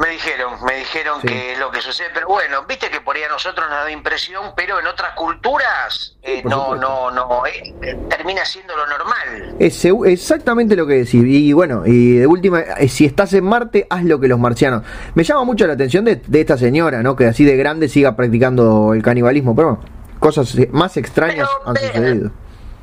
Me 0.00 0.08
dijeron, 0.08 0.54
me 0.64 0.76
dijeron 0.76 1.20
Sí. 1.20 1.26
que 1.28 1.52
es 1.52 1.58
lo 1.58 1.70
que 1.70 1.82
sucede, 1.82 2.08
pero 2.14 2.26
bueno, 2.26 2.64
viste 2.66 2.88
que 2.90 3.02
por 3.02 3.16
ahí 3.16 3.22
a 3.22 3.28
nosotros 3.28 3.68
nos 3.68 3.84
da 3.84 3.90
impresión, 3.90 4.52
pero 4.56 4.80
en 4.80 4.86
otras 4.86 5.12
culturas 5.12 6.16
eh, 6.22 6.42
no, 6.44 6.74
no, 6.74 7.10
no, 7.10 7.44
eh, 7.44 7.74
eh, 7.82 7.98
termina 8.08 8.42
siendo 8.46 8.74
lo 8.76 8.86
normal. 8.86 9.56
Es 9.58 9.84
exactamente 9.84 10.74
lo 10.74 10.86
que 10.86 10.94
decís. 10.94 11.22
Y 11.26 11.52
bueno, 11.52 11.82
y 11.84 12.16
de 12.16 12.26
última, 12.26 12.60
eh, 12.60 12.88
si 12.88 13.04
estás 13.04 13.34
en 13.34 13.44
Marte, 13.44 13.86
haz 13.90 14.02
lo 14.04 14.18
que 14.18 14.26
los 14.28 14.38
marcianos. 14.38 14.84
Me 15.14 15.22
llama 15.22 15.44
mucho 15.44 15.66
la 15.66 15.74
atención 15.74 16.06
de, 16.06 16.16
de 16.16 16.40
esta 16.40 16.56
señora, 16.56 17.02
¿no? 17.02 17.14
Que 17.14 17.26
así 17.26 17.44
de 17.44 17.56
grande 17.58 17.88
siga 17.90 18.16
practicando 18.16 18.94
el 18.94 19.02
canibalismo. 19.02 19.54
Pero 19.54 19.80
cosas 20.18 20.56
más 20.70 20.96
extrañas 20.96 21.46
Pero, 21.58 21.68
han 21.68 21.76
eh, 21.76 21.80
sucedido. 21.80 22.30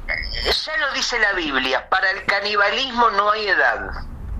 Ya 0.07 0.77
lo 0.77 0.93
dice 0.93 1.17
la 1.19 1.33
Biblia, 1.33 1.89
para 1.89 2.11
el 2.11 2.23
canibalismo 2.25 3.09
no 3.11 3.31
hay 3.31 3.47
edad. 3.47 3.89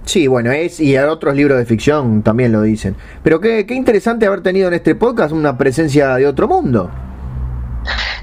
Sí, 0.08 0.28
bueno, 0.28 0.52
es, 0.54 0.80
y 0.80 0.98
otros 0.98 1.36
libros 1.36 1.58
de 1.58 1.66
ficción 1.66 2.24
también 2.24 2.54
lo 2.54 2.62
dicen. 2.62 2.96
Pero 3.24 3.42
qué, 3.42 3.66
qué 3.68 3.74
interesante 3.74 4.26
haber 4.26 4.42
tenido 4.42 4.70
en 4.70 4.74
este 4.74 4.96
podcast 4.96 5.34
una 5.34 5.58
presencia 5.58 6.16
de 6.16 6.26
otro 6.26 6.48
mundo. 6.48 6.90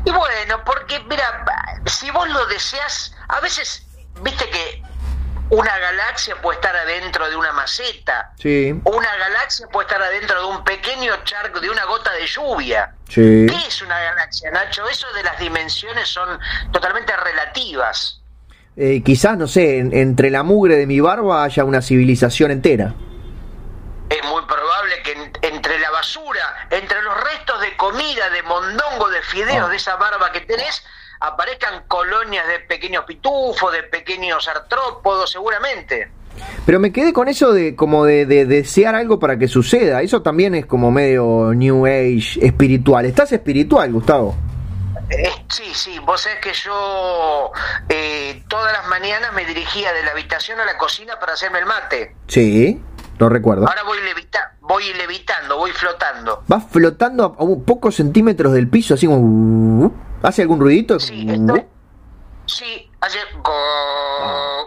Y 0.06 0.10
bueno, 0.10 0.62
porque 0.64 0.98
mira, 1.08 1.44
si 1.86 2.10
vos 2.10 2.26
lo 2.30 2.46
deseas, 2.46 3.14
a 3.28 3.38
veces, 3.40 3.86
viste 4.22 4.48
que 4.48 4.82
una 5.50 5.78
galaxia 5.78 6.34
puede 6.40 6.56
estar 6.56 6.74
adentro 6.74 7.28
de 7.28 7.36
una 7.36 7.52
maceta, 7.52 8.32
Sí, 8.38 8.72
una 8.84 9.16
galaxia 9.16 9.66
puede 9.68 9.86
estar 9.86 10.02
adentro 10.02 10.40
de 10.40 10.56
un 10.56 10.64
pequeño 10.64 11.12
charco, 11.24 11.60
de 11.60 11.68
una 11.68 11.84
gota 11.84 12.12
de 12.12 12.26
lluvia. 12.26 12.94
sí. 13.08 13.46
¿Qué 13.46 13.56
es 13.68 13.82
una 13.82 13.98
galaxia, 13.98 14.50
Nacho? 14.50 14.88
Eso 14.88 15.06
de 15.12 15.22
las 15.22 15.38
dimensiones 15.38 16.08
son 16.08 16.38
totalmente 16.72 17.14
relativas. 17.14 18.22
Eh, 18.76 19.02
quizás, 19.04 19.38
no 19.38 19.46
sé, 19.46 19.78
en- 19.78 19.94
entre 19.94 20.30
la 20.30 20.42
mugre 20.42 20.76
de 20.76 20.86
mi 20.86 20.98
barba 21.00 21.44
haya 21.44 21.64
una 21.64 21.80
civilización 21.80 22.50
entera. 22.50 22.94
Es 24.10 24.22
muy 24.28 24.42
probable 24.42 24.94
que 25.04 25.12
en- 25.12 25.54
entre 25.54 25.78
la 25.78 25.90
basura, 25.90 26.68
entre 26.70 27.00
los 27.02 27.14
restos 27.22 27.60
de 27.60 27.76
comida, 27.76 28.28
de 28.30 28.42
mondongo, 28.42 29.08
de 29.10 29.22
fideos, 29.22 29.66
Ah. 29.66 29.70
de 29.70 29.76
esa 29.76 29.96
barba 29.96 30.32
que 30.32 30.40
tenés, 30.40 30.84
aparezcan 31.20 31.84
colonias 31.86 32.46
de 32.48 32.60
pequeños 32.60 33.04
pitufos, 33.04 33.72
de 33.72 33.84
pequeños 33.84 34.46
artrópodos, 34.48 35.30
seguramente. 35.30 36.08
Pero 36.66 36.80
me 36.80 36.92
quedé 36.92 37.12
con 37.12 37.28
eso 37.28 37.52
de 37.52 37.76
como 37.76 38.04
de, 38.04 38.26
de 38.26 38.44
desear 38.44 38.96
algo 38.96 39.20
para 39.20 39.38
que 39.38 39.46
suceda. 39.46 40.02
Eso 40.02 40.20
también 40.20 40.56
es 40.56 40.66
como 40.66 40.90
medio 40.90 41.52
New 41.54 41.86
Age 41.86 42.44
espiritual. 42.44 43.06
¿Estás 43.06 43.30
espiritual, 43.32 43.92
Gustavo? 43.92 44.34
Eh, 45.10 45.30
sí, 45.48 45.74
sí, 45.74 45.98
vos 46.00 46.20
sabés 46.20 46.40
que 46.40 46.52
yo 46.52 47.52
eh, 47.88 48.42
todas 48.48 48.72
las 48.72 48.86
mañanas 48.88 49.32
me 49.34 49.44
dirigía 49.44 49.92
de 49.92 50.02
la 50.02 50.12
habitación 50.12 50.60
a 50.60 50.64
la 50.64 50.78
cocina 50.78 51.18
para 51.18 51.34
hacerme 51.34 51.58
el 51.58 51.66
mate. 51.66 52.16
Sí, 52.26 52.82
lo 53.18 53.28
recuerdo. 53.28 53.68
Ahora 53.68 53.82
voy, 53.82 54.00
levita 54.00 54.54
voy 54.66 54.92
levitando, 54.94 55.56
voy 55.56 55.70
flotando. 55.72 56.42
Vas 56.48 56.64
flotando 56.70 57.24
a, 57.24 57.64
pocos 57.64 57.96
centímetros 57.96 58.52
del 58.52 58.68
piso, 58.68 58.94
así 58.94 59.06
como... 59.06 59.92
¿Hace 60.22 60.42
algún 60.42 60.58
ruidito? 60.58 60.98
Sí, 60.98 61.26
estoy, 61.28 61.66
sí, 62.46 62.90
hace 63.00 63.18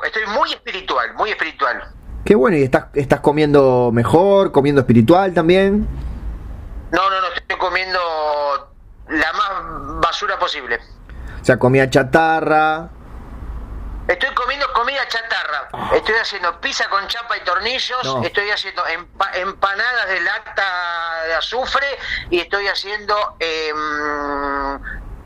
estoy 0.05 0.25
muy 0.27 0.51
espiritual, 0.51 1.15
muy 1.15 1.31
espiritual. 1.31 1.83
Qué 2.23 2.35
bueno, 2.35 2.57
¿y 2.57 2.63
estás, 2.63 2.85
estás 2.93 3.21
comiendo 3.21 3.89
mejor, 3.91 4.51
comiendo 4.51 4.81
espiritual 4.81 5.33
también? 5.33 5.87
No, 6.91 7.09
no, 7.09 7.21
no, 7.21 7.27
estoy 7.35 7.57
comiendo 7.57 7.99
la 9.09 9.33
más 9.33 10.01
basura 10.01 10.37
posible. 10.39 10.79
O 11.41 11.45
sea, 11.45 11.57
comida 11.57 11.89
chatarra. 11.89 12.89
Estoy 14.07 14.33
comiendo 14.35 14.65
comida 14.73 15.05
chatarra. 15.07 15.93
Estoy 15.93 16.15
haciendo 16.15 16.59
pizza 16.61 16.89
con 16.89 17.05
chapa 17.07 17.35
y 17.37 17.41
tornillos. 17.43 18.03
No. 18.05 18.23
Estoy 18.23 18.49
haciendo 18.49 18.83
empa- 18.85 19.35
empanadas 19.35 20.07
de 20.07 20.21
lata 20.21 21.23
de 21.27 21.33
azufre. 21.35 21.85
Y 22.29 22.39
estoy 22.39 22.67
haciendo 22.67 23.15
em, 23.39 24.79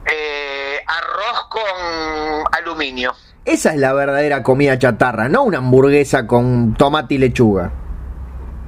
eh, 0.05 0.83
arroz 0.87 1.47
con 1.49 2.43
aluminio. 2.53 3.13
Esa 3.45 3.71
es 3.71 3.77
la 3.77 3.93
verdadera 3.93 4.43
comida 4.43 4.77
chatarra, 4.77 5.27
no 5.29 5.43
una 5.43 5.57
hamburguesa 5.59 6.27
con 6.27 6.73
tomate 6.75 7.15
y 7.15 7.17
lechuga. 7.19 7.71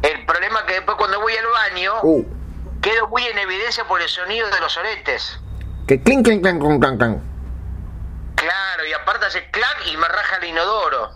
El 0.02 0.26
problema 0.26 0.60
es 0.60 0.66
que 0.66 0.74
después 0.74 0.98
cuando 0.98 1.22
voy 1.22 1.34
al 1.36 1.46
baño 1.48 1.94
Uh, 2.04 2.24
quedo 2.84 3.08
muy 3.08 3.24
en 3.26 3.38
evidencia 3.40 3.86
por 3.86 4.02
el 4.02 4.10
sonido 4.10 4.48
de 4.50 4.60
los 4.60 4.78
oretes. 4.78 5.40
que 5.88 6.02
clink, 6.02 6.26
clink, 6.26 6.44
clink, 6.44 6.60
clink, 6.62 7.00
clink. 7.00 7.18
Claro, 8.36 8.86
y 8.88 8.94
aparte 8.94 9.26
hace 9.26 9.50
clac 9.50 9.78
y 9.92 9.98
me 9.98 10.08
raja 10.08 10.36
el 10.42 10.50
inodoro. 10.50 11.12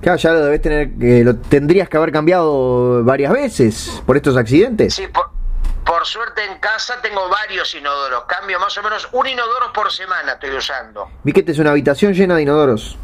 Claro, 0.00 0.18
ya 0.18 0.32
lo 0.32 0.40
debes 0.40 0.62
tener, 0.62 0.90
eh, 1.00 1.22
lo 1.22 1.36
tendrías 1.36 1.88
que 1.88 1.96
haber 1.96 2.10
cambiado 2.10 3.04
varias 3.04 3.32
veces 3.32 4.02
por 4.04 4.16
estos 4.16 4.36
accidentes. 4.36 4.94
Sí, 4.94 5.06
por, 5.06 5.30
por 5.84 6.06
suerte 6.06 6.44
en 6.44 6.58
casa 6.58 7.00
tengo 7.02 7.28
varios 7.28 7.74
inodoros. 7.74 8.24
Cambio 8.24 8.58
más 8.58 8.76
o 8.78 8.82
menos 8.82 9.08
un 9.12 9.26
inodoro 9.26 9.72
por 9.72 9.92
semana 9.92 10.32
estoy 10.32 10.56
usando. 10.56 11.08
Vi 11.22 11.32
que 11.32 11.42
te 11.42 11.52
es 11.52 11.58
una 11.58 11.70
habitación 11.70 12.14
llena 12.14 12.36
de 12.36 12.42
inodoros. 12.42 12.96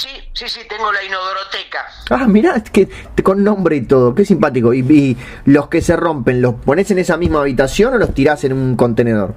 Sí, 0.00 0.30
sí, 0.32 0.48
sí, 0.48 0.60
tengo 0.68 0.90
la 0.92 1.02
inodoroteca. 1.04 1.86
Ah, 2.10 2.26
mirá, 2.26 2.56
es 2.56 2.70
que 2.70 2.86
te- 2.86 3.22
con 3.22 3.44
nombre 3.44 3.76
y 3.76 3.82
todo, 3.86 4.14
qué 4.14 4.24
simpático. 4.24 4.72
Y, 4.72 4.80
y 4.80 5.16
los 5.44 5.68
que 5.68 5.82
se 5.82 5.94
rompen, 5.96 6.40
¿los 6.40 6.54
pones 6.54 6.90
en 6.90 6.98
esa 6.98 7.16
misma 7.16 7.40
habitación 7.40 7.94
o 7.94 7.98
los 7.98 8.14
tirás 8.14 8.42
en 8.44 8.52
un 8.54 8.76
contenedor? 8.76 9.34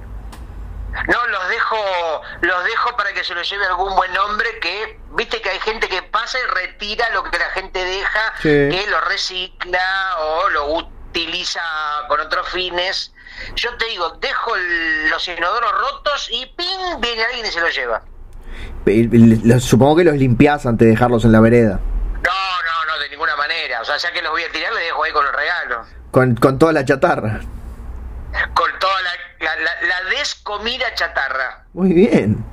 No, 1.08 1.26
los 1.26 1.48
dejo, 1.48 1.76
los 2.42 2.64
dejo 2.64 2.96
para 2.96 3.12
que 3.12 3.24
se 3.24 3.34
los 3.34 3.48
lleve 3.50 3.66
algún 3.66 3.94
buen 3.96 4.16
hombre 4.16 4.48
que, 4.60 4.98
viste 5.16 5.42
que 5.42 5.50
hay 5.50 5.58
gente 5.58 5.88
que 5.88 6.02
pasa 6.02 6.38
y 6.38 6.54
retira 6.54 7.10
lo 7.10 7.24
que 7.24 7.36
la 7.38 7.50
gente 7.50 7.84
deja, 7.84 8.32
Sí. 8.38 8.48
que 8.48 8.84
lo 8.88 9.00
recicla 9.02 10.16
o 10.20 10.48
lo 10.50 10.66
utiliza 10.76 11.60
con 12.08 12.20
otros 12.20 12.48
fines. 12.48 13.12
Yo 13.56 13.76
te 13.76 13.86
digo, 13.86 14.10
dejo 14.20 14.54
el- 14.56 15.10
los 15.10 15.26
inodoros 15.28 15.72
rotos 15.72 16.28
y 16.30 16.46
¡ping! 16.56 17.00
viene 17.00 17.24
alguien 17.24 17.44
y 17.46 17.50
se 17.50 17.60
los 17.60 17.74
lleva. 17.74 18.02
Supongo 19.60 19.96
que 19.96 20.04
los 20.04 20.16
limpiás 20.16 20.66
antes 20.66 20.86
de 20.86 20.90
dejarlos 20.92 21.24
en 21.24 21.32
la 21.32 21.40
vereda. 21.40 21.80
No, 22.14 22.30
no, 22.30 22.92
no, 22.94 23.02
de 23.02 23.08
ninguna 23.10 23.36
manera. 23.36 23.80
O 23.80 23.84
sea, 23.84 23.96
ya 23.96 24.12
que 24.12 24.22
los 24.22 24.30
voy 24.32 24.42
a 24.42 24.50
tirar, 24.52 24.72
les 24.72 24.84
dejo 24.84 25.04
ahí 25.04 25.12
con 25.12 25.26
el 25.26 25.32
regalo. 25.32 25.84
Con, 26.10 26.34
con 26.36 26.58
toda 26.58 26.72
la 26.72 26.84
chatarra. 26.84 27.40
Con 28.54 28.70
toda 28.78 29.02
la, 29.02 29.10
la, 29.46 29.56
la, 29.56 29.70
la 29.88 30.10
descomida 30.10 30.86
chatarra. 30.94 31.64
Muy 31.72 31.92
bien. 31.92 32.44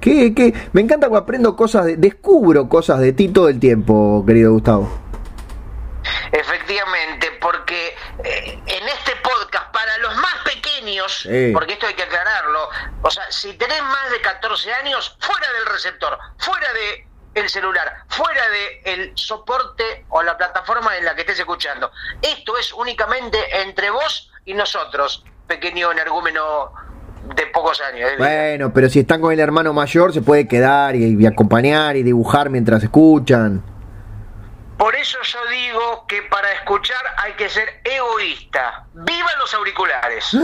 ¿Qué, 0.00 0.32
qué? 0.34 0.54
Me 0.72 0.80
encanta 0.80 1.08
que 1.10 1.16
aprendo 1.16 1.54
cosas, 1.56 1.84
de- 1.84 1.96
descubro 1.96 2.68
cosas 2.68 3.00
de 3.00 3.12
ti 3.12 3.28
todo 3.28 3.48
el 3.48 3.60
tiempo, 3.60 4.24
querido 4.26 4.52
Gustavo. 4.52 4.98
Efectivamente, 6.32 7.28
porque 7.40 7.88
eh, 8.24 8.58
en 8.66 8.88
este 8.88 9.12
podcast, 9.22 9.72
para 9.72 9.98
los 9.98 10.14
más 10.16 10.34
pequeños, 10.44 10.59
Sí. 11.22 11.50
porque 11.52 11.74
esto 11.74 11.86
hay 11.86 11.94
que 11.94 12.02
aclararlo, 12.02 12.68
o 13.02 13.10
sea, 13.10 13.24
si 13.30 13.54
tenés 13.54 13.82
más 13.82 14.10
de 14.10 14.20
14 14.20 14.72
años, 14.72 15.16
fuera 15.20 15.46
del 15.52 15.66
receptor, 15.66 16.18
fuera 16.38 16.72
de 16.72 17.06
el 17.34 17.48
celular, 17.48 18.04
fuera 18.08 18.42
de 18.48 18.92
el 18.92 19.12
soporte 19.14 20.04
o 20.08 20.22
la 20.22 20.36
plataforma 20.36 20.96
en 20.96 21.04
la 21.04 21.14
que 21.14 21.20
estés 21.20 21.38
escuchando. 21.38 21.90
Esto 22.20 22.58
es 22.58 22.72
únicamente 22.72 23.38
entre 23.62 23.90
vos 23.90 24.30
y 24.44 24.54
nosotros, 24.54 25.24
pequeño 25.46 25.92
energúmeno 25.92 26.72
de 27.34 27.46
pocos 27.46 27.80
años. 27.80 28.10
¿eh? 28.10 28.14
Bueno, 28.18 28.72
pero 28.72 28.88
si 28.88 29.00
están 29.00 29.20
con 29.20 29.32
el 29.32 29.40
hermano 29.40 29.72
mayor, 29.72 30.12
se 30.12 30.22
puede 30.22 30.48
quedar 30.48 30.96
y, 30.96 31.16
y 31.20 31.26
acompañar 31.26 31.96
y 31.96 32.02
dibujar 32.02 32.50
mientras 32.50 32.82
escuchan. 32.82 33.62
Por 34.80 34.96
eso 34.96 35.18
yo 35.22 35.46
digo 35.50 36.06
que 36.06 36.22
para 36.22 36.50
escuchar 36.52 36.96
hay 37.18 37.34
que 37.34 37.50
ser 37.50 37.82
egoísta. 37.84 38.86
¡Viva 38.94 39.28
los 39.38 39.52
auriculares! 39.52 40.34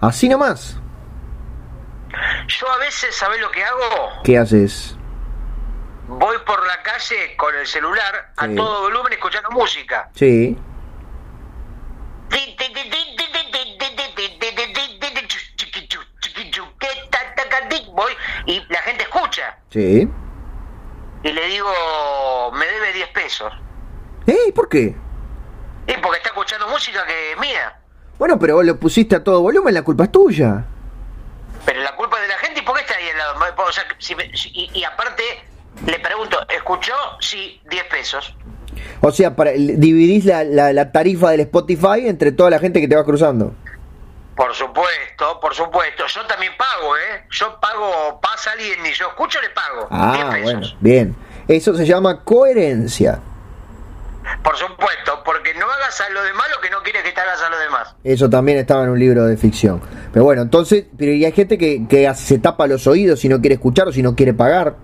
Así 0.00 0.28
nomás. 0.28 0.76
Yo 2.48 2.68
a 2.68 2.78
veces, 2.78 3.14
¿sabés 3.14 3.40
lo 3.40 3.48
que 3.52 3.62
hago? 3.64 4.22
¿Qué 4.24 4.36
haces? 4.36 4.96
Voy 6.08 6.36
por 6.44 6.66
la 6.66 6.82
calle 6.82 7.36
con 7.36 7.54
el 7.54 7.64
celular 7.64 8.32
a 8.36 8.48
Sí. 8.48 8.56
todo 8.56 8.80
volumen 8.80 9.12
escuchando 9.12 9.48
música. 9.52 10.10
Sí. 10.16 10.58
Voy 17.92 18.12
y 18.46 18.64
la 18.68 18.82
gente 18.82 19.06
Sí. 19.70 20.08
Y 21.22 21.32
le 21.32 21.46
digo, 21.46 21.68
me 22.52 22.66
debe 22.66 22.92
10 22.92 23.08
pesos. 23.08 23.52
¿Eh? 24.26 24.52
¿Por 24.54 24.68
qué? 24.68 24.94
Y 25.86 25.92
porque 26.02 26.18
está 26.18 26.28
escuchando 26.30 26.68
música 26.68 27.04
que 27.06 27.32
es 27.32 27.38
mía. 27.40 27.76
Bueno, 28.18 28.38
pero 28.38 28.56
vos 28.56 28.64
lo 28.64 28.78
pusiste 28.78 29.16
a 29.16 29.24
todo 29.24 29.40
volumen, 29.40 29.72
la 29.74 29.82
culpa 29.82 30.04
es 30.04 30.12
tuya. 30.12 30.64
Pero 31.64 31.80
la 31.82 31.94
culpa 31.96 32.16
es 32.16 32.22
de 32.22 32.28
la 32.28 32.38
gente, 32.38 32.60
¿y 32.60 32.62
por 32.62 32.74
qué 32.76 32.82
está 32.82 32.94
ahí 32.96 33.08
al 33.08 33.18
lado? 33.18 33.34
O 33.66 33.72
sea, 33.72 33.84
si 33.98 34.14
me- 34.14 34.34
si- 34.36 34.50
y, 34.54 34.70
y 34.78 34.84
aparte, 34.84 35.22
le 35.86 35.98
pregunto, 35.98 36.38
¿escuchó? 36.48 36.92
Sí, 37.20 37.60
10 37.70 37.84
pesos. 37.84 38.34
O 39.00 39.10
sea, 39.10 39.34
para, 39.34 39.50
dividís 39.52 40.24
la, 40.26 40.44
la, 40.44 40.72
la 40.72 40.92
tarifa 40.92 41.30
del 41.30 41.40
Spotify 41.40 42.06
entre 42.06 42.32
toda 42.32 42.50
la 42.50 42.58
gente 42.58 42.80
que 42.80 42.88
te 42.88 42.96
va 42.96 43.04
cruzando. 43.04 43.54
Por 44.40 44.54
supuesto, 44.54 45.38
por 45.38 45.54
supuesto. 45.54 46.06
Yo 46.06 46.24
también 46.26 46.52
pago, 46.56 46.96
¿eh? 46.96 47.26
Yo 47.30 47.60
pago, 47.60 48.18
pasa 48.22 48.52
alguien 48.52 48.78
y 48.86 48.92
yo 48.94 49.08
escucho, 49.08 49.38
le 49.42 49.50
pago. 49.50 49.80
10 49.80 49.88
Ah, 49.90 50.28
pesos. 50.32 50.42
bueno, 50.44 50.66
bien. 50.80 51.16
Eso 51.46 51.74
se 51.74 51.84
llama 51.84 52.24
coherencia. 52.24 53.20
Por 54.42 54.56
supuesto, 54.56 55.22
porque 55.26 55.52
no 55.56 55.66
hagas 55.70 56.00
a 56.00 56.08
lo 56.08 56.22
demás 56.22 56.46
lo 56.54 56.58
que 56.62 56.70
no 56.70 56.82
quieres 56.82 57.02
que 57.02 57.12
te 57.12 57.20
hagas 57.20 57.42
a 57.42 57.50
lo 57.50 57.58
demás. 57.58 57.94
Eso 58.02 58.30
también 58.30 58.56
estaba 58.56 58.84
en 58.84 58.88
un 58.88 58.98
libro 58.98 59.26
de 59.26 59.36
ficción. 59.36 59.82
Pero 60.10 60.24
bueno, 60.24 60.40
entonces, 60.40 60.86
pero 60.96 61.12
y 61.12 61.22
hay 61.22 61.32
gente 61.32 61.58
que, 61.58 61.86
que 61.86 62.10
se 62.14 62.38
tapa 62.38 62.66
los 62.66 62.86
oídos 62.86 63.20
si 63.20 63.28
no 63.28 63.42
quiere 63.42 63.56
escuchar 63.56 63.88
o 63.88 63.92
si 63.92 64.00
no 64.02 64.16
quiere 64.16 64.32
pagar. 64.32 64.74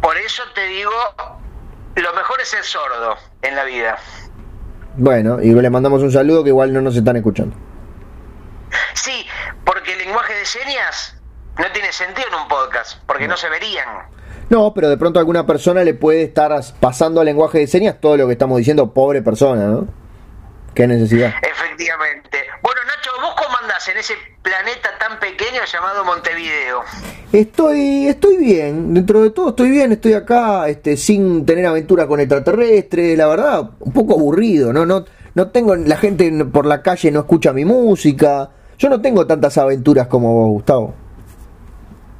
Por 0.00 0.16
eso 0.16 0.42
te 0.52 0.64
digo, 0.66 0.90
lo 1.94 2.12
mejor 2.14 2.40
es 2.40 2.48
ser 2.48 2.64
sordo 2.64 3.16
en 3.42 3.54
la 3.54 3.62
vida. 3.62 3.98
Bueno, 4.98 5.40
y 5.40 5.52
le 5.54 5.70
mandamos 5.70 6.02
un 6.02 6.10
saludo 6.12 6.42
que 6.42 6.50
igual 6.50 6.72
no 6.72 6.80
nos 6.80 6.96
están 6.96 7.16
escuchando. 7.16 7.56
Sí, 8.94 9.24
porque 9.64 9.92
el 9.92 9.98
lenguaje 10.00 10.34
de 10.34 10.44
señas 10.44 11.16
no 11.56 11.64
tiene 11.72 11.92
sentido 11.92 12.26
en 12.28 12.34
un 12.42 12.48
podcast, 12.48 13.00
porque 13.06 13.26
no 13.28 13.36
se 13.36 13.48
verían. 13.48 13.86
No, 14.50 14.74
pero 14.74 14.88
de 14.88 14.96
pronto 14.96 15.18
a 15.18 15.22
alguna 15.22 15.46
persona 15.46 15.84
le 15.84 15.94
puede 15.94 16.22
estar 16.22 16.52
as- 16.52 16.72
pasando 16.72 17.20
al 17.20 17.26
lenguaje 17.26 17.58
de 17.58 17.66
señas 17.66 18.00
todo 18.00 18.16
lo 18.16 18.26
que 18.26 18.32
estamos 18.32 18.58
diciendo, 18.58 18.92
pobre 18.92 19.22
persona, 19.22 19.66
¿no? 19.66 19.86
Qué 20.74 20.86
necesidad. 20.86 21.32
Efectivamente. 21.42 22.38
Bueno, 23.78 23.86
Nacho, 23.86 23.86
¿vos 23.86 23.86
cómo 23.86 23.86
andás 23.86 23.88
en 23.88 23.98
ese 23.98 24.14
planeta 24.42 24.98
tan 24.98 25.20
pequeño 25.20 25.64
llamado 25.64 26.04
Montevideo? 26.04 26.82
Estoy, 27.32 28.08
estoy 28.08 28.36
bien, 28.36 28.94
dentro 28.94 29.22
de 29.22 29.30
todo 29.30 29.50
estoy 29.50 29.70
bien, 29.70 29.92
estoy 29.92 30.14
acá, 30.14 30.68
este, 30.68 30.96
sin 30.96 31.44
tener 31.44 31.66
aventura 31.66 32.06
con 32.06 32.20
extraterrestres, 32.20 33.16
la 33.16 33.26
verdad, 33.26 33.70
un 33.80 33.92
poco 33.92 34.14
aburrido, 34.14 34.72
¿no? 34.72 34.86
No, 34.86 35.04
no 35.34 35.50
tengo, 35.50 35.76
la 35.76 35.96
gente 35.96 36.44
por 36.46 36.66
la 36.66 36.82
calle 36.82 37.10
no 37.10 37.20
escucha 37.20 37.52
mi 37.52 37.64
música, 37.64 38.50
yo 38.78 38.88
no 38.88 39.00
tengo 39.00 39.26
tantas 39.26 39.58
aventuras 39.58 40.06
como 40.06 40.32
vos, 40.32 40.48
Gustavo. 40.48 40.94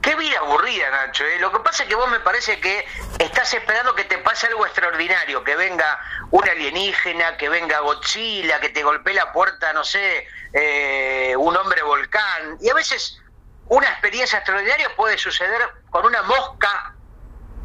Qué 0.03 0.15
vida 0.15 0.39
aburrida, 0.39 0.91
Nacho. 0.91 1.25
¿eh? 1.25 1.39
Lo 1.41 1.51
que 1.53 1.59
pasa 1.61 1.83
es 1.83 1.89
que 1.89 1.95
vos 1.95 2.11
me 2.11 2.21
parece 2.21 2.61
que 2.61 2.85
estás 3.19 3.53
esperando 3.53 3.95
que 3.95 4.05
te 4.05 4.19
pase 4.19 4.47
algo 4.47 4.65
extraordinario, 4.65 5.43
que 5.45 5.57
venga 5.57 5.99
un 6.31 6.49
alienígena, 6.49 7.37
que 7.37 7.49
venga 7.49 7.81
Godzilla, 7.81 8.61
que 8.61 8.69
te 8.69 8.83
golpee 8.83 9.15
la 9.15 9.33
puerta, 9.33 9.73
no 9.73 9.85
sé, 9.85 10.27
eh, 10.53 11.35
un 11.37 11.57
hombre 11.57 11.83
volcán. 11.83 12.59
Y 12.61 12.69
a 12.69 12.75
veces 12.75 13.21
una 13.69 13.89
experiencia 13.89 14.39
extraordinaria 14.39 14.89
puede 14.97 15.19
suceder 15.19 15.61
con 15.91 16.07
una 16.07 16.23
mosca 16.23 16.95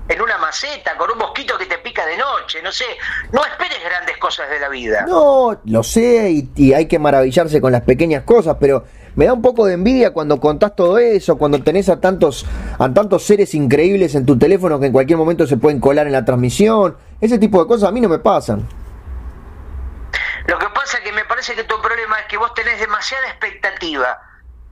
en 0.07 0.21
una 0.21 0.37
maceta, 0.37 0.97
con 0.97 1.11
un 1.11 1.17
mosquito 1.17 1.57
que 1.57 1.65
te 1.65 1.77
pica 1.77 2.05
de 2.05 2.17
noche, 2.17 2.61
no 2.61 2.71
sé. 2.71 2.85
No 3.31 3.43
esperes 3.45 3.81
grandes 3.83 4.17
cosas 4.17 4.49
de 4.49 4.59
la 4.59 4.69
vida. 4.69 5.05
No, 5.07 5.59
lo 5.63 5.83
sé 5.83 6.45
y, 6.55 6.73
hay 6.73 6.87
que 6.87 6.99
maravillarse 6.99 7.61
con 7.61 7.71
las 7.71 7.83
pequeñas 7.83 8.23
cosas, 8.23 8.57
pero 8.59 8.83
me 9.15 9.25
da 9.25 9.33
un 9.33 9.41
poco 9.41 9.65
de 9.65 9.75
envidia 9.75 10.11
cuando 10.11 10.39
contás 10.39 10.75
todo 10.75 10.97
eso, 10.97 11.37
cuando 11.37 11.63
tenés 11.63 11.87
a 11.87 12.01
tantos, 12.01 12.45
a 12.77 12.93
tantos 12.93 13.23
seres 13.23 13.53
increíbles 13.55 14.15
en 14.15 14.25
tu 14.25 14.37
teléfono 14.37 14.79
que 14.79 14.87
en 14.87 14.91
cualquier 14.91 15.17
momento 15.17 15.47
se 15.47 15.57
pueden 15.57 15.79
colar 15.79 16.07
en 16.07 16.13
la 16.13 16.25
transmisión. 16.25 16.97
Ese 17.21 17.37
tipo 17.37 17.61
de 17.61 17.67
cosas 17.67 17.89
a 17.89 17.91
mí 17.91 18.01
no 18.01 18.09
me 18.09 18.19
pasan. 18.19 18.67
Lo 20.47 20.59
que 20.59 20.67
pasa 20.69 20.97
es 20.97 21.03
que 21.03 21.11
me 21.13 21.25
parece 21.25 21.55
que 21.55 21.63
tu 21.63 21.79
problema 21.81 22.19
es 22.19 22.25
que 22.27 22.37
vos 22.37 22.53
tenés 22.53 22.79
demasiada 22.79 23.27
expectativa. 23.27 24.19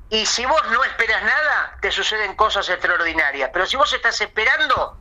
Y 0.09 0.25
si 0.25 0.45
vos 0.45 0.61
no 0.71 0.83
esperas 0.83 1.23
nada, 1.23 1.77
te 1.81 1.89
suceden 1.91 2.35
cosas 2.35 2.67
extraordinarias. 2.69 3.49
Pero 3.53 3.65
si 3.65 3.77
vos 3.77 3.91
estás 3.93 4.19
esperando, 4.19 4.97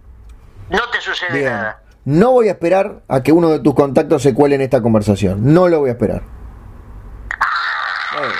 no 0.68 0.90
te 0.90 1.00
sucede 1.00 1.32
Bien. 1.38 1.52
nada. 1.52 1.82
No 2.04 2.30
voy 2.30 2.48
a 2.48 2.52
esperar 2.52 3.02
a 3.08 3.22
que 3.22 3.32
uno 3.32 3.48
de 3.50 3.58
tus 3.60 3.74
contactos 3.74 4.22
se 4.22 4.32
cuele 4.34 4.54
en 4.54 4.60
esta 4.62 4.80
conversación. 4.80 5.52
No 5.52 5.68
lo 5.68 5.80
voy 5.80 5.90
a 5.90 5.92
esperar. 5.92 6.22
Eh, 8.22 8.32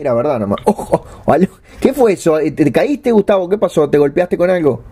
Era 0.00 0.14
verdad 0.14 0.38
nomás. 0.38 0.58
Ojo. 0.64 1.06
¿Qué 1.80 1.92
fue 1.92 2.14
eso? 2.14 2.38
Eh, 2.38 2.50
¿Te 2.52 2.72
caíste, 2.72 3.12
Gustavo? 3.12 3.48
¿Qué 3.48 3.58
pasó? 3.58 3.88
¿Te 3.90 3.98
golpeaste 3.98 4.36
con 4.38 4.48
algo? 4.50 4.82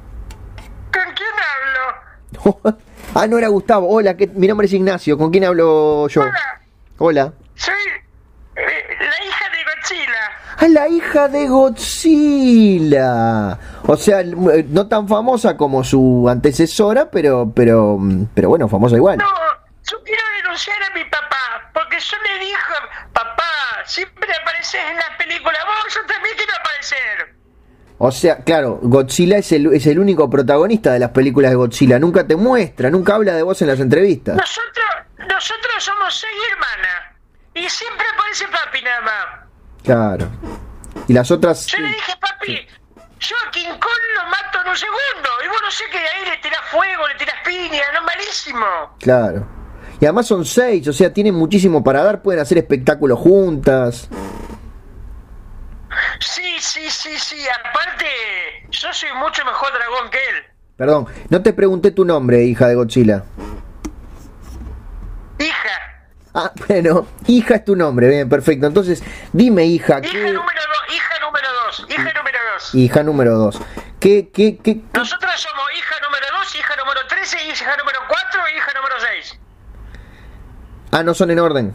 ¿Con 0.92 1.14
quién 1.14 2.44
hablo? 2.52 2.78
ah, 3.14 3.26
no 3.26 3.38
era 3.38 3.48
Gustavo. 3.48 3.88
Hola, 3.88 4.16
¿qué- 4.16 4.26
mi 4.28 4.46
nombre 4.46 4.66
es 4.66 4.72
Ignacio. 4.74 5.16
¿Con 5.16 5.30
quién 5.30 5.44
hablo 5.44 6.06
yo? 6.08 6.20
Hola. 6.22 6.49
Hola. 7.02 7.32
Soy 7.54 7.72
eh, 8.56 8.62
la 9.00 9.24
hija 9.24 9.46
de 9.48 9.64
Godzilla. 9.64 10.30
Ah, 10.58 10.68
la 10.68 10.86
hija 10.86 11.28
de 11.28 11.48
Godzilla. 11.48 13.08
O 13.86 13.96
sea, 13.96 14.20
eh, 14.20 14.66
no 14.68 14.86
tan 14.86 15.08
famosa 15.08 15.56
como 15.56 15.82
su 15.82 16.28
antecesora, 16.28 17.10
pero, 17.10 17.50
pero, 17.56 17.96
mm, 17.98 18.26
pero 18.34 18.50
bueno, 18.50 18.68
famosa 18.68 18.96
igual. 18.96 19.16
No, 19.16 19.24
yo 19.90 19.96
quiero 20.04 20.22
denunciar 20.42 20.76
a 20.82 20.94
mi 20.94 21.02
papá. 21.04 21.70
Porque 21.72 21.98
yo 22.00 22.18
le 22.18 22.38
dije, 22.44 22.58
papá, 23.14 23.48
siempre 23.86 24.28
apareces 24.42 24.82
en 24.90 24.96
las 24.96 25.16
películas. 25.16 25.58
Vos, 25.64 25.94
yo 25.94 26.00
también 26.06 26.36
quiero 26.36 26.52
aparecer. 26.60 27.34
O 27.96 28.10
sea, 28.10 28.44
claro, 28.44 28.78
Godzilla 28.82 29.38
es 29.38 29.50
el, 29.52 29.72
es 29.72 29.86
el 29.86 29.98
único 29.98 30.28
protagonista 30.28 30.92
de 30.92 30.98
las 30.98 31.12
películas 31.12 31.50
de 31.50 31.56
Godzilla. 31.56 31.98
Nunca 31.98 32.26
te 32.26 32.36
muestra, 32.36 32.90
nunca 32.90 33.14
habla 33.14 33.34
de 33.34 33.42
vos 33.42 33.62
en 33.62 33.68
las 33.68 33.80
entrevistas. 33.80 34.36
Nosotros, 34.36 34.84
nosotros 35.28 35.84
somos 35.84 36.18
seis 36.18 36.32
hermanas. 36.50 37.16
Y 37.54 37.68
siempre 37.68 38.06
aparece 38.14 38.46
papi 38.48 38.82
nada 38.82 39.00
más. 39.00 39.26
Claro. 39.82 40.28
Y 41.08 41.12
las 41.12 41.30
otras... 41.30 41.66
Yo 41.66 41.78
le 41.78 41.88
dije, 41.88 42.12
papi, 42.20 42.66
yo 43.18 43.36
a 43.46 43.50
King 43.50 43.68
Kong 43.68 44.02
lo 44.14 44.24
mato 44.30 44.60
en 44.62 44.68
un 44.68 44.76
segundo. 44.76 45.28
Y 45.44 45.48
vos 45.48 45.60
no 45.62 45.70
sé 45.70 45.84
qué 45.90 45.98
de 45.98 46.08
ahí 46.08 46.30
le 46.30 46.36
tirás 46.38 46.60
fuego, 46.70 47.08
le 47.08 47.14
tirás 47.16 47.36
piña, 47.44 47.82
no 47.94 48.02
malísimo. 48.02 48.66
Claro. 49.00 49.46
Y 50.00 50.06
además 50.06 50.26
son 50.26 50.46
seis, 50.46 50.88
o 50.88 50.92
sea, 50.94 51.12
tienen 51.12 51.34
muchísimo 51.34 51.84
para 51.84 52.02
dar, 52.02 52.22
pueden 52.22 52.40
hacer 52.40 52.56
espectáculos 52.56 53.18
juntas. 53.18 54.08
Sí, 56.20 56.56
sí, 56.58 56.88
sí, 56.88 57.18
sí. 57.18 57.36
Aparte, 57.48 58.06
yo 58.70 58.92
soy 58.92 59.12
mucho 59.14 59.44
mejor 59.44 59.72
dragón 59.72 60.10
que 60.10 60.18
él. 60.18 60.44
Perdón, 60.76 61.06
no 61.28 61.42
te 61.42 61.52
pregunté 61.52 61.90
tu 61.90 62.06
nombre, 62.06 62.44
hija 62.44 62.66
de 62.68 62.74
Godzilla. 62.74 63.24
Hija. 65.40 66.04
Ah, 66.34 66.52
bueno, 66.68 67.06
hija 67.26 67.56
es 67.56 67.64
tu 67.64 67.74
nombre, 67.74 68.08
bien, 68.08 68.28
perfecto. 68.28 68.66
Entonces, 68.66 69.02
dime, 69.32 69.64
hija, 69.64 70.00
Hija 70.00 70.10
¿qué... 70.12 70.18
número 70.18 70.38
dos, 70.40 70.94
hija 70.94 71.14
número 71.20 71.48
dos, 71.64 71.86
hija 71.88 72.12
número 72.14 72.38
dos. 72.52 72.74
Hija 72.74 73.02
número 73.02 73.34
dos. 73.38 73.60
¿Qué, 73.98 74.30
qué, 74.32 74.58
qué, 74.58 74.80
Nosotros 74.94 75.32
somos 75.36 75.66
hija 75.76 75.94
número 76.02 76.26
dos, 76.38 76.54
hija 76.54 76.74
número 76.76 77.00
trece, 77.08 77.36
hija 77.48 77.76
número 77.76 77.98
cuatro 78.08 78.40
y 78.52 78.56
hija 78.56 78.72
número 78.74 78.94
seis. 78.98 79.38
Ah, 80.92 81.02
no 81.02 81.14
son 81.14 81.30
en 81.30 81.38
orden. 81.38 81.74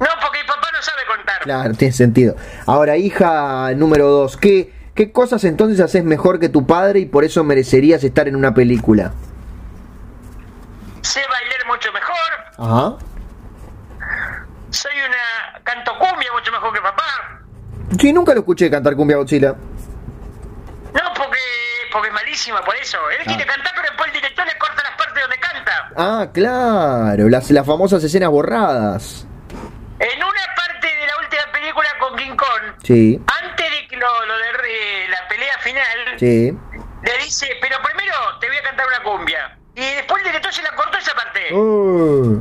No, 0.00 0.06
porque 0.20 0.38
mi 0.42 0.46
papá 0.48 0.68
no 0.72 0.82
sabe 0.82 1.02
contar. 1.06 1.42
Claro, 1.42 1.74
tiene 1.74 1.92
sentido. 1.92 2.36
Ahora, 2.66 2.96
hija 2.96 3.72
número 3.74 4.08
dos, 4.08 4.36
¿qué, 4.36 4.72
¿qué 4.94 5.12
cosas 5.12 5.44
entonces 5.44 5.80
haces 5.80 6.04
mejor 6.04 6.38
que 6.38 6.48
tu 6.48 6.66
padre 6.66 7.00
y 7.00 7.06
por 7.06 7.24
eso 7.24 7.44
merecerías 7.44 8.02
estar 8.04 8.26
en 8.28 8.36
una 8.36 8.54
película? 8.54 9.12
Sé 11.02 11.22
bailar 11.28 11.66
mucho 11.66 11.92
mejor. 11.92 12.16
Ajá. 12.58 12.96
Soy 14.70 14.92
una 15.00 15.60
canto 15.64 15.92
cumbia 15.98 16.30
mucho 16.32 16.52
mejor 16.52 16.72
que 16.74 16.80
papá. 16.80 17.40
Sí, 17.98 18.12
nunca 18.12 18.34
lo 18.34 18.40
escuché 18.40 18.70
cantar 18.70 18.94
cumbia 18.96 19.16
Godzilla. 19.16 19.52
No, 20.92 21.00
porque, 21.16 21.38
porque 21.92 22.08
es 22.08 22.14
malísima, 22.14 22.62
por 22.62 22.74
eso. 22.76 22.98
Él 23.10 23.18
Ah. 23.20 23.24
quiere 23.26 23.46
cantar, 23.46 23.72
pero 23.74 23.88
después 23.88 24.08
el 24.08 24.14
director 24.14 24.46
le 24.46 24.58
corta 24.58 24.82
las 24.82 24.96
partes 24.96 25.22
donde 25.22 25.38
canta. 25.38 25.90
Ah, 25.96 26.26
claro, 26.32 27.28
las, 27.28 27.50
las 27.50 27.66
famosas 27.66 28.02
escenas 28.04 28.28
borradas. 28.30 29.26
En 30.00 30.18
una 30.22 30.40
parte 30.54 30.86
de 30.86 31.06
la 31.06 31.16
última 31.22 31.52
película 31.52 31.88
con 31.98 32.16
King 32.16 32.36
Kong, 32.36 32.74
Sí, 32.84 33.20
antes 33.42 33.70
de 33.70 33.88
que 33.88 33.96
lo, 33.96 34.06
lo 34.26 34.38
de 34.38 34.52
re- 34.52 35.08
la 35.08 35.28
pelea 35.28 35.58
final, 35.58 36.18
sí. 36.18 36.52
le 37.02 37.18
dice, 37.24 37.48
pero 37.60 37.76
primero 37.82 38.14
te 38.40 38.48
voy 38.48 38.56
a 38.58 38.62
cantar 38.62 38.86
una 38.86 39.02
cumbia. 39.02 39.57
Director 40.48 40.52
se 40.52 40.62
la 40.62 40.74
cortó 40.74 40.98
esa 40.98 41.14
parte. 41.14 41.40
Oh. 41.54 42.40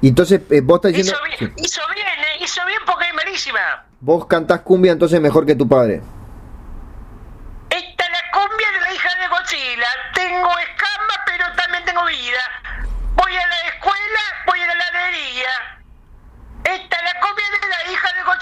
Y 0.00 0.08
entonces 0.08 0.40
eh, 0.50 0.60
vos 0.60 0.76
estás 0.76 0.92
diciendo... 0.92 1.18
Hizo 1.28 1.38
bien, 1.38 1.54
hizo 1.56 1.80
bien, 1.94 2.06
eh, 2.06 2.44
hizo 2.44 2.60
bien 2.66 2.78
porque 2.86 3.06
es 3.06 3.14
malísima. 3.14 3.86
Vos 4.00 4.26
cantás 4.26 4.60
cumbia 4.60 4.92
entonces 4.92 5.20
mejor 5.20 5.46
que 5.46 5.54
tu 5.54 5.66
padre. 5.68 6.02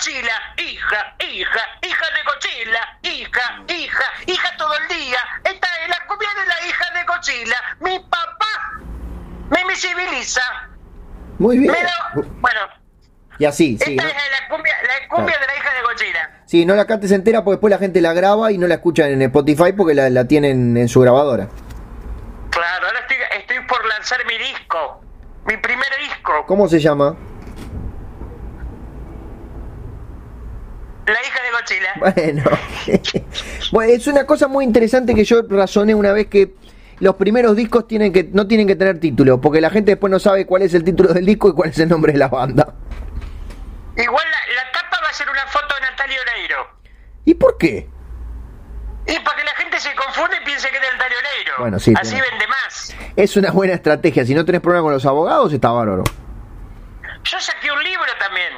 cochila, 0.05 0.33
hija, 0.59 1.17
hija, 1.19 1.61
hija 1.83 2.07
de 2.11 2.25
cochila, 2.25 2.99
hija, 3.03 3.65
hija, 3.69 4.05
hija 4.27 4.57
todo 4.59 4.75
el 4.75 4.89
día. 4.89 5.19
Esta 5.45 5.69
es 5.83 5.89
la 5.89 6.07
comida 6.07 6.29
de 6.41 6.47
la 6.47 6.69
hija 6.69 6.99
de 6.99 7.07
cochila. 7.07 7.57
Mi 7.81 7.99
papá 8.01 8.83
me 9.51 9.67
visibiliza. 9.67 10.43
Muy 11.39 11.59
bien. 11.59 11.75
Bueno. 12.15 12.61
Y 13.39 13.47
así, 13.47 13.79
sí. 13.79 13.97
Esta 13.97 14.09
es 14.09 14.15
la 14.15 14.49
cumbia, 14.49 14.75
la 14.83 15.09
cumbia 15.09 15.39
de 15.39 15.47
la 15.47 15.57
hija 15.57 15.75
de 15.75 15.83
cochila. 15.83 16.31
Sí, 16.45 16.67
no 16.67 16.75
la 16.75 16.87
cantes 16.87 17.11
entera 17.11 17.43
porque 17.43 17.55
después 17.55 17.71
la 17.71 17.79
gente 17.79 18.03
la 18.03 18.13
graba 18.13 18.53
y 18.53 18.59
no 18.59 18.67
la 18.67 18.75
escucha 18.75 19.09
en 19.09 19.23
Spotify 19.23 19.73
porque 19.73 19.95
la, 19.95 20.11
la 20.11 20.27
tienen 20.27 20.77
en 20.77 20.89
su 20.89 21.01
grabadora. 21.01 21.49
Claro, 22.51 22.87
ahora 22.87 23.07
estoy 23.39 23.61
por 23.67 23.87
lanzar 23.87 24.25
mi 24.27 24.37
disco, 24.37 25.03
mi 25.47 25.57
primer 25.57 25.89
disco. 25.99 26.45
¿Cómo 26.47 26.69
se 26.69 26.79
llama? 26.79 27.17
La 31.07 31.21
hija 31.23 31.43
de 31.43 31.51
Godzilla. 31.51 31.95
Bueno, 32.15 32.45
bueno, 33.73 33.93
es 33.93 34.07
una 34.07 34.25
cosa 34.27 34.49
muy 34.49 34.65
interesante 34.65 35.15
que 35.15 35.25
yo 35.25 35.43
razoné 35.49 35.95
una 35.95 36.13
vez 36.13 36.27
que 36.29 36.55
los 37.01 37.17
primeros 37.17 37.57
discos 37.57 37.87
tienen 37.87 38.13
que 38.13 38.29
no 38.33 38.47
tienen 38.47 38.67
que 38.67 38.77
tener 38.77 39.01
título, 39.01 39.41
porque 39.41 39.61
la 39.61 39.71
gente 39.71 39.93
después 39.93 40.11
no 40.11 40.19
sabe 40.19 40.47
cuál 40.47 40.63
es 40.63 40.75
el 40.75 40.85
título 40.85 41.13
del 41.13 41.27
disco 41.27 41.49
y 41.49 41.53
cuál 41.53 41.71
es 41.71 41.79
el 41.79 41.89
nombre 41.89 42.13
de 42.13 42.19
la 42.19 42.29
banda. 42.29 42.75
Igual 43.97 44.25
la, 44.31 44.55
la 44.65 44.73
tapa 44.73 44.99
va 45.03 45.09
a 45.09 45.13
ser 45.13 45.29
una 45.29 45.47
foto 45.47 45.75
de 45.75 45.81
Natalia 45.83 46.17
Oreiro. 46.23 46.57
¿Y 47.25 47.35
por 47.35 47.59
qué? 47.59 47.89
Y 49.07 49.19
para 49.21 49.37
que 49.37 49.45
la 49.45 49.55
gente 49.57 49.81
se 49.81 49.95
confunda 49.95 50.37
y 50.41 50.45
piense 50.45 50.71
que 50.71 50.77
es 50.77 50.83
Natalia 50.83 51.17
Oreiro. 51.19 51.53
Bueno, 51.59 51.79
sí, 51.79 51.93
Así 51.97 52.15
vende 52.15 52.47
más. 52.49 52.95
Es 53.17 53.37
una 53.37 53.51
buena 53.51 53.75
estrategia. 53.75 54.25
Si 54.25 54.35
no 54.35 54.45
tenés 54.45 54.61
problema 54.61 54.83
con 54.85 54.93
los 54.93 55.05
abogados, 55.07 55.53
está 55.53 55.71
bárbaro. 55.71 56.05
Yo 57.25 57.41
saqué 57.41 57.71
un 57.71 57.83
libro 57.83 58.07
también. 58.19 58.53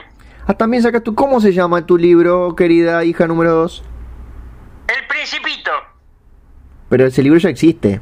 Ah, 0.47 0.55
también 0.55 0.83
sacas 0.83 1.03
tú. 1.03 1.15
¿Cómo 1.15 1.41
se 1.41 1.53
llama 1.53 1.85
tu 1.87 1.99
libro, 1.99 2.55
querida 2.55 3.03
hija 3.05 3.27
número 3.27 3.53
2? 3.53 3.83
El 4.89 5.07
Principito. 5.09 5.71
Pero 6.89 7.07
ese 7.07 7.23
libro 7.23 7.39
ya 7.39 7.49
existe. 7.49 8.01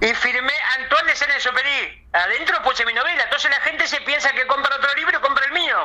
Y 0.00 0.06
firmé 0.06 0.52
Antoine 0.82 1.10
de 1.10 1.16
Saint-Exupéry. 1.16 2.06
Adentro 2.12 2.56
puse 2.64 2.84
mi 2.84 2.92
novela. 2.92 3.22
Entonces 3.24 3.50
la 3.50 3.60
gente 3.60 3.86
se 3.86 4.00
piensa 4.02 4.30
que 4.32 4.46
compra 4.46 4.70
otro 4.76 4.90
libro 4.96 5.18
y 5.18 5.22
compra 5.26 5.44
el 5.46 5.52
mío. 5.54 5.76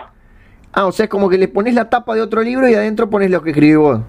Ah, 0.74 0.86
o 0.86 0.92
sea, 0.92 1.06
es 1.06 1.10
como 1.10 1.30
que 1.30 1.38
le 1.38 1.48
pones 1.48 1.74
la 1.76 1.90
tapa 1.90 2.14
de 2.16 2.22
otro 2.22 2.42
libro 2.42 2.68
y 2.68 2.76
adentro 2.76 3.10
pones 3.10 3.30
lo 3.32 3.42
que 3.42 3.52
escribí 3.52 3.76
vos. 3.76 4.02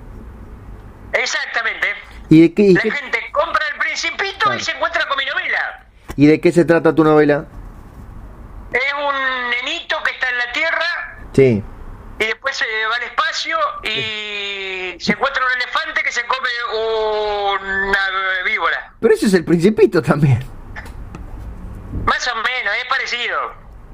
Exactamente. 1.13 1.87
¿Y 2.31 2.41
de 2.43 2.55
qué, 2.55 2.63
y 2.63 2.75
La 2.75 2.81
qué- 2.81 2.91
gente 2.91 3.19
compra 3.33 3.63
el 3.73 3.79
Principito 3.79 4.39
Claro. 4.41 4.59
y 4.59 4.61
se 4.65 4.73
encuentra 4.73 5.07
con 5.09 5.17
mi 5.19 5.25
novela. 5.27 5.87
y 6.17 6.27
de 6.27 6.41
qué 6.41 6.53
se 6.53 6.65
trata 6.65 6.95
tu 6.95 7.03
novela? 7.05 7.45
Es 8.73 8.93
un 8.95 9.51
nenito 9.51 9.97
que 10.05 10.11
está 10.13 10.29
en 10.31 10.39
la 10.39 10.53
Tierra 10.53 11.24
Sí. 11.35 11.63
y 12.21 12.25
después 12.25 12.57
se 12.57 12.65
va 12.89 12.97
al 12.97 13.03
espacio 13.03 13.59
y 13.83 14.97
se 15.01 15.13
encuentra 15.13 15.45
un 15.45 15.53
elefante 15.61 16.03
que 16.03 16.13
se 16.13 16.25
come 16.27 16.49
una 16.73 17.99
víbora. 18.45 18.93
Pero 19.01 19.15
ese 19.15 19.27
es 19.27 19.35
el 19.35 19.45
principito 19.45 20.01
también. 20.01 20.39
Más 22.07 22.29
o 22.29 22.35
menos, 22.37 22.75
es 22.79 22.85
parecido. 22.89 23.37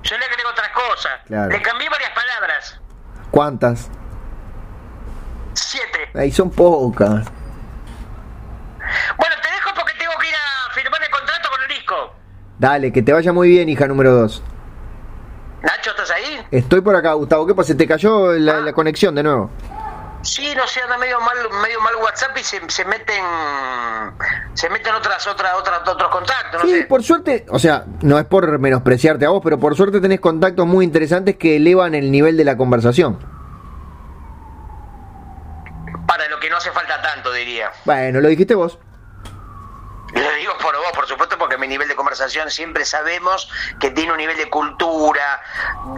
Yo 0.02 0.18
le 0.18 0.24
agrego 0.24 0.50
otras 0.50 0.68
cosas. 0.70 1.12
Claro. 1.26 1.50
Le 1.50 1.62
cambié 1.62 1.88
varias 1.88 2.10
palabras. 2.10 2.80
¿Cuántas? 3.30 3.90
Siete. 5.54 6.10
Ahí 6.14 6.30
son 6.32 6.50
pocas. 6.50 7.26
Bueno, 9.16 9.34
te 9.42 9.50
dejo 9.50 9.70
porque 9.74 9.94
tengo 9.98 10.12
que 10.20 10.28
ir 10.28 10.34
a 10.34 10.72
firmar 10.74 11.02
el 11.02 11.10
contrato 11.10 11.48
con 11.50 11.62
el 11.62 11.68
disco. 11.68 12.14
Dale, 12.58 12.92
que 12.92 13.02
te 13.02 13.12
vaya 13.12 13.32
muy 13.32 13.48
bien, 13.48 13.68
hija 13.68 13.86
número 13.86 14.12
2. 14.12 14.42
Nacho, 15.62 15.90
¿estás 15.90 16.10
ahí? 16.10 16.40
Estoy 16.50 16.80
por 16.80 16.96
acá, 16.96 17.12
Gustavo. 17.12 17.46
¿Qué 17.46 17.54
pasa? 17.54 17.68
¿Se 17.68 17.74
te 17.74 17.86
cayó 17.86 18.32
la, 18.32 18.60
la 18.60 18.72
conexión 18.72 19.14
de 19.14 19.22
nuevo? 19.22 19.50
Sí, 20.22 20.52
no 20.54 20.66
sé, 20.66 20.80
anda 20.82 20.98
medio 20.98 21.18
mal, 21.20 21.36
medio 21.62 21.80
mal 21.80 21.94
WhatsApp 21.96 22.36
y 22.38 22.42
se, 22.42 22.60
se 22.68 22.84
meten 22.84 23.22
se 24.52 24.68
meten 24.68 24.94
otras, 24.94 25.26
otras, 25.26 25.54
otras, 25.58 25.80
otros 25.88 26.10
contactos, 26.10 26.62
no 26.62 26.68
Sí, 26.68 26.76
sé. 26.80 26.84
por 26.84 27.02
suerte, 27.02 27.46
o 27.48 27.58
sea, 27.58 27.84
no 28.02 28.18
es 28.18 28.26
por 28.26 28.58
menospreciarte 28.58 29.24
a 29.24 29.30
vos, 29.30 29.40
pero 29.42 29.58
por 29.58 29.74
suerte 29.76 29.98
tenés 29.98 30.20
contactos 30.20 30.66
muy 30.66 30.84
interesantes 30.84 31.36
que 31.36 31.56
elevan 31.56 31.94
el 31.94 32.10
nivel 32.10 32.36
de 32.36 32.44
la 32.44 32.56
conversación. 32.58 33.18
Para 36.06 36.28
lo 36.28 36.38
que 36.38 36.50
no 36.50 36.56
hace 36.58 36.70
falta 36.70 37.00
tanto, 37.00 37.32
diría. 37.32 37.70
Bueno, 37.86 38.20
lo 38.20 38.28
dijiste 38.28 38.54
vos. 38.54 38.78
Por 40.94 41.06
supuesto, 41.06 41.36
porque 41.38 41.56
mi 41.58 41.66
nivel 41.68 41.88
de 41.88 41.94
conversación 41.94 42.50
siempre 42.50 42.84
sabemos 42.84 43.50
que 43.78 43.90
tiene 43.90 44.12
un 44.12 44.18
nivel 44.18 44.36
de 44.36 44.48
cultura, 44.50 45.40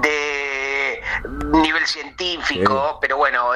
de 0.03 1.03
nivel 1.53 1.87
científico, 1.87 2.89
Sí. 2.93 2.97
pero 3.01 3.17
bueno, 3.17 3.51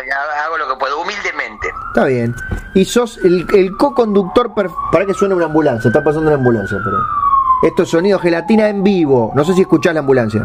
hago 0.45 0.59
lo 0.59 0.69
que 0.69 0.77
puedo, 0.77 1.01
humildemente. 1.01 1.69
Está 1.95 2.05
bien. 2.05 2.35
Y 2.75 2.85
sos 2.85 3.19
el, 3.19 3.47
el 3.55 3.77
co-conductor. 3.77 4.53
Para 4.93 5.07
que 5.07 5.15
suene 5.15 5.35
una 5.35 5.47
ambulancia, 5.47 5.89
está 5.89 6.03
pasando 6.03 6.29
una 6.29 6.37
ambulancia, 6.37 6.79
pero. 6.85 6.97
Esto 7.63 7.85
es 7.85 7.91
sonido 7.91 8.19
gelatina 8.19 8.69
en 8.69 8.83
vivo. 8.85 9.33
No 9.35 9.43
sé 9.45 9.55
si 9.55 9.63
escuchás 9.63 9.95
la 9.95 10.01
ambulancia. 10.01 10.43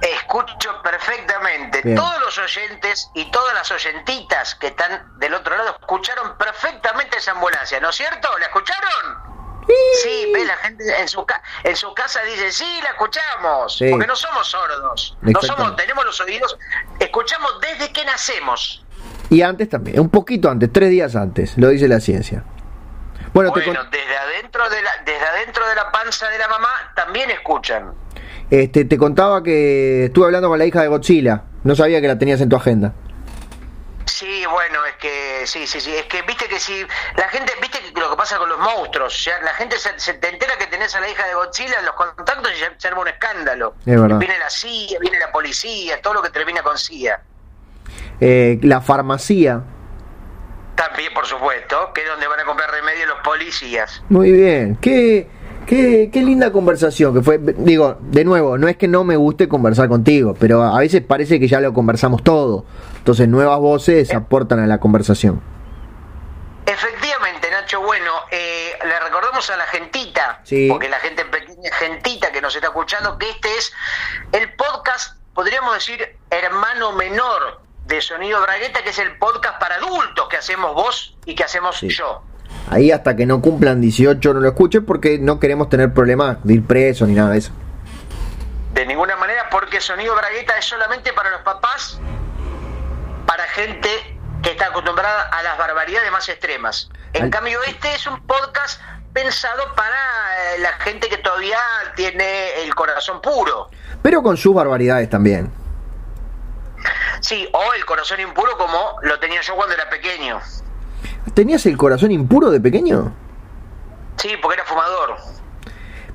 Escucho 0.00 0.70
perfectamente. 0.82 1.80
Bien. 1.82 1.96
Todos 1.96 2.20
los 2.20 2.38
oyentes 2.38 3.10
y 3.14 3.30
todas 3.30 3.54
las 3.54 3.70
oyentitas 3.72 4.54
que 4.54 4.68
están 4.68 5.18
del 5.18 5.34
otro 5.34 5.56
lado 5.56 5.76
escucharon 5.80 6.36
perfectamente 6.38 7.18
esa 7.18 7.32
ambulancia, 7.32 7.80
¿no 7.80 7.88
es 7.90 7.96
cierto? 7.96 8.28
¿La 8.38 8.46
escucharon? 8.46 9.34
Sí, 10.02 10.30
ve 10.32 10.44
la 10.44 10.56
gente 10.56 10.84
en 11.00 11.08
su 11.08 11.24
ca- 11.24 11.42
en 11.62 11.74
su 11.76 11.92
casa 11.94 12.20
dice, 12.22 12.52
"Sí, 12.52 12.64
la 12.82 12.90
escuchamos", 12.90 13.76
Sí. 13.78 13.86
porque 13.90 14.06
no 14.06 14.16
somos 14.16 14.46
sordos. 14.46 15.16
No 15.22 15.40
somos 15.42 15.76
tenemos 15.76 16.04
los 16.04 16.20
oídos, 16.20 16.58
escuchamos 17.00 17.52
desde 17.60 17.92
que 17.92 18.04
nacemos. 18.04 18.84
Y 19.30 19.40
antes 19.42 19.68
también, 19.68 20.00
un 20.00 20.10
poquito 20.10 20.50
antes, 20.50 20.70
tres 20.72 20.90
días 20.90 21.16
antes, 21.16 21.56
lo 21.56 21.68
dice 21.68 21.88
la 21.88 22.00
ciencia. 22.00 22.44
Bueno, 23.32 23.52
te 23.52 23.60
Bueno, 23.64 23.80
con- 23.80 23.90
desde 23.90 24.16
adentro 24.16 24.68
de 24.70 24.82
la 24.82 24.90
desde 25.04 25.24
adentro 25.26 25.66
de 25.68 25.74
la 25.74 25.90
panza 25.90 26.28
de 26.28 26.38
la 26.38 26.48
mamá 26.48 26.68
también 26.94 27.30
escuchan. 27.30 27.92
este, 28.50 28.84
te 28.84 28.98
contaba 28.98 29.42
que 29.42 30.04
estuve 30.04 30.26
hablando 30.26 30.48
con 30.48 30.58
la 30.58 30.66
hija 30.66 30.82
de 30.82 30.88
Godzilla. 30.88 31.44
No 31.64 31.74
sabía 31.74 32.00
que 32.02 32.06
la 32.08 32.18
tenías 32.18 32.40
en 32.42 32.48
tu 32.50 32.56
agenda. 32.56 32.92
Sí, 34.14 34.46
bueno, 34.48 34.86
es 34.86 34.94
que 34.94 35.44
sí, 35.44 35.66
sí, 35.66 35.80
sí, 35.80 35.92
es 35.92 36.04
que 36.04 36.22
viste 36.22 36.46
que 36.46 36.60
si 36.60 36.86
la 37.16 37.28
gente, 37.30 37.52
viste 37.60 37.80
que 37.80 38.00
lo 38.00 38.10
que 38.10 38.16
pasa 38.16 38.38
con 38.38 38.48
los 38.48 38.60
monstruos, 38.60 39.24
ya 39.24 39.40
la 39.40 39.52
gente 39.54 39.76
se, 39.76 39.98
se 39.98 40.14
te 40.14 40.28
entera 40.28 40.56
que 40.56 40.68
tenés 40.68 40.94
a 40.94 41.00
la 41.00 41.08
hija 41.08 41.26
de 41.26 41.34
Godzilla 41.34 41.80
en 41.80 41.84
los 41.84 41.96
contactos 41.96 42.52
y 42.56 42.60
ya 42.60 42.72
se 42.78 42.86
arma 42.86 43.00
un 43.00 43.08
escándalo. 43.08 43.74
Es 43.84 44.00
verdad. 44.00 44.20
Viene 44.20 44.38
la 44.38 44.48
CIA, 44.48 45.00
viene 45.00 45.18
la 45.18 45.32
policía, 45.32 46.00
todo 46.00 46.14
lo 46.14 46.22
que 46.22 46.30
termina 46.30 46.62
con 46.62 46.78
CIA. 46.78 47.20
Eh, 48.20 48.60
la 48.62 48.80
farmacia. 48.80 49.64
También, 50.76 51.12
por 51.12 51.26
supuesto, 51.26 51.92
que 51.92 52.02
es 52.02 52.06
donde 52.06 52.28
van 52.28 52.38
a 52.38 52.44
comprar 52.44 52.70
remedio 52.70 53.06
los 53.06 53.18
policías. 53.18 54.00
Muy 54.10 54.30
bien. 54.30 54.76
Qué, 54.76 55.28
qué, 55.66 56.10
qué 56.12 56.22
linda 56.22 56.50
conversación 56.52 57.14
que 57.14 57.22
fue. 57.22 57.38
Digo, 57.38 57.98
de 58.00 58.24
nuevo, 58.24 58.56
no 58.58 58.68
es 58.68 58.76
que 58.76 58.88
no 58.88 59.04
me 59.04 59.16
guste 59.16 59.48
conversar 59.48 59.88
contigo, 59.88 60.34
pero 60.38 60.62
a 60.62 60.78
veces 60.78 61.02
parece 61.02 61.38
que 61.40 61.48
ya 61.48 61.60
lo 61.60 61.72
conversamos 61.72 62.22
todo. 62.22 62.64
Entonces, 62.98 63.28
nuevas 63.28 63.58
voces 63.58 64.12
aportan 64.14 64.60
a 64.60 64.66
la 64.66 64.78
conversación. 64.78 65.40
Efectivamente, 66.66 67.50
Nacho, 67.50 67.82
bueno, 67.82 68.10
eh, 68.30 68.72
le 68.84 69.00
recordamos 69.00 69.48
a 69.50 69.56
la 69.56 69.66
gentita, 69.66 70.40
Sí. 70.44 70.68
porque 70.70 70.88
la 70.88 70.98
gente 70.98 71.24
pequeña, 71.26 71.70
gentita 71.72 72.32
que 72.32 72.40
nos 72.40 72.54
está 72.54 72.68
escuchando, 72.68 73.18
que 73.18 73.28
este 73.28 73.48
es 73.58 73.72
el 74.32 74.52
podcast, 74.54 75.18
podríamos 75.34 75.74
decir, 75.74 76.16
hermano 76.30 76.92
menor 76.92 77.60
de 77.86 78.00
Sonido 78.00 78.40
Bragueta, 78.40 78.82
que 78.82 78.90
es 78.90 78.98
el 78.98 79.18
podcast 79.18 79.60
para 79.60 79.74
adultos 79.74 80.26
que 80.30 80.38
hacemos 80.38 80.74
vos 80.74 81.18
y 81.26 81.34
que 81.34 81.44
hacemos 81.44 81.76
Sí. 81.76 81.88
yo. 81.90 82.22
Ahí 82.70 82.90
hasta 82.90 83.14
que 83.14 83.26
no 83.26 83.40
cumplan 83.40 83.80
18 83.80 84.34
no 84.34 84.40
lo 84.40 84.48
escuchen 84.48 84.84
porque 84.86 85.18
no 85.18 85.38
queremos 85.38 85.68
tener 85.68 85.92
problemas 85.92 86.38
de 86.44 86.54
ir 86.54 86.66
preso 86.66 87.06
ni 87.06 87.14
nada 87.14 87.30
de 87.30 87.38
eso. 87.38 87.52
De 88.72 88.86
ninguna 88.86 89.16
manera, 89.16 89.48
porque 89.50 89.80
Sonido 89.80 90.14
Bragueta 90.16 90.58
es 90.58 90.64
solamente 90.64 91.12
para 91.12 91.30
los 91.30 91.42
papás, 91.42 92.00
para 93.26 93.44
gente 93.44 93.88
que 94.42 94.50
está 94.50 94.66
acostumbrada 94.66 95.28
a 95.30 95.42
las 95.42 95.56
barbaridades 95.58 96.10
más 96.10 96.28
extremas. 96.28 96.90
En 97.12 97.24
Al- 97.24 97.30
cambio, 97.30 97.58
este 97.66 97.94
es 97.94 98.06
un 98.06 98.20
podcast 98.26 98.80
pensado 99.12 99.62
para 99.76 99.94
eh, 100.54 100.58
la 100.58 100.72
gente 100.80 101.08
que 101.08 101.18
todavía 101.18 101.56
tiene 101.94 102.62
el 102.64 102.74
corazón 102.74 103.20
puro. 103.20 103.68
Pero 104.02 104.22
con 104.22 104.36
sus 104.36 104.54
barbaridades 104.54 105.08
también. 105.08 105.52
Sí, 107.20 107.48
o 107.52 107.72
el 107.74 107.84
corazón 107.86 108.20
impuro 108.20 108.58
como 108.58 108.96
lo 109.02 109.18
tenía 109.20 109.40
yo 109.40 109.54
cuando 109.54 109.74
era 109.74 109.88
pequeño. 109.88 110.40
¿Tenías 111.32 111.64
el 111.66 111.76
corazón 111.76 112.10
impuro 112.10 112.50
de 112.50 112.60
pequeño? 112.60 113.12
Sí, 114.16 114.30
porque 114.42 114.60
era 114.60 114.64
fumador. 114.66 115.16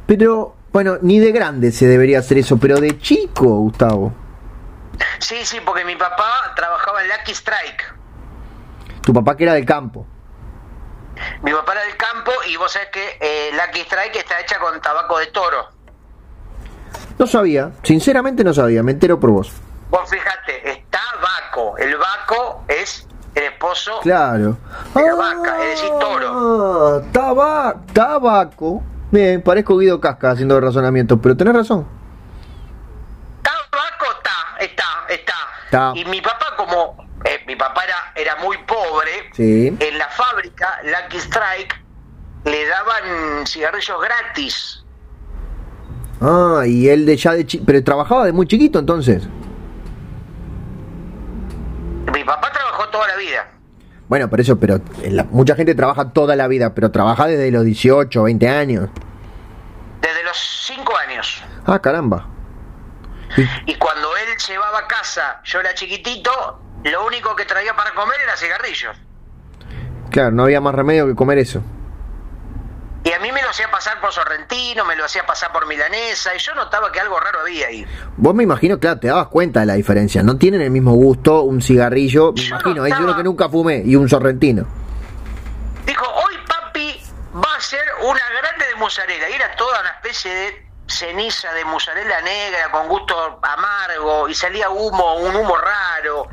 Pero, 0.05 0.55
bueno, 0.71 0.97
ni 1.01 1.19
de 1.19 1.31
grande 1.31 1.71
se 1.71 1.87
debería 1.87 2.19
hacer 2.19 2.37
eso, 2.37 2.57
pero 2.57 2.79
de 2.79 2.99
chico, 2.99 3.45
Gustavo. 3.45 4.13
Sí, 5.19 5.37
sí, 5.43 5.59
porque 5.65 5.85
mi 5.85 5.95
papá 5.95 6.53
trabajaba 6.55 7.01
en 7.03 7.09
Lucky 7.09 7.31
Strike. 7.31 7.93
Tu 9.01 9.13
papá 9.13 9.35
que 9.35 9.43
era 9.43 9.53
del 9.53 9.65
campo. 9.65 10.05
Mi 11.41 11.51
papá 11.51 11.73
era 11.73 11.83
del 11.83 11.97
campo 11.97 12.31
y 12.47 12.55
vos 12.57 12.71
sabés 12.71 12.89
que 12.89 13.17
eh, 13.19 13.49
Lucky 13.53 13.81
Strike 13.81 14.15
está 14.15 14.39
hecha 14.39 14.59
con 14.59 14.79
tabaco 14.81 15.17
de 15.17 15.27
toro. 15.27 15.69
No 17.17 17.27
sabía, 17.27 17.71
sinceramente 17.83 18.43
no 18.43 18.53
sabía, 18.53 18.81
me 18.83 18.93
entero 18.93 19.19
por 19.19 19.31
vos. 19.31 19.51
Vos 19.89 20.09
fíjate, 20.09 20.71
está 20.71 21.01
Baco. 21.21 21.77
El 21.77 21.97
Baco 21.97 22.63
es 22.67 23.07
esposo 23.43 23.99
claro. 24.01 24.57
de 24.95 25.01
la 25.01 25.63
es 25.63 25.81
decir, 25.81 25.89
toro. 25.99 27.03
Ah, 27.41 27.75
tabaco. 27.93 28.83
Bien, 29.11 29.41
parezco 29.41 29.77
Guido 29.77 29.99
Casca 29.99 30.31
haciendo 30.31 30.57
el 30.57 30.63
razonamiento, 30.63 31.19
pero 31.19 31.35
tenés 31.35 31.53
razón. 31.53 31.87
Tabaco 33.41 34.05
está, 34.17 34.63
está, 34.63 35.05
está. 35.09 35.91
Y 35.95 36.05
mi 36.05 36.21
papá, 36.21 36.55
como 36.57 36.95
eh, 37.25 37.39
mi 37.47 37.55
papá 37.55 37.83
era, 37.83 38.13
era 38.15 38.35
muy 38.43 38.57
pobre, 38.59 39.31
en 39.37 39.97
la 39.97 40.07
fábrica 40.09 40.79
Lucky 40.83 41.17
Strike 41.17 41.75
le 42.45 42.65
daban 42.65 43.45
cigarrillos 43.45 44.01
gratis. 44.01 44.83
Ah, 46.21 46.63
y 46.65 46.89
él 46.89 47.05
de 47.05 47.15
ya 47.15 47.33
de 47.33 47.45
chi 47.45 47.59
pero 47.59 47.83
trabajaba 47.83 48.25
de 48.25 48.33
muy 48.33 48.47
chiquito 48.47 48.79
entonces. 48.79 49.23
Papá 52.29 52.51
trabajó 52.51 52.87
toda 52.89 53.07
la 53.07 53.15
vida. 53.15 53.47
Bueno, 54.07 54.29
por 54.29 54.39
eso, 54.39 54.59
pero 54.59 54.79
la- 55.09 55.23
mucha 55.23 55.55
gente 55.55 55.73
trabaja 55.73 56.11
toda 56.11 56.35
la 56.35 56.47
vida, 56.47 56.75
pero 56.75 56.91
trabaja 56.91 57.25
desde 57.25 57.49
los 57.49 57.65
18, 57.65 58.21
20 58.21 58.47
años. 58.47 58.87
Desde 59.99 60.23
los 60.23 60.37
5 60.67 60.93
años. 61.07 61.43
Ah, 61.65 61.79
caramba. 61.79 62.27
Y 63.65 63.73
cuando 63.75 64.15
él 64.17 64.37
llevaba 64.47 64.77
a 64.79 64.87
casa, 64.87 65.41
yo 65.43 65.59
era 65.59 65.73
chiquitito, 65.73 66.31
lo 66.83 67.05
único 67.07 67.35
que 67.35 67.45
traía 67.45 67.75
para 67.75 67.95
comer 67.95 68.17
era 68.23 68.37
cigarrillos. 68.37 68.95
Claro, 70.11 70.29
no 70.31 70.43
había 70.43 70.61
más 70.61 70.75
remedio 70.75 71.07
que 71.07 71.15
comer 71.15 71.39
eso. 71.39 71.63
Y 73.03 73.13
a 73.13 73.19
mí 73.19 73.31
me 73.31 73.41
lo 73.41 73.49
hacía 73.49 73.71
pasar 73.71 74.01
por 74.01 74.11
sorrentino, 74.11 74.83
me 74.83 74.95
lo 74.95 75.05
hacía 75.05 75.25
pasar 75.25 75.51
por 75.53 75.65
milanesa, 75.65 76.35
y 76.35 76.39
yo 76.39 76.53
notaba 76.53 76.91
que 76.91 76.99
algo 76.99 77.17
raro 77.19 77.39
había 77.41 77.67
ahí. 77.67 77.85
Vos 78.17 78.35
me 78.35 78.43
imagino, 78.43 78.77
claro, 78.77 78.99
te 78.99 79.07
dabas 79.07 79.27
cuenta 79.29 79.61
de 79.61 79.65
la 79.67 79.73
diferencia. 79.75 80.21
No 80.21 80.37
tienen 80.37 80.61
el 80.61 80.69
mismo 80.69 80.93
gusto 80.93 81.41
un 81.43 81.61
cigarrillo, 81.61 82.33
me 82.33 82.41
Yo 82.41 82.47
imagino, 82.49 82.85
es 82.85 82.91
notaba- 82.91 83.05
uno 83.05 83.15
que 83.15 83.23
nunca 83.23 83.47
fumé 83.49 83.81
y 83.85 83.95
un 83.95 84.09
sorrentino. 84.09 84.65
Dijo, 85.85 86.05
hoy 86.05 86.35
papi 86.45 87.01
va 87.35 87.55
a 87.55 87.61
ser 87.61 87.83
una 88.03 88.21
grande 88.41 88.65
de 88.67 88.75
mozzarella. 88.75 89.29
Y 89.29 89.33
era 89.33 89.55
toda 89.55 89.79
una 89.79 89.89
especie 89.91 90.33
de 90.33 90.69
ceniza 90.87 91.53
de 91.53 91.63
mozzarella 91.65 92.19
negra 92.21 92.69
con 92.71 92.87
gusto 92.89 93.39
amargo 93.41 94.27
y 94.27 94.35
salía 94.35 94.69
humo, 94.69 95.15
un 95.19 95.35
humo 95.35 95.55
raro. 95.55 96.27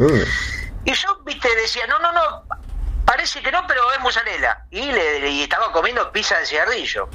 Y 0.84 0.92
yo, 0.92 1.20
viste, 1.24 1.48
decía, 1.56 1.86
no, 1.86 1.98
no, 2.00 2.12
no, 2.12 2.42
parece 3.06 3.40
que 3.42 3.50
no, 3.50 3.66
pero 3.66 3.80
es 3.92 4.00
mozzarella. 4.00 4.66
Y, 4.70 4.92
le, 4.92 5.30
y 5.30 5.42
estaba 5.44 5.72
comiendo 5.72 6.12
pizza 6.12 6.36
de 6.38 6.44
cigarrillo. 6.46 7.08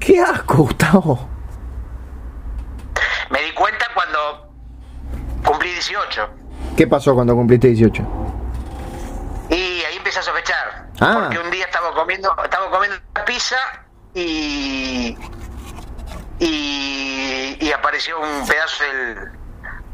¡Qué 0.00 0.20
asco, 0.20 0.54
Gustavo! 0.56 1.28
Me 3.30 3.42
di 3.42 3.52
cuenta 3.52 3.86
cuando 3.94 4.52
cumplí 5.44 5.70
18. 5.72 6.28
¿Qué 6.76 6.86
pasó 6.86 7.14
cuando 7.14 7.34
cumpliste 7.34 7.68
18? 7.68 8.02
Y 9.50 9.54
ahí 9.84 9.96
empecé 9.96 10.20
a 10.20 10.22
sospechar. 10.22 10.88
Ah. 11.00 11.20
Porque 11.20 11.38
un 11.38 11.50
día 11.50 11.64
estaba 11.66 11.92
comiendo, 11.94 12.34
estaba 12.42 12.70
comiendo 12.70 12.96
pizza 13.26 13.56
y, 14.14 15.16
y, 16.38 17.56
y 17.60 17.72
apareció 17.72 18.18
un 18.20 18.46
pedazo 18.46 18.84
del 18.84 19.30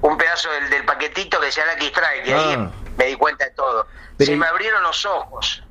un 0.03 0.17
pedazo 0.17 0.51
del, 0.53 0.71
del 0.71 0.85
paquetito 0.87 1.39
que 1.41 1.47
decía 1.47 1.65
Lucky 1.75 1.87
Strike 1.89 2.27
y 2.27 2.33
ahí 2.33 2.55
Ah. 2.59 2.71
Me 3.01 3.07
di 3.07 3.15
cuenta 3.17 3.47
de 3.47 3.51
todo. 3.53 3.87
Pero 4.19 4.31
Se 4.31 4.37
me 4.37 4.47
abrieron 4.47 4.83
los 4.83 5.07
ojos. 5.07 5.65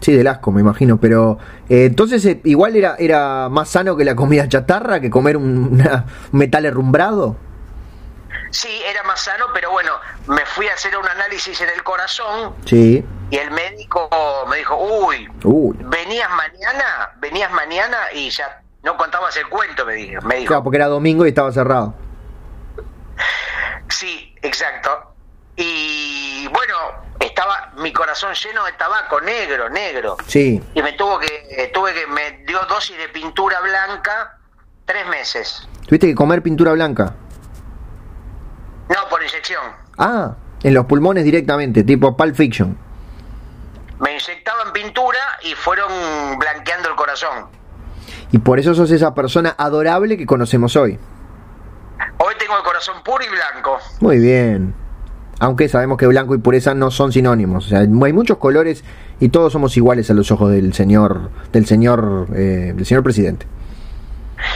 Sí, 0.00 0.12
del 0.12 0.26
asco, 0.26 0.52
me 0.52 0.60
imagino, 0.60 0.98
pero 1.00 1.38
eh, 1.70 1.86
entonces 1.86 2.22
eh, 2.26 2.40
igual 2.44 2.76
era, 2.76 2.96
era 2.98 3.48
más 3.48 3.70
sano 3.70 3.96
que 3.96 4.04
la 4.04 4.14
comida 4.14 4.46
chatarra, 4.48 5.00
que 5.00 5.08
comer 5.08 5.36
un, 5.38 5.80
una- 5.80 6.04
metal 6.32 6.66
herrumbrado. 6.66 7.36
Sí, 8.50 8.68
era 8.86 9.02
más 9.04 9.20
sano, 9.20 9.46
pero 9.54 9.70
bueno, 9.70 9.92
me 10.26 10.44
fui 10.44 10.68
a 10.68 10.74
hacer 10.74 10.96
un 10.98 11.08
análisis 11.08 11.58
en 11.60 11.70
el 11.70 11.82
corazón 11.82 12.52
Sí. 12.66 13.04
y 13.30 13.36
el 13.36 13.50
médico 13.50 14.08
me 14.50 14.58
dijo, 14.58 14.76
uy, 14.76 15.26
Uy. 15.42 15.76
venías 15.80 16.28
mañana, 16.30 17.12
venías 17.20 17.50
mañana 17.52 17.96
y 18.12 18.28
ya 18.30 18.60
no 18.82 18.96
contabas 18.98 19.34
el 19.38 19.48
cuento, 19.48 19.86
me 19.86 19.94
dijo. 19.94 20.20
Me 20.22 20.36
dijo. 20.36 20.48
Claro, 20.48 20.62
porque 20.64 20.76
era 20.76 20.86
domingo 20.88 21.24
y 21.24 21.30
estaba 21.30 21.50
cerrado. 21.50 21.94
Sí, 23.88 24.34
exacto. 24.42 25.13
Y 25.56 26.48
bueno, 26.48 26.74
estaba 27.20 27.72
mi 27.76 27.92
corazón 27.92 28.32
lleno 28.34 28.64
de 28.64 28.72
tabaco, 28.72 29.20
negro, 29.20 29.68
negro. 29.70 30.16
Sí. 30.26 30.62
Y 30.74 30.82
me 30.82 30.92
tuvo 30.92 31.18
que, 31.18 31.70
tuve 31.72 31.94
que, 31.94 32.06
me 32.06 32.44
dio 32.46 32.60
dosis 32.68 32.96
de 32.96 33.08
pintura 33.08 33.60
blanca 33.60 34.38
tres 34.84 35.06
meses. 35.06 35.68
Tuviste 35.86 36.06
que 36.06 36.14
comer 36.14 36.42
pintura 36.42 36.72
blanca. 36.72 37.14
No, 38.88 39.08
por 39.08 39.22
inyección. 39.22 39.62
Ah, 39.98 40.34
en 40.62 40.74
los 40.74 40.86
pulmones 40.86 41.24
directamente, 41.24 41.84
tipo 41.84 42.16
Pulp 42.16 42.34
Fiction. 42.34 42.76
Me 44.00 44.12
inyectaban 44.12 44.72
pintura 44.72 45.18
y 45.42 45.54
fueron 45.54 46.38
blanqueando 46.38 46.88
el 46.88 46.96
corazón. 46.96 47.46
Y 48.32 48.38
por 48.38 48.58
eso 48.58 48.74
sos 48.74 48.90
esa 48.90 49.14
persona 49.14 49.54
adorable 49.56 50.16
que 50.16 50.26
conocemos 50.26 50.74
hoy. 50.76 50.98
Hoy 52.18 52.34
tengo 52.38 52.56
el 52.56 52.64
corazón 52.64 53.02
puro 53.04 53.24
y 53.24 53.28
blanco. 53.28 53.78
Muy 54.00 54.18
bien. 54.18 54.83
Aunque 55.44 55.68
sabemos 55.68 55.98
que 55.98 56.06
blanco 56.06 56.34
y 56.34 56.38
pureza 56.38 56.72
no 56.72 56.90
son 56.90 57.12
sinónimos. 57.12 57.66
O 57.66 57.68
sea, 57.68 57.80
hay 57.80 57.88
muchos 57.88 58.38
colores 58.38 58.82
y 59.20 59.28
todos 59.28 59.52
somos 59.52 59.76
iguales 59.76 60.08
a 60.10 60.14
los 60.14 60.30
ojos 60.30 60.50
del 60.50 60.72
señor, 60.72 61.28
del 61.52 61.66
señor, 61.66 62.28
eh, 62.34 62.72
del 62.74 62.86
señor 62.86 63.02
presidente. 63.02 63.46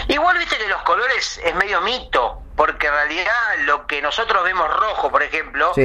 Igual 0.09 0.39
viste 0.39 0.57
que 0.57 0.67
los 0.67 0.81
colores 0.85 1.43
es 1.45 1.55
medio 1.57 1.83
mito, 1.83 2.41
porque 2.57 2.87
en 2.87 2.93
realidad 2.95 3.33
lo 3.67 3.87
que 3.87 4.01
nosotros 4.01 4.43
vemos 4.45 4.67
rojo, 4.81 5.11
por 5.11 5.23
ejemplo, 5.23 5.73
Sí. 5.75 5.83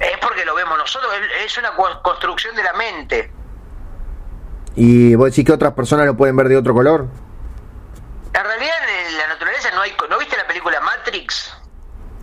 es 0.00 0.18
porque 0.22 0.46
lo 0.46 0.54
vemos 0.54 0.78
nosotros, 0.78 1.12
es- 1.44 1.58
una 1.58 1.72
construcción 2.02 2.56
de 2.56 2.62
la 2.62 2.72
mente. 2.72 3.30
¿Y 4.76 5.14
vos 5.14 5.26
decís 5.28 5.44
que 5.44 5.52
otras 5.52 5.74
personas 5.74 6.06
lo 6.06 6.16
pueden 6.16 6.34
ver 6.36 6.48
de 6.48 6.56
otro 6.56 6.72
color? 6.72 7.06
En 8.32 8.42
realidad 8.44 8.74
en 9.10 9.18
la 9.18 9.28
naturaleza 9.28 9.70
no 9.74 9.82
hay... 9.82 9.92
¿No 10.08 10.18
viste 10.18 10.38
la 10.38 10.46
película 10.46 10.80
Matrix? 10.80 11.54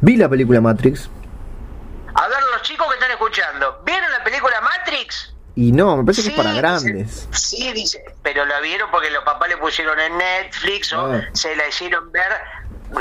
Vi 0.01 0.17
la 0.17 0.27
película 0.27 0.59
Matrix 0.59 1.07
A 2.23 2.27
ver, 2.27 2.37
los 2.51 2.61
chicos 2.61 2.87
que 2.87 2.93
están 2.95 3.11
escuchando, 3.11 3.81
¿vieron 3.85 4.11
la 4.11 4.23
película 4.23 4.61
Matrix? 4.61 5.33
y 5.55 5.71
no, 5.73 5.97
me 5.97 6.03
parece 6.05 6.21
que 6.23 6.29
es 6.29 6.33
para 6.35 6.49
dice- 6.51 6.61
grandes. 6.61 7.27
sí, 7.31 7.73
dice, 7.73 8.03
pero 8.23 8.45
la 8.45 8.59
vieron 8.61 8.89
porque 8.91 9.09
los 9.11 9.23
papás 9.23 9.49
le 9.49 9.57
pusieron 9.57 9.99
en 9.99 10.17
Netflix 10.17 10.93
o 10.93 11.11
Ah. 11.13 11.21
se 11.33 11.55
la 11.55 11.67
hicieron 11.67 12.11
ver. 12.11 12.31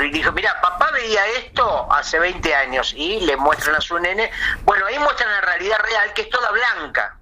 Y 0.03 0.09
dijo, 0.11 0.31
mira, 0.31 0.59
papá 0.61 0.89
veía 0.91 1.21
esto 1.37 1.91
hace 1.91 2.17
20 2.19 2.53
años 2.55 2.93
y 2.95 3.19
le 3.21 3.35
muestran 3.37 3.75
a 3.75 3.81
su 3.81 3.97
nene. 3.99 4.31
Bueno, 4.63 4.85
ahí 4.85 4.97
muestran 4.99 5.29
la 5.31 5.41
realidad 5.41 5.77
real 5.83 6.13
que 6.13 6.23
es 6.23 6.29
toda 6.29 6.49
blanca. 6.51 7.17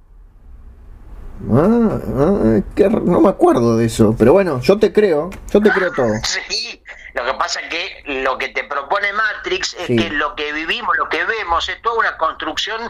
Ah, 1.52 2.00
ah, 2.18 2.60
qué 2.76 2.84
r- 2.84 3.00
no 3.02 3.22
me 3.22 3.30
acuerdo 3.30 3.78
de 3.78 3.86
eso, 3.86 4.14
pero 4.18 4.34
bueno, 4.34 4.60
yo 4.62 4.78
te 4.78 4.92
creo, 4.92 5.30
yo 5.52 5.62
te 5.62 5.72
creo 5.72 5.92
todo. 5.94 6.12
Sí, 6.24 6.79
lo 7.24 7.26
que 7.32 7.38
pasa 7.38 7.60
es 7.62 7.70
que 7.70 8.04
lo 8.24 8.38
que 8.38 8.50
te 8.50 8.64
propone 8.64 9.12
Matrix 9.14 9.74
es 9.76 9.88
Sí. 9.88 9.96
que 9.96 10.10
lo 10.12 10.36
que 10.36 10.52
vivimos, 10.54 10.98
lo 10.98 11.10
que 11.10 11.24
vemos, 11.26 11.68
es 11.70 11.82
toda 11.82 11.98
una 12.00 12.18
construcción 12.18 12.82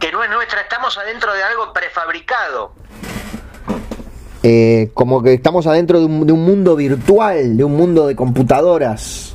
que 0.00 0.12
no 0.12 0.22
es 0.22 0.30
nuestra, 0.30 0.60
estamos 0.60 0.96
adentro 0.98 1.32
de 1.34 1.42
algo 1.42 1.72
prefabricado. 1.72 2.72
Eh, 4.42 4.90
como 4.94 5.22
que 5.22 5.34
estamos 5.34 5.66
adentro 5.66 5.98
de 5.98 6.06
un, 6.06 6.26
de 6.26 6.32
un 6.32 6.44
mundo 6.44 6.76
virtual, 6.76 7.56
de 7.56 7.64
un 7.64 7.76
mundo 7.76 8.06
de 8.06 8.14
computadoras. 8.14 9.34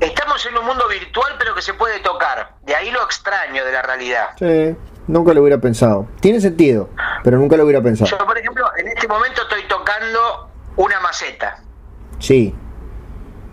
Estamos 0.00 0.44
en 0.46 0.56
un 0.56 0.64
mundo 0.64 0.88
virtual 0.88 1.32
pero 1.38 1.54
que 1.54 1.62
se 1.62 1.74
puede 1.74 2.00
tocar, 2.00 2.54
de 2.62 2.74
ahí 2.74 2.90
lo 2.90 3.02
extraño 3.04 3.64
de 3.64 3.72
la 3.72 3.82
realidad. 3.82 4.28
Sí, 4.38 4.74
nunca 5.06 5.32
lo 5.34 5.42
hubiera 5.42 5.58
pensado. 5.58 6.06
Tiene 6.20 6.40
sentido, 6.40 6.88
pero 7.22 7.38
nunca 7.38 7.56
lo 7.56 7.64
hubiera 7.64 7.82
pensado. 7.82 8.10
Yo, 8.10 8.18
por 8.24 8.36
ejemplo, 8.38 8.66
en 8.78 8.88
este 8.88 9.06
momento 9.06 9.42
estoy 9.42 9.62
tocando 9.68 10.50
una 10.76 10.98
maceta. 11.00 11.58
Sí, 12.18 12.54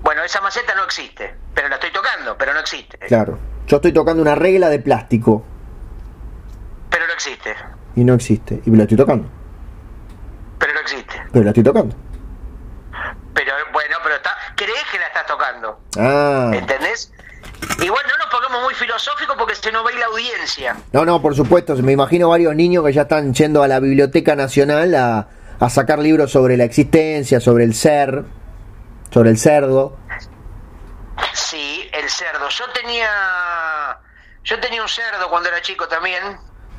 Bueno, 0.04 0.24
esa 0.24 0.41
maceta 0.41 0.76
no 0.76 0.84
existe, 0.84 1.34
pero 1.54 1.68
la 1.70 1.76
estoy 1.76 1.91
tocando, 1.91 2.38
pero 2.38 2.54
no 2.54 2.60
existe. 2.60 2.97
claro. 3.08 3.39
Yo 3.66 3.78
estoy 3.78 3.93
tocando 3.93 4.22
una 4.22 4.36
regla 4.36 4.68
de 4.70 4.80
plástico 4.80 5.41
Pero 6.89 7.08
no 7.08 7.14
existe, 7.14 7.56
y 7.95 8.04
no 8.04 8.14
existe. 8.14 8.62
Y 8.66 8.72
la 8.72 8.84
estoy 8.84 8.97
tocando, 8.97 9.30
pero 10.60 10.74
no 10.74 10.80
existe. 10.82 11.14
pero 11.32 11.45
la 11.45 11.51
estoy 11.51 11.64
tocando. 11.64 11.95
Pero 13.34 13.54
bueno, 13.72 13.95
pero 14.04 14.16
está, 14.16 14.32
crees 14.56 14.84
que 14.91 14.99
la 14.99 15.08
estás 15.08 15.26
tocando. 15.26 15.80
Ah, 15.97 16.51
¿Entendés? 16.54 17.12
Igual 17.82 18.04
no 18.10 18.18
nos 18.18 18.28
pongamos 18.28 18.64
muy 18.64 18.74
filosóficos 18.74 19.36
porque 19.38 19.56
se 19.56 19.72
nos 19.72 19.86
va 19.86 19.89
a 19.89 19.93
ir 19.93 19.99
la 19.99 20.06
audiencia. 20.08 20.76
no, 20.91 21.06
no, 21.06 21.22
por 21.22 21.36
supuesto. 21.36 21.76
Me 21.78 21.93
imagino 21.93 22.30
varios 22.30 22.54
niños 22.56 22.84
que 22.86 22.91
ya 22.93 23.04
están 23.04 23.34
yendo 23.34 23.64
a 23.64 23.68
la 23.70 23.80
Biblioteca 23.80 24.36
Nacional 24.36 24.93
a, 24.95 25.28
a 25.60 25.70
sacar 25.70 25.99
libros 25.99 26.32
sobre 26.32 26.58
la 26.58 26.66
existencia, 26.66 27.39
sobre 27.39 27.64
el 27.64 27.74
ser, 27.74 28.24
sobre 29.14 29.30
el 29.30 29.38
cerdo. 29.38 29.95
Sí, 31.34 31.88
el 31.93 32.09
cerdo. 32.09 32.49
Yo 32.49 32.66
tenía. 32.74 33.07
Yo 34.43 34.59
tenía 34.59 34.82
un 34.82 34.89
cerdo 34.89 35.30
cuando 35.30 35.47
era 35.49 35.61
chico 35.61 35.88
también, 35.88 36.22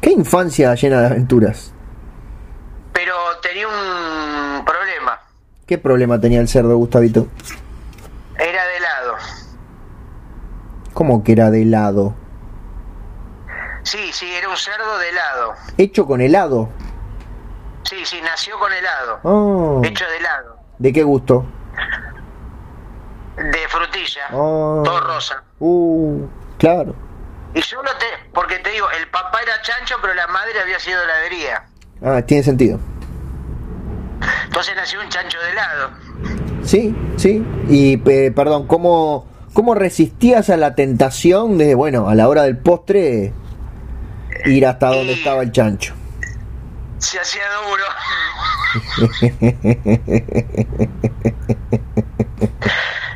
Qué 0.01 0.11
infancia 0.11 0.74
llena 0.74 1.01
de 1.01 1.07
aventuras. 1.07 1.72
pero 2.93 3.14
tenía 3.41 3.66
un 3.68 4.64
problema. 4.64 5.18
¿Qué 5.66 5.78
problema 5.78 6.20
tenía 6.20 6.41
el 6.41 6.49
cerdo, 6.49 6.76
Gustavito? 6.76 7.26
Era 8.37 8.66
de 8.66 8.76
helado. 8.76 9.14
¿Cómo 10.93 11.24
que 11.24 11.32
era 11.32 11.51
de 11.51 11.62
helado? 11.62 12.14
Sí, 13.82 14.12
sí, 14.12 14.30
era 14.35 14.49
un 14.51 14.57
cerdo 14.59 14.99
de 14.99 15.09
helado. 15.09 15.55
Hecho 15.78 16.07
con 16.07 16.20
helado. 16.20 16.68
Sí, 17.85 18.05
sí, 18.05 18.20
nació 18.22 18.59
con 18.59 18.72
helado. 18.72 19.20
Oh, 19.22 19.80
Hecho 19.85 20.05
de 20.07 20.16
helado. 20.18 20.59
¿De 20.78 20.93
qué 20.93 21.03
gusto? 21.03 21.47
De 23.37 23.68
frutilla. 23.68 24.28
Oh. 24.32 24.82
Todo 24.85 25.01
rosa. 25.01 25.43
Uh, 25.59 26.26
Claro. 26.59 26.95
Y 27.53 27.61
yo 27.61 27.82
lo 27.82 27.91
te, 27.97 28.07
porque 28.32 28.59
te 28.61 28.70
digo, 28.70 28.89
el 28.91 29.09
papá 29.09 29.41
era 29.43 29.61
chancho, 29.62 29.97
pero 30.01 30.14
la 30.14 30.26
madre 30.28 30.61
había 30.61 30.78
sido 30.78 31.03
heladería. 31.03 31.64
Ah, 32.03 32.22
tiene 32.22 32.43
sentido. 32.43 32.78
Entonces 34.45 34.74
nació 34.76 35.01
un 35.01 35.09
chancho 35.09 35.39
de 35.41 35.51
helado. 35.51 35.91
Sí, 36.64 36.97
sí. 37.16 37.45
Y, 37.68 38.01
eh, 38.11 38.32
perdón, 38.35 38.66
¿cómo, 38.66 39.26
¿cómo 39.53 39.74
resistías 39.74 40.49
a 40.51 40.57
la 40.57 40.74
tentación 40.74 41.59
de, 41.59 41.74
bueno, 41.74 42.09
a 42.09 42.14
la 42.14 42.28
hora 42.28 42.43
del 42.45 42.57
postre, 42.59 43.32
ir 44.47 44.66
hasta 44.66 44.89
donde 44.89 45.12
Y- 45.12 45.18
estaba 45.18 45.43
el 45.43 45.53
chancho? 45.53 45.95
Se 46.99 47.18
hacía 47.20 47.43
duro. 47.68 47.85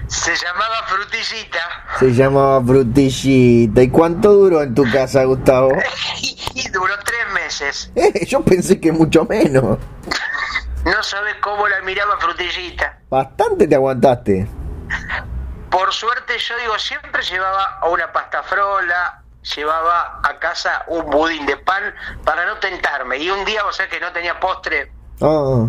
Se 0.09 0.35
llamaba 0.35 0.83
frutillita. 0.87 1.59
Se 1.99 2.13
llamaba 2.15 2.65
frutillita. 2.65 3.83
¿Y 3.83 3.91
cuánto 3.91 4.33
duró 4.33 4.63
en 4.63 4.75
tu 4.75 4.85
casa, 4.91 5.25
Gustavo? 5.25 5.71
Y 6.55 6.69
duró 6.71 6.95
tres 7.05 7.33
meses. 7.35 7.93
Eh, 7.97 8.27
yo 8.27 8.43
pensé 8.43 8.81
que 8.81 8.91
mucho 8.93 9.25
menos. 9.25 9.79
No 10.85 11.03
sabes 11.03 11.35
cómo 11.43 11.69
la 11.69 11.83
miraba 11.83 12.19
frutillita. 12.19 12.99
Bastante 13.11 13.67
te 13.67 13.75
aguantaste. 13.75 14.49
Por 15.71 15.93
suerte, 15.93 16.39
yo 16.39 16.57
digo, 16.59 16.79
siempre 16.79 17.23
llevaba 17.25 17.81
una 17.91 18.11
pasta 18.11 18.43
frola, 18.45 19.23
llevaba 19.55 20.21
a 20.23 20.39
casa 20.39 20.85
un 20.87 21.11
budín 21.11 21.45
de 21.45 21.59
pan 21.59 21.95
para 22.25 22.47
no 22.47 22.57
tentarme. 22.59 23.19
Y 23.19 23.29
un 23.29 23.45
día, 23.45 23.67
o 23.67 23.73
sea 23.73 23.87
que 23.89 24.01
no 24.01 24.11
tenía 24.13 24.41
postre, 24.41 24.91
Ah, 25.21 25.67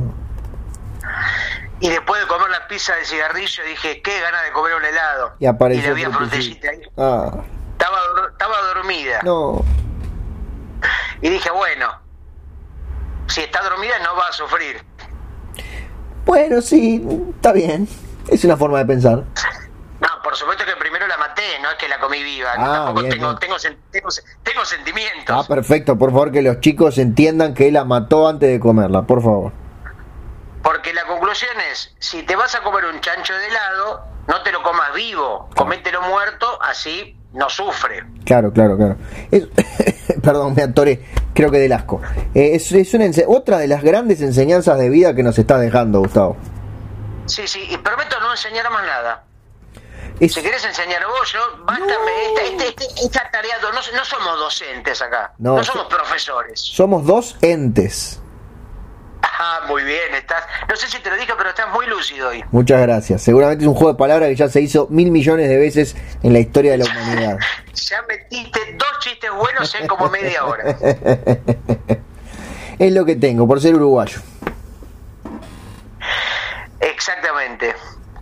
y 1.80 1.89
después 1.89 2.21
de 2.21 2.27
comer 2.27 2.49
la 2.49 2.67
pizza 2.67 2.95
de 2.95 3.05
cigarrillo 3.05 3.63
dije, 3.63 4.01
qué 4.01 4.19
ganas 4.21 4.43
de 4.43 4.51
comer 4.51 4.75
un 4.75 4.86
helado. 4.86 5.34
y 5.39 5.45
apareció 5.45 5.84
le 5.84 5.89
había 5.91 6.09
frutillita 6.11 6.69
ahí. 6.69 6.82
Ah, 6.97 7.32
Estaba, 7.73 7.97
estaba 8.32 8.61
dormida. 8.73 9.19
no. 9.23 9.63
Y 11.21 11.30
dije, 11.30 11.49
bueno, 11.51 11.88
si 13.27 13.41
está 13.41 13.61
dormida 13.61 13.99
no 14.03 14.15
va 14.15 14.27
a 14.27 14.32
sufrir. 14.32 14.82
Bueno, 16.25 16.61
sí, 16.61 17.05
está 17.36 17.51
bien. 17.51 17.88
Es 18.30 18.43
una 18.45 18.55
forma 18.55 18.77
de 18.80 18.86
pensar. 18.86 19.23
No, 19.99 20.07
por 20.23 20.36
supuesto 20.36 20.63
que 20.63 20.75
primero 20.77 21.05
la 21.07 21.17
maté, 21.17 21.41
no 21.61 21.69
es 21.71 21.75
que 21.77 21.89
la 21.89 21.99
comí 21.99 22.23
viva. 22.23 22.51
Ah, 22.53 22.86
Tampoco 22.86 22.99
bien, 23.01 23.11
tengo, 23.11 23.27
bien. 23.27 23.39
Tengo, 23.91 24.09
tengo 24.43 24.65
sentimientos. 24.65 25.36
Ah, 25.36 25.45
perfecto. 25.47 25.97
Por 25.97 26.11
favor, 26.11 26.32
que 26.32 26.41
los 26.41 26.61
chicos 26.61 26.97
entiendan 26.97 27.53
que 27.53 27.67
él 27.67 27.73
la 27.73 27.84
mató 27.84 28.27
antes 28.30 28.49
de 28.49 28.59
comerla, 28.59 29.01
por 29.01 29.21
favor. 29.21 29.51
Porque 30.64 30.93
la 30.93 31.05
conclusión 31.05 31.51
es, 31.72 31.93
si 31.99 32.24
te 32.24 32.36
vas 32.36 32.53
a 32.55 32.62
comer 32.62 32.86
un 32.86 32.99
chancho 33.01 33.34
de 33.34 33.47
helado, 33.47 34.05
no 34.28 34.41
te 34.43 34.51
lo 34.51 34.62
comas 34.62 34.93
vivo, 34.93 35.49
comételo 35.55 36.01
muerto, 36.01 36.60
así 36.62 37.16
no 37.34 37.49
sufre. 37.49 38.03
Claro, 38.26 38.51
claro, 38.51 38.76
claro. 38.78 38.95
Es- 39.32 39.47
perdón, 40.24 40.53
me 40.55 40.64
atoré. 40.64 41.05
Creo 41.34 41.49
que 41.51 41.60
del 41.60 41.72
asco. 41.72 42.01
Eh, 42.36 42.51
es 42.55 42.72
es 42.72 42.93
una 42.93 43.05
otra 43.28 43.57
de 43.60 43.68
las 43.68 43.82
grandes 43.84 44.22
enseñanzas 44.22 44.78
de 44.78 44.89
vida 44.89 45.14
que 45.16 45.24
nos 45.24 45.38
está 45.39 45.57
dejando, 45.57 45.99
Gustavo. 45.99 46.36
Sí, 47.26 47.47
sí, 47.47 47.66
y 47.70 47.78
prometo 47.78 48.20
no 48.20 48.32
enseñar 48.32 48.70
más 48.70 48.84
nada. 48.86 49.24
Es- 50.20 50.34
Si 50.34 50.41
querés 50.41 50.66
enseñar 50.66 51.05
vos, 51.07 51.32
yo, 51.32 51.39
bástame, 51.64 52.26
esta, 52.28 52.41
este- 52.43 52.68
este- 52.84 53.01
esta 53.05 53.32
tarea, 53.32 53.55
no, 53.62 53.72
no 53.72 54.05
somos 54.05 54.39
docentes 54.39 55.01
acá, 55.01 55.34
No, 55.38 55.55
no, 55.55 55.64
so- 55.64 55.72
somos 55.72 55.88
profesores. 55.88 56.60
somos 56.60 57.05
dos 57.05 57.38
entes. 57.41 58.20
Ah, 59.22 59.61
muy 59.67 59.84
bien, 59.84 60.13
estás, 60.15 60.43
no 60.67 60.76
sé 60.76 60.88
si 60.88 60.99
te 60.99 61.09
lo 61.09 61.15
dije, 61.15 61.34
pero 61.38 61.49
estás 61.49 61.70
muy 61.72 61.86
lúcido 61.88 62.30
hoy. 62.30 62.43
Muchas 62.51 62.82
gracias. 62.82 63.22
Seguramente 63.22 63.63
es 63.63 63.67
un 63.67 63.74
juego 63.74 63.93
de 63.93 63.97
palabras 63.97 64.30
que 64.30 64.36
ya 64.36 64.49
se 64.49 64.61
hizo 64.61 64.88
mil 64.89 65.11
millones 65.11 65.47
de 65.49 65.57
veces 65.57 65.95
en 66.24 66.34
la 66.34 66.39
historia 66.39 66.72
de 66.72 66.80
la 66.80 66.86
humanidad. 66.86 67.39
Ya 67.89 68.01
metiste 68.03 68.59
dos 68.78 68.99
chistes 68.99 69.32
buenos 69.32 69.74
en 69.74 69.88
como 69.88 70.09
media 70.09 70.45
hora. 70.45 70.63
es 72.80 72.91
lo 72.91 73.05
que 73.05 73.15
tengo, 73.15 73.47
por 73.47 73.59
ser 73.61 73.74
uruguayo. 73.76 74.20
Exactamente. 76.80 77.74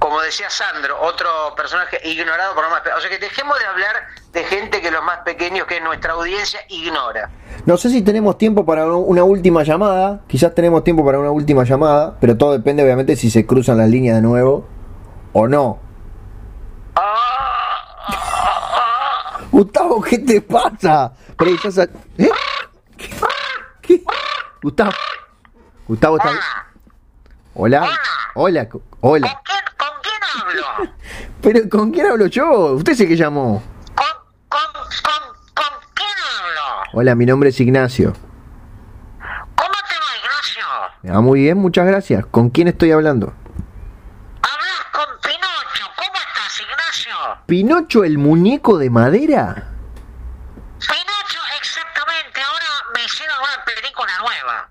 Como 0.07 0.21
decía 0.21 0.49
Sandro, 0.49 1.01
otro 1.01 1.27
personaje 1.57 1.99
ignorado 2.07 2.53
por 2.55 2.63
los 2.63 2.71
más 2.71 2.79
pequeños. 2.79 2.99
O 2.99 3.01
sea 3.01 3.09
que 3.09 3.17
dejemos 3.19 3.59
de 3.59 3.65
hablar 3.65 3.93
de 4.31 4.43
gente 4.45 4.81
que 4.81 4.89
los 4.89 5.03
más 5.03 5.17
pequeños, 5.25 5.67
que 5.67 5.81
nuestra 5.81 6.13
audiencia 6.13 6.61
ignora. 6.69 7.29
No 7.65 7.75
sé 7.75 7.89
si 7.89 8.01
tenemos 8.01 8.37
tiempo 8.37 8.65
para 8.65 8.85
una 8.85 9.25
última 9.25 9.63
llamada. 9.63 10.21
Quizás 10.29 10.55
tenemos 10.55 10.85
tiempo 10.85 11.05
para 11.05 11.19
una 11.19 11.31
última 11.31 11.65
llamada, 11.65 12.15
pero 12.21 12.37
todo 12.37 12.53
depende 12.53 12.83
obviamente 12.83 13.17
si 13.17 13.29
se 13.29 13.45
cruzan 13.45 13.79
las 13.79 13.89
líneas 13.89 14.15
de 14.15 14.21
nuevo 14.21 14.65
o 15.33 15.45
no. 15.49 15.77
Ah, 16.95 17.03
Gustavo, 19.51 20.01
¿qué 20.01 20.19
te 20.19 20.39
pasa? 20.41 21.11
Pero 21.37 21.51
estás 21.51 21.79
a- 21.79 21.83
¿Eh? 22.17 22.29
¿Qué? 22.97 23.09
¿Qué? 23.81 24.03
Gustavo. 24.63 24.91
Gustavo 25.85 26.15
está 26.17 26.31
Hola. 27.55 27.89
Hola. 28.35 28.69
co- 28.69 28.81
Hola. 29.01 29.41
Hablo? 30.39 30.93
Pero 31.41 31.69
¿con 31.69 31.91
quién 31.91 32.07
hablo 32.07 32.27
yo? 32.27 32.73
Usted 32.73 32.93
es 32.93 32.99
el 33.01 33.07
que 33.07 33.15
llamó. 33.15 33.63
¿Con, 33.95 34.05
con, 34.49 34.73
con, 34.73 35.23
con 35.53 35.79
quién 35.93 36.09
hablo? 36.09 36.89
Hola, 36.93 37.15
mi 37.15 37.25
nombre 37.25 37.49
es 37.49 37.59
Ignacio. 37.59 38.13
¿Cómo 39.55 39.73
te 39.87 39.95
va, 39.95 40.17
Ignacio? 40.23 41.15
Ah, 41.15 41.21
muy 41.21 41.41
bien, 41.41 41.57
muchas 41.57 41.85
gracias. 41.85 42.25
¿Con 42.25 42.49
quién 42.49 42.67
estoy 42.67 42.91
hablando? 42.91 43.33
Hablas 44.41 44.85
con 44.91 45.05
Pinocho. 45.21 45.85
¿Cómo 45.95 46.13
estás, 46.15 46.61
Ignacio? 46.61 47.15
¿Pinocho 47.45 48.03
el 48.03 48.17
muñeco 48.17 48.77
de 48.77 48.89
madera? 48.89 49.71
Pinocho, 50.79 51.39
exactamente. 51.59 52.41
Ahora 52.41 52.65
me 52.93 53.03
hicieron 53.03 53.35
una 53.39 53.63
película 53.65 54.11
nueva. 54.19 54.69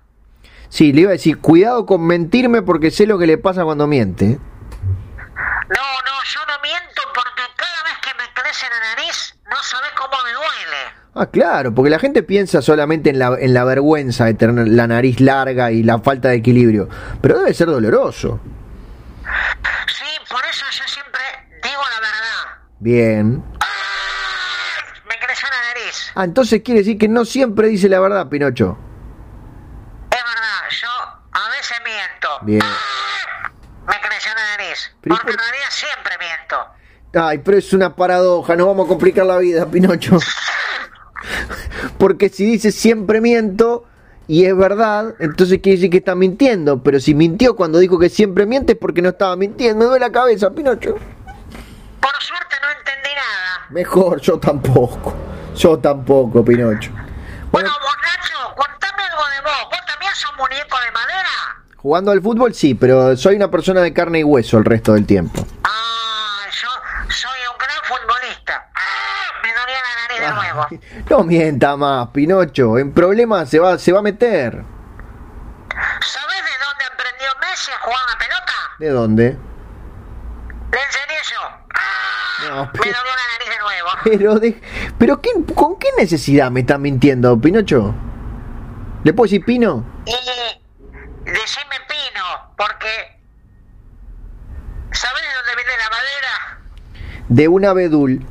Sí, 0.69 0.93
le 0.93 1.01
iba 1.01 1.09
a 1.09 1.13
decir, 1.13 1.39
cuidado 1.39 1.85
con 1.85 2.05
mentirme 2.05 2.61
porque 2.61 2.91
sé 2.91 3.07
lo 3.07 3.17
que 3.17 3.25
le 3.25 3.37
pasa 3.37 3.63
cuando 3.63 3.87
miente. 3.87 4.25
No, 4.27 5.83
no, 6.05 6.23
yo 6.23 6.39
no 6.47 6.61
miento 6.61 7.01
porque 7.13 7.41
cada 7.55 7.83
vez 7.83 7.97
me 8.57 8.69
crece 8.69 8.69
la 8.69 8.95
nariz, 8.95 9.35
no 9.49 9.63
sabes 9.63 9.91
cómo 9.95 10.23
me 10.23 10.33
duele. 10.33 10.93
Ah, 11.15 11.25
claro, 11.27 11.73
porque 11.73 11.89
la 11.89 11.99
gente 11.99 12.23
piensa 12.23 12.61
solamente 12.61 13.09
en 13.09 13.19
la, 13.19 13.37
en 13.39 13.53
la 13.53 13.63
vergüenza 13.63 14.25
de 14.25 14.33
tener 14.33 14.67
la 14.67 14.87
nariz 14.87 15.19
larga 15.19 15.71
y 15.71 15.83
la 15.83 15.99
falta 15.99 16.29
de 16.29 16.35
equilibrio, 16.35 16.87
pero 17.21 17.39
debe 17.39 17.53
ser 17.53 17.67
doloroso. 17.67 18.39
Sí, 19.87 20.05
por 20.29 20.43
eso 20.45 20.65
yo 20.71 20.83
siempre 20.87 21.21
digo 21.63 21.81
la 21.93 21.99
verdad. 21.99 22.63
Bien. 22.79 23.43
¡Ah! 23.59 23.65
Me 25.07 25.19
creció 25.19 25.47
la 25.49 25.61
nariz. 25.73 26.11
Ah, 26.15 26.23
entonces 26.23 26.61
quiere 26.63 26.81
decir 26.81 26.97
que 26.97 27.07
no 27.07 27.25
siempre 27.25 27.67
dice 27.67 27.89
la 27.89 27.99
verdad, 27.99 28.27
Pinocho. 28.27 28.77
Es 30.11 30.23
verdad, 30.23 30.69
yo 30.69 30.89
a 31.31 31.49
veces 31.49 31.77
miento. 31.83 32.29
Bien. 32.41 32.61
¡Ah! 32.63 33.51
Me 33.87 33.99
creció 34.01 34.31
la 34.35 34.57
nariz. 34.57 34.95
Pero 35.01 35.15
¿y 35.15 35.17
Porque 35.17 35.31
en 35.31 35.37
realidad 35.39 35.69
siempre. 35.69 35.96
Ay, 37.17 37.39
pero 37.39 37.57
es 37.57 37.73
una 37.73 37.95
paradoja, 37.95 38.55
nos 38.55 38.67
vamos 38.67 38.85
a 38.85 38.89
complicar 38.89 39.25
la 39.25 39.37
vida, 39.37 39.65
Pinocho. 39.65 40.19
Porque 41.97 42.29
si 42.29 42.45
dice 42.45 42.71
siempre 42.71 43.21
miento 43.21 43.85
y 44.27 44.45
es 44.45 44.55
verdad, 44.55 45.15
entonces 45.19 45.59
quiere 45.61 45.77
decir 45.77 45.89
que 45.89 45.97
está 45.97 46.15
mintiendo. 46.15 46.83
Pero 46.83 46.99
si 46.99 47.15
mintió 47.15 47.55
cuando 47.55 47.79
dijo 47.79 47.97
que 47.97 48.09
siempre 48.09 48.45
miente 48.45 48.73
es 48.73 48.79
porque 48.79 49.01
no 49.01 49.09
estaba 49.09 49.35
mintiendo. 49.35 49.79
Me 49.79 49.85
duele 49.85 50.05
la 50.05 50.11
cabeza, 50.11 50.51
Pinocho. 50.51 50.95
Por 51.99 52.13
suerte 52.21 52.55
no 52.61 52.69
entendí 52.77 53.09
nada. 53.15 53.67
Mejor, 53.69 54.21
yo 54.21 54.37
tampoco. 54.37 55.13
Yo 55.55 55.79
tampoco, 55.79 56.43
Pinocho. 56.43 56.91
Bueno, 56.91 57.09
Bueno, 57.51 57.71
Bonacho, 57.79 58.55
contame 58.55 59.03
algo 59.03 59.23
de 59.33 59.41
vos. 59.41 59.69
¿Vos 59.71 59.85
también 59.87 60.13
sos 60.13 60.31
muñeco 60.37 60.77
de 60.85 60.91
madera? 60.91 61.57
jugando 61.77 62.11
al 62.11 62.21
fútbol 62.21 62.53
sí, 62.53 62.75
pero 62.75 63.15
soy 63.15 63.35
una 63.37 63.49
persona 63.49 63.79
de 63.81 63.93
carne 63.93 64.19
y 64.19 64.23
hueso 64.23 64.57
el 64.57 64.65
resto 64.65 64.93
del 64.93 65.05
tiempo. 65.05 65.45
Ah, 65.63 66.41
yo 66.51 66.67
soy 67.09 67.39
un 67.49 67.57
gran 67.57 67.81
futbolista. 67.85 68.69
Ah, 68.75 69.39
me 69.41 69.53
dolía 69.53 69.77
la 69.77 70.01
nariz 70.01 70.19
de 70.19 70.33
nuevo. 70.35 70.56
No 71.09 71.23
mienta 71.23 71.75
más, 71.77 72.09
Pinocho. 72.09 72.77
En 72.77 72.91
problemas 72.93 73.49
se 73.49 73.59
va, 73.59 73.77
se 73.77 73.91
va 73.91 73.99
a 73.99 74.03
meter. 74.03 74.63
¿Sabés 76.01 76.37
de 76.43 76.65
dónde 76.65 76.85
aprendió 76.91 77.27
Messi 77.41 77.71
a 77.71 77.79
jugar 77.79 77.99
la 78.11 78.17
pelota? 78.17 78.53
¿De 78.79 78.89
dónde? 78.89 79.37
Le 80.71 80.79
enseñé 80.83 81.19
yo. 81.31 81.39
Ah, 81.73 82.47
No, 82.49 82.65
me 82.65 82.71
pero- 82.73 82.97
dolió 82.97 83.11
la 83.11 83.33
nariz 83.33 83.49
de 83.49 83.59
nuevo. 83.59 83.89
Pero, 84.03 84.35
de, 84.39 84.61
pero 84.97 85.21
¿qué, 85.21 85.29
¿con 85.55 85.77
qué 85.79 85.87
necesidad 85.97 86.49
me 86.51 86.61
está 86.61 86.77
mintiendo, 86.77 87.39
Pinocho? 87.39 87.93
¿Le 89.03 89.13
puedo 89.13 89.25
decir 89.25 89.43
Pino? 89.45 89.85
Y 90.05 90.11
decime 91.31 91.75
Pino, 91.87 92.53
porque... 92.57 93.17
¿Sabés 94.91 95.21
de 95.21 95.27
dónde 95.35 95.55
viene 95.55 95.71
la 95.83 95.89
madera? 95.89 96.59
De 97.29 97.47
un 97.47 97.65
abedul. 97.65 98.25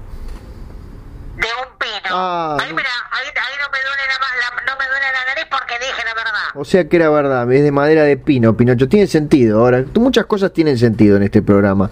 Ah, 2.12 2.56
ahí 2.60 2.70
no. 2.70 2.76
mira, 2.76 2.90
ahí, 3.10 3.26
ahí 3.28 3.54
no 3.60 3.70
me 3.70 3.78
duele 3.78 4.02
la, 4.08 4.18
ma- 4.18 4.36
la- 4.36 4.62
no 4.72 4.78
me 4.78 4.86
duele 4.88 5.06
la 5.12 5.24
nariz 5.26 5.46
porque 5.50 5.78
dije 5.78 6.04
la 6.04 6.14
verdad. 6.14 6.32
O 6.54 6.64
sea 6.64 6.88
que 6.88 6.96
era 6.96 7.10
verdad, 7.10 7.50
es 7.52 7.62
de 7.62 7.72
madera 7.72 8.02
de 8.04 8.16
pino, 8.16 8.56
Pinocho. 8.56 8.88
Tiene 8.88 9.06
sentido. 9.06 9.60
Ahora, 9.60 9.84
muchas 9.94 10.26
cosas 10.26 10.52
tienen 10.52 10.78
sentido 10.78 11.16
en 11.16 11.22
este 11.24 11.42
programa. 11.42 11.90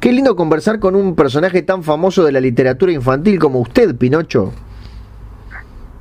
Qué 0.00 0.12
lindo 0.12 0.36
conversar 0.36 0.78
con 0.80 0.94
un 0.96 1.16
personaje 1.16 1.62
tan 1.62 1.82
famoso 1.82 2.24
de 2.24 2.32
la 2.32 2.40
literatura 2.40 2.92
infantil 2.92 3.38
como 3.38 3.60
usted, 3.60 3.94
Pinocho. 3.96 4.52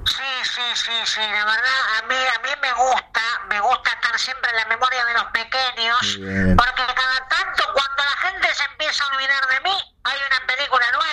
Sí, 0.05 0.24
sí, 0.43 0.61
sí, 0.76 0.91
sí, 1.05 1.20
la 1.22 1.45
verdad, 1.45 1.80
a 2.03 2.07
mí, 2.07 2.16
a 2.16 2.39
mí 2.43 2.49
me 2.61 2.74
gusta, 2.74 3.22
me 3.49 3.59
gusta 3.61 3.89
estar 3.91 4.20
siempre 4.20 4.49
en 4.51 4.57
la 4.57 4.66
memoria 4.68 5.05
de 5.05 5.14
los 5.14 5.24
pequeños, 5.32 6.20
Bien. 6.20 6.55
porque 6.57 6.84
cada 6.93 7.20
tanto 7.30 7.64
cuando 7.74 8.01
la 8.03 8.18
gente 8.28 8.47
se 8.53 8.64
empieza 8.72 9.03
a 9.05 9.07
olvidar 9.16 9.43
de 9.47 9.59
mí, 9.64 9.76
hay 10.03 10.18
una 10.28 10.39
película 10.45 10.86
nueva, 10.91 11.12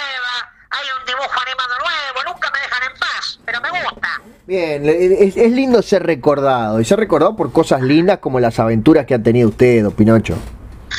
hay 0.80 0.88
un 1.00 1.06
dibujo 1.06 1.40
animado 1.46 1.74
nuevo, 1.78 2.32
nunca 2.32 2.50
me 2.50 2.60
dejan 2.60 2.82
en 2.92 2.98
paz, 2.98 3.38
pero 3.44 3.60
me 3.60 3.70
gusta. 3.70 4.08
Bien, 4.46 4.84
es, 4.88 5.36
es 5.36 5.52
lindo 5.52 5.80
ser 5.82 6.04
recordado 6.04 6.80
y 6.80 6.84
ser 6.84 6.98
recordado 6.98 7.36
por 7.36 7.52
cosas 7.52 7.82
lindas 7.82 8.18
como 8.18 8.40
las 8.40 8.58
aventuras 8.58 9.06
que 9.06 9.14
ha 9.14 9.22
tenido 9.22 9.48
usted, 9.50 9.82
don 9.82 9.92
Pinocho. 9.92 10.36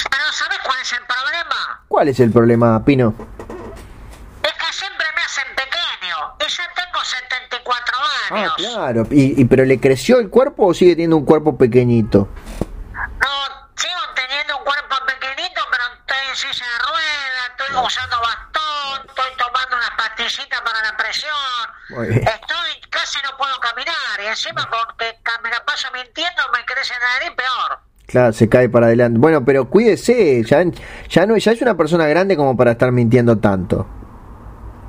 Pero 0.10 0.24
¿sabes 0.32 0.58
cuál 0.64 0.78
es 0.82 0.94
el 0.94 1.00
problema? 1.06 1.84
¿Cuál 1.88 2.08
es 2.08 2.20
el 2.22 2.32
problema, 2.32 2.86
Pino? 2.86 3.14
Es 4.44 4.54
que 4.54 4.74
siempre 4.74 5.06
me 5.16 5.22
hacen 5.22 5.48
pequeño, 5.56 6.16
y 6.40 6.50
yo 6.50 6.64
tengo 6.76 7.04
74 7.04 7.96
Ah, 8.32 8.36
años. 8.36 8.54
claro. 8.56 9.08
¿Y, 9.12 9.42
y- 9.42 9.46
pero 9.46 9.66
le 9.66 9.80
creció 9.80 10.20
el 10.20 10.30
cuerpo 10.30 10.68
o 10.68 10.74
sigue 10.74 10.92
teniendo 10.92 11.18
un 11.18 11.26
cuerpo 11.26 11.58
pequeñito? 11.58 12.30
No, 12.94 13.30
sigo 13.76 14.00
teniendo 14.16 14.58
un 14.60 14.64
cuerpo 14.64 14.96
pequeñito, 15.06 15.62
pero 15.70 15.84
estoy 16.00 16.30
en 16.30 16.36
silla 16.38 16.66
de 16.66 16.80
ruedas, 16.80 17.50
estoy 17.52 17.68
usando 17.68 17.82
estoy 17.82 17.92
tomando 17.92 18.16
unas 18.24 18.51
Estoy, 21.90 22.82
casi 22.90 23.20
no 23.24 23.38
puedo 23.38 23.60
caminar, 23.60 23.96
y 24.24 24.28
encima 24.28 24.68
porque 24.70 25.18
ca- 25.24 25.40
me 25.44 25.50
la 25.50 25.64
paso 25.66 25.88
mintiendo, 25.94 26.42
me 26.54 26.64
crece 26.66 26.94
la 27.02 27.20
nariz 27.20 27.32
peor. 27.36 27.80
Claro, 28.08 28.34
se 28.34 28.50
cae 28.50 28.68
para 28.70 28.88
adelante. 28.88 29.20
Bueno, 29.20 29.44
pero 29.46 29.70
cuídese, 29.70 30.44
ya, 30.44 30.64
ya 31.10 31.26
no 31.26 31.38
ya 31.38 31.52
es 31.54 31.62
una 31.62 31.76
persona 31.76 32.08
grande 32.08 32.36
como 32.36 32.56
para 32.58 32.72
estar 32.72 32.92
mintiendo 32.92 33.38
tanto. 33.40 33.88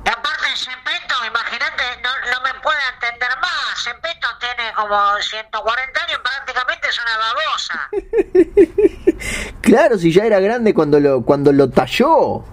Y 0.05 0.09
aparte, 0.09 0.45
Zepeto, 0.55 1.15
imagínate, 1.25 1.83
no, 2.03 2.09
no 2.33 2.41
me 2.41 2.53
puede 2.61 2.79
atender 2.97 3.29
más. 3.41 3.83
Zepeto 3.83 4.27
tiene 4.39 4.73
como 4.75 5.17
140 5.21 6.03
años, 6.03 6.19
prácticamente 6.23 6.87
es 6.89 6.99
una 7.01 7.17
babosa. 7.17 7.89
Claro, 9.61 9.97
si 9.97 10.11
ya 10.11 10.25
era 10.25 10.39
grande 10.41 10.73
cuando 10.73 10.99
lo 10.99 11.23
cuando 11.23 11.51
lo 11.53 11.69
talló. 11.69 12.43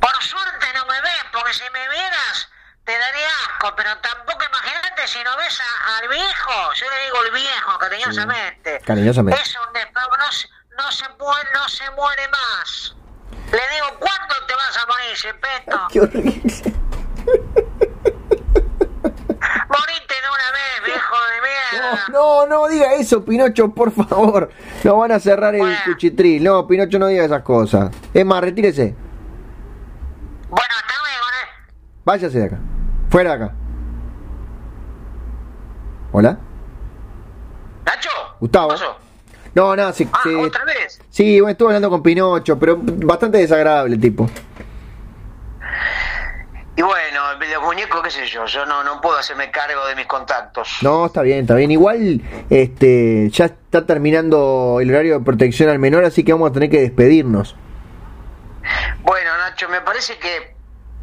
Por 0.00 0.22
suerte 0.22 0.66
no 0.74 0.84
me 0.86 1.00
ves, 1.00 1.24
porque 1.32 1.52
si 1.54 1.62
me 1.72 1.88
vieras 1.88 2.48
te 2.84 2.92
daría 2.98 3.26
asco, 3.46 3.72
pero 3.76 3.90
tampoco 3.98 4.44
imagínate 4.44 5.06
si 5.08 5.22
no 5.24 5.36
ves 5.36 5.58
a- 5.60 5.98
al 5.98 6.08
viejo, 6.08 6.72
yo 6.74 6.86
le 6.90 7.04
digo 7.04 7.22
el 7.24 7.32
viejo 7.32 7.78
cariñosamente. 7.78 8.80
Cariñosamente. 8.84 9.40
Es 9.40 9.54
un 9.56 9.72
despro- 9.72 10.18
no, 10.18 10.32
se- 10.32 10.48
no 10.76 10.92
se 10.92 11.08
muere, 11.18 11.48
no 11.54 11.68
se 11.68 11.90
muere 11.92 12.28
más. 12.28 12.94
Le 13.50 13.58
digo, 13.74 13.98
¿cuándo 14.00 14.34
te 14.46 14.54
vas 14.54 14.76
a 14.76 14.86
morir, 14.86 15.14
Chepeto? 15.16 15.80
Qué 15.90 16.00
horrible. 16.00 16.42
Morite 19.68 20.14
de 20.14 20.28
una 20.30 20.50
vez, 20.52 20.84
viejo 20.84 21.16
de 21.16 21.40
mierda. 21.40 22.04
No, 22.10 22.46
no, 22.46 22.46
no 22.46 22.68
diga 22.68 22.94
eso, 22.94 23.24
Pinocho, 23.24 23.68
por 23.70 23.92
favor. 23.92 24.50
No 24.82 24.96
van 24.98 25.12
a 25.12 25.20
cerrar 25.20 25.54
el 25.54 25.76
cuchitril. 25.84 26.42
No, 26.44 26.66
Pinocho, 26.66 26.98
no 26.98 27.06
diga 27.06 27.24
esas 27.24 27.42
cosas. 27.42 27.90
Es 28.12 28.24
más, 28.26 28.40
retírese. 28.42 28.94
Bueno, 30.48 30.74
hasta. 30.76 30.94
Váyase 32.04 32.38
de 32.38 32.44
acá. 32.44 32.58
Fuera 33.10 33.30
de 33.36 33.44
acá. 33.44 33.54
Hola. 36.12 36.38
Nacho, 37.86 38.10
Gustavo. 38.40 38.68
¿qué 38.68 38.74
pasó? 38.74 38.96
No, 39.54 39.76
no, 39.76 39.92
sí, 39.92 40.08
Ah, 40.12 40.20
sí. 40.22 40.34
otra 40.34 40.64
vez. 40.64 41.00
Sí, 41.10 41.40
bueno, 41.40 41.52
estuve 41.52 41.68
hablando 41.68 41.90
con 41.90 42.02
Pinocho, 42.02 42.58
pero 42.58 42.76
bastante 42.80 43.38
desagradable 43.38 43.94
el 43.94 44.00
tipo. 44.00 44.28
Y 46.76 46.82
bueno, 46.82 47.20
los 47.38 47.62
muñecos, 47.62 48.02
qué 48.02 48.10
sé 48.10 48.26
yo, 48.26 48.46
yo 48.46 48.66
no, 48.66 48.82
no 48.82 49.00
puedo 49.00 49.16
hacerme 49.16 49.52
cargo 49.52 49.86
de 49.86 49.94
mis 49.94 50.06
contactos. 50.06 50.78
No, 50.82 51.06
está 51.06 51.22
bien, 51.22 51.40
está 51.42 51.54
bien. 51.54 51.70
Igual, 51.70 52.20
este, 52.50 53.30
ya 53.30 53.44
está 53.44 53.86
terminando 53.86 54.78
el 54.80 54.90
horario 54.90 55.18
de 55.20 55.24
protección 55.24 55.68
al 55.70 55.78
menor, 55.78 56.04
así 56.04 56.24
que 56.24 56.32
vamos 56.32 56.50
a 56.50 56.52
tener 56.52 56.70
que 56.70 56.80
despedirnos. 56.80 57.54
Bueno, 59.02 59.30
Nacho, 59.38 59.68
me 59.68 59.82
parece 59.82 60.18
que 60.18 60.53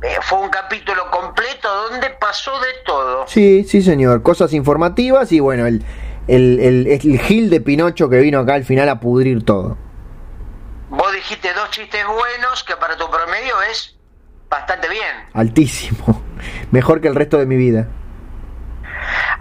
eh, 0.01 0.15
fue 0.21 0.39
un 0.39 0.49
capítulo 0.49 1.09
completo 1.11 1.67
donde 1.89 2.09
pasó 2.11 2.51
de 2.59 2.67
todo. 2.85 3.25
Sí, 3.27 3.63
sí, 3.63 3.81
señor. 3.81 4.23
Cosas 4.23 4.53
informativas 4.53 5.31
y 5.31 5.39
bueno, 5.39 5.67
el, 5.67 5.83
el, 6.27 6.59
el, 6.59 6.87
el 6.87 7.19
Gil 7.19 7.49
de 7.49 7.61
Pinocho 7.61 8.09
que 8.09 8.19
vino 8.19 8.39
acá 8.39 8.55
al 8.55 8.65
final 8.65 8.89
a 8.89 8.99
pudrir 8.99 9.45
todo. 9.45 9.77
Vos 10.89 11.13
dijiste 11.13 11.53
dos 11.53 11.69
chistes 11.69 12.05
buenos 12.05 12.63
que 12.63 12.75
para 12.75 12.97
tu 12.97 13.09
promedio 13.09 13.61
es 13.71 13.95
bastante 14.49 14.89
bien. 14.89 15.05
Altísimo. 15.33 16.21
Mejor 16.71 16.99
que 16.99 17.07
el 17.07 17.15
resto 17.15 17.37
de 17.37 17.45
mi 17.45 17.55
vida. 17.55 17.87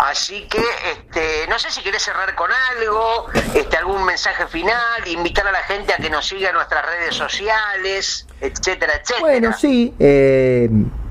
Así 0.08 0.46
que, 0.48 0.62
este, 0.92 1.46
no 1.48 1.58
sé 1.58 1.70
si 1.70 1.82
querés 1.82 2.02
cerrar 2.02 2.34
con 2.34 2.50
algo, 2.50 3.26
este, 3.54 3.76
algún 3.76 4.04
mensaje 4.04 4.46
final, 4.46 5.06
invitar 5.06 5.46
a 5.46 5.52
la 5.52 5.62
gente 5.62 5.92
a 5.92 5.98
que 5.98 6.08
nos 6.08 6.26
siga 6.26 6.48
en 6.48 6.54
nuestras 6.54 6.84
redes 6.86 7.14
sociales, 7.14 8.26
etcétera, 8.40 8.94
etcétera. 8.94 9.20
Bueno, 9.20 9.52
sí. 9.52 9.94
eh, 9.98 10.70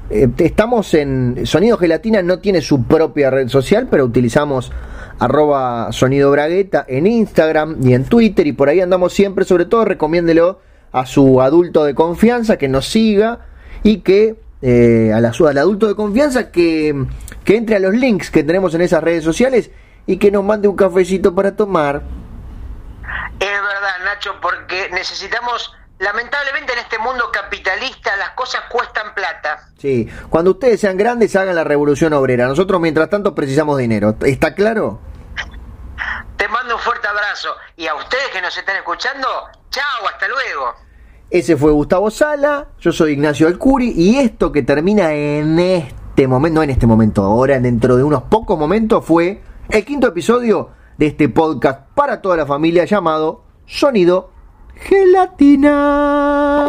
eh, 0.09 0.27
estamos 0.39 0.93
en. 0.95 1.45
Sonido 1.45 1.77
Gelatina 1.77 2.23
no 2.23 2.39
tiene 2.39 2.61
su 2.61 2.83
propia 2.85 3.29
red 3.29 3.47
social, 3.47 3.87
pero 3.89 4.05
utilizamos 4.05 4.71
arroba 5.19 5.91
sonido 5.91 6.31
bragueta 6.31 6.85
en 6.87 7.05
Instagram 7.05 7.77
y 7.83 7.93
en 7.93 8.05
Twitter 8.05 8.47
y 8.47 8.53
por 8.53 8.69
ahí 8.69 8.81
andamos 8.81 9.13
siempre. 9.13 9.45
Sobre 9.45 9.65
todo, 9.65 9.85
recomiéndelo 9.85 10.61
a 10.91 11.05
su 11.05 11.41
adulto 11.41 11.83
de 11.83 11.93
confianza 11.93 12.57
que 12.57 12.67
nos 12.67 12.87
siga 12.87 13.45
y 13.83 13.97
que. 13.97 14.49
Eh, 14.62 15.12
a 15.14 15.22
la, 15.22 15.32
al 15.32 15.57
adulto 15.57 15.88
de 15.88 15.95
confianza 15.95 16.51
que, 16.51 17.05
que 17.45 17.55
entre 17.57 17.78
a 17.78 17.80
los 17.80 17.93
links 17.93 18.30
que 18.30 18.43
tenemos 18.43 18.74
en 18.76 18.82
esas 18.82 19.03
redes 19.03 19.24
sociales 19.24 19.72
y 20.05 20.18
que 20.18 20.32
nos 20.32 20.43
mande 20.43 20.68
un 20.68 20.76
cafecito 20.76 21.34
para 21.34 21.55
tomar. 21.55 22.01
Es 23.39 23.47
verdad, 23.47 24.03
Nacho, 24.03 24.36
porque 24.41 24.89
necesitamos, 24.91 25.74
lamentablemente 25.99 26.74
en 26.74 26.80
este 26.80 26.97
mundo 26.99 27.30
capitalista 27.32 28.18
las 28.18 28.32
cosas 28.32 28.62
cuestan 28.70 29.14
plata. 29.14 29.70
Sí, 29.78 30.10
cuando 30.30 30.51
ustedes 30.51 30.82
sean 30.82 30.97
grandes 30.97 31.36
hagan 31.36 31.55
la 31.55 31.64
revolución 31.64 32.14
obrera. 32.14 32.47
Nosotros 32.47 32.82
mientras 32.82 33.10
tanto 33.10 33.34
precisamos 33.34 33.78
dinero. 33.78 34.16
¿Está 34.22 34.53
claro? 34.55 34.99
Te 36.36 36.47
mando 36.47 36.76
un 36.76 36.82
fuerte 36.82 37.07
abrazo 37.07 37.49
y 37.76 37.88
a 37.88 37.95
ustedes 37.95 38.30
que 38.34 38.41
nos 38.41 38.57
están 38.57 38.78
escuchando, 38.78 39.28
chao, 39.70 40.07
hasta 40.07 40.28
luego. 40.28 40.88
Ese 41.32 41.55
fue 41.55 41.71
Gustavo 41.71 42.09
Sala, 42.09 42.69
yo 42.80 42.91
soy 42.91 43.11
Ignacio 43.11 43.47
Alcuri 43.47 43.93
y 43.95 44.15
esto 44.15 44.51
que 44.51 44.63
termina 44.63 45.13
en 45.13 45.59
este 45.59 46.27
momento, 46.27 46.55
no 46.55 46.63
en 46.63 46.71
este 46.71 46.88
momento, 46.88 47.21
ahora 47.21 47.59
dentro 47.59 47.95
de 47.97 48.03
unos 48.03 48.23
pocos 48.23 48.57
momentos 48.57 49.05
fue 49.05 49.43
el 49.69 49.86
quinto 49.86 50.07
episodio 50.07 50.69
de 50.97 51.05
este 51.05 51.30
podcast 51.30 51.82
para 51.93 52.23
toda 52.23 52.36
la 52.36 52.47
familia 52.47 52.86
llamado 52.86 53.43
Sonido 53.67 54.32
Gelatina. 54.73 56.65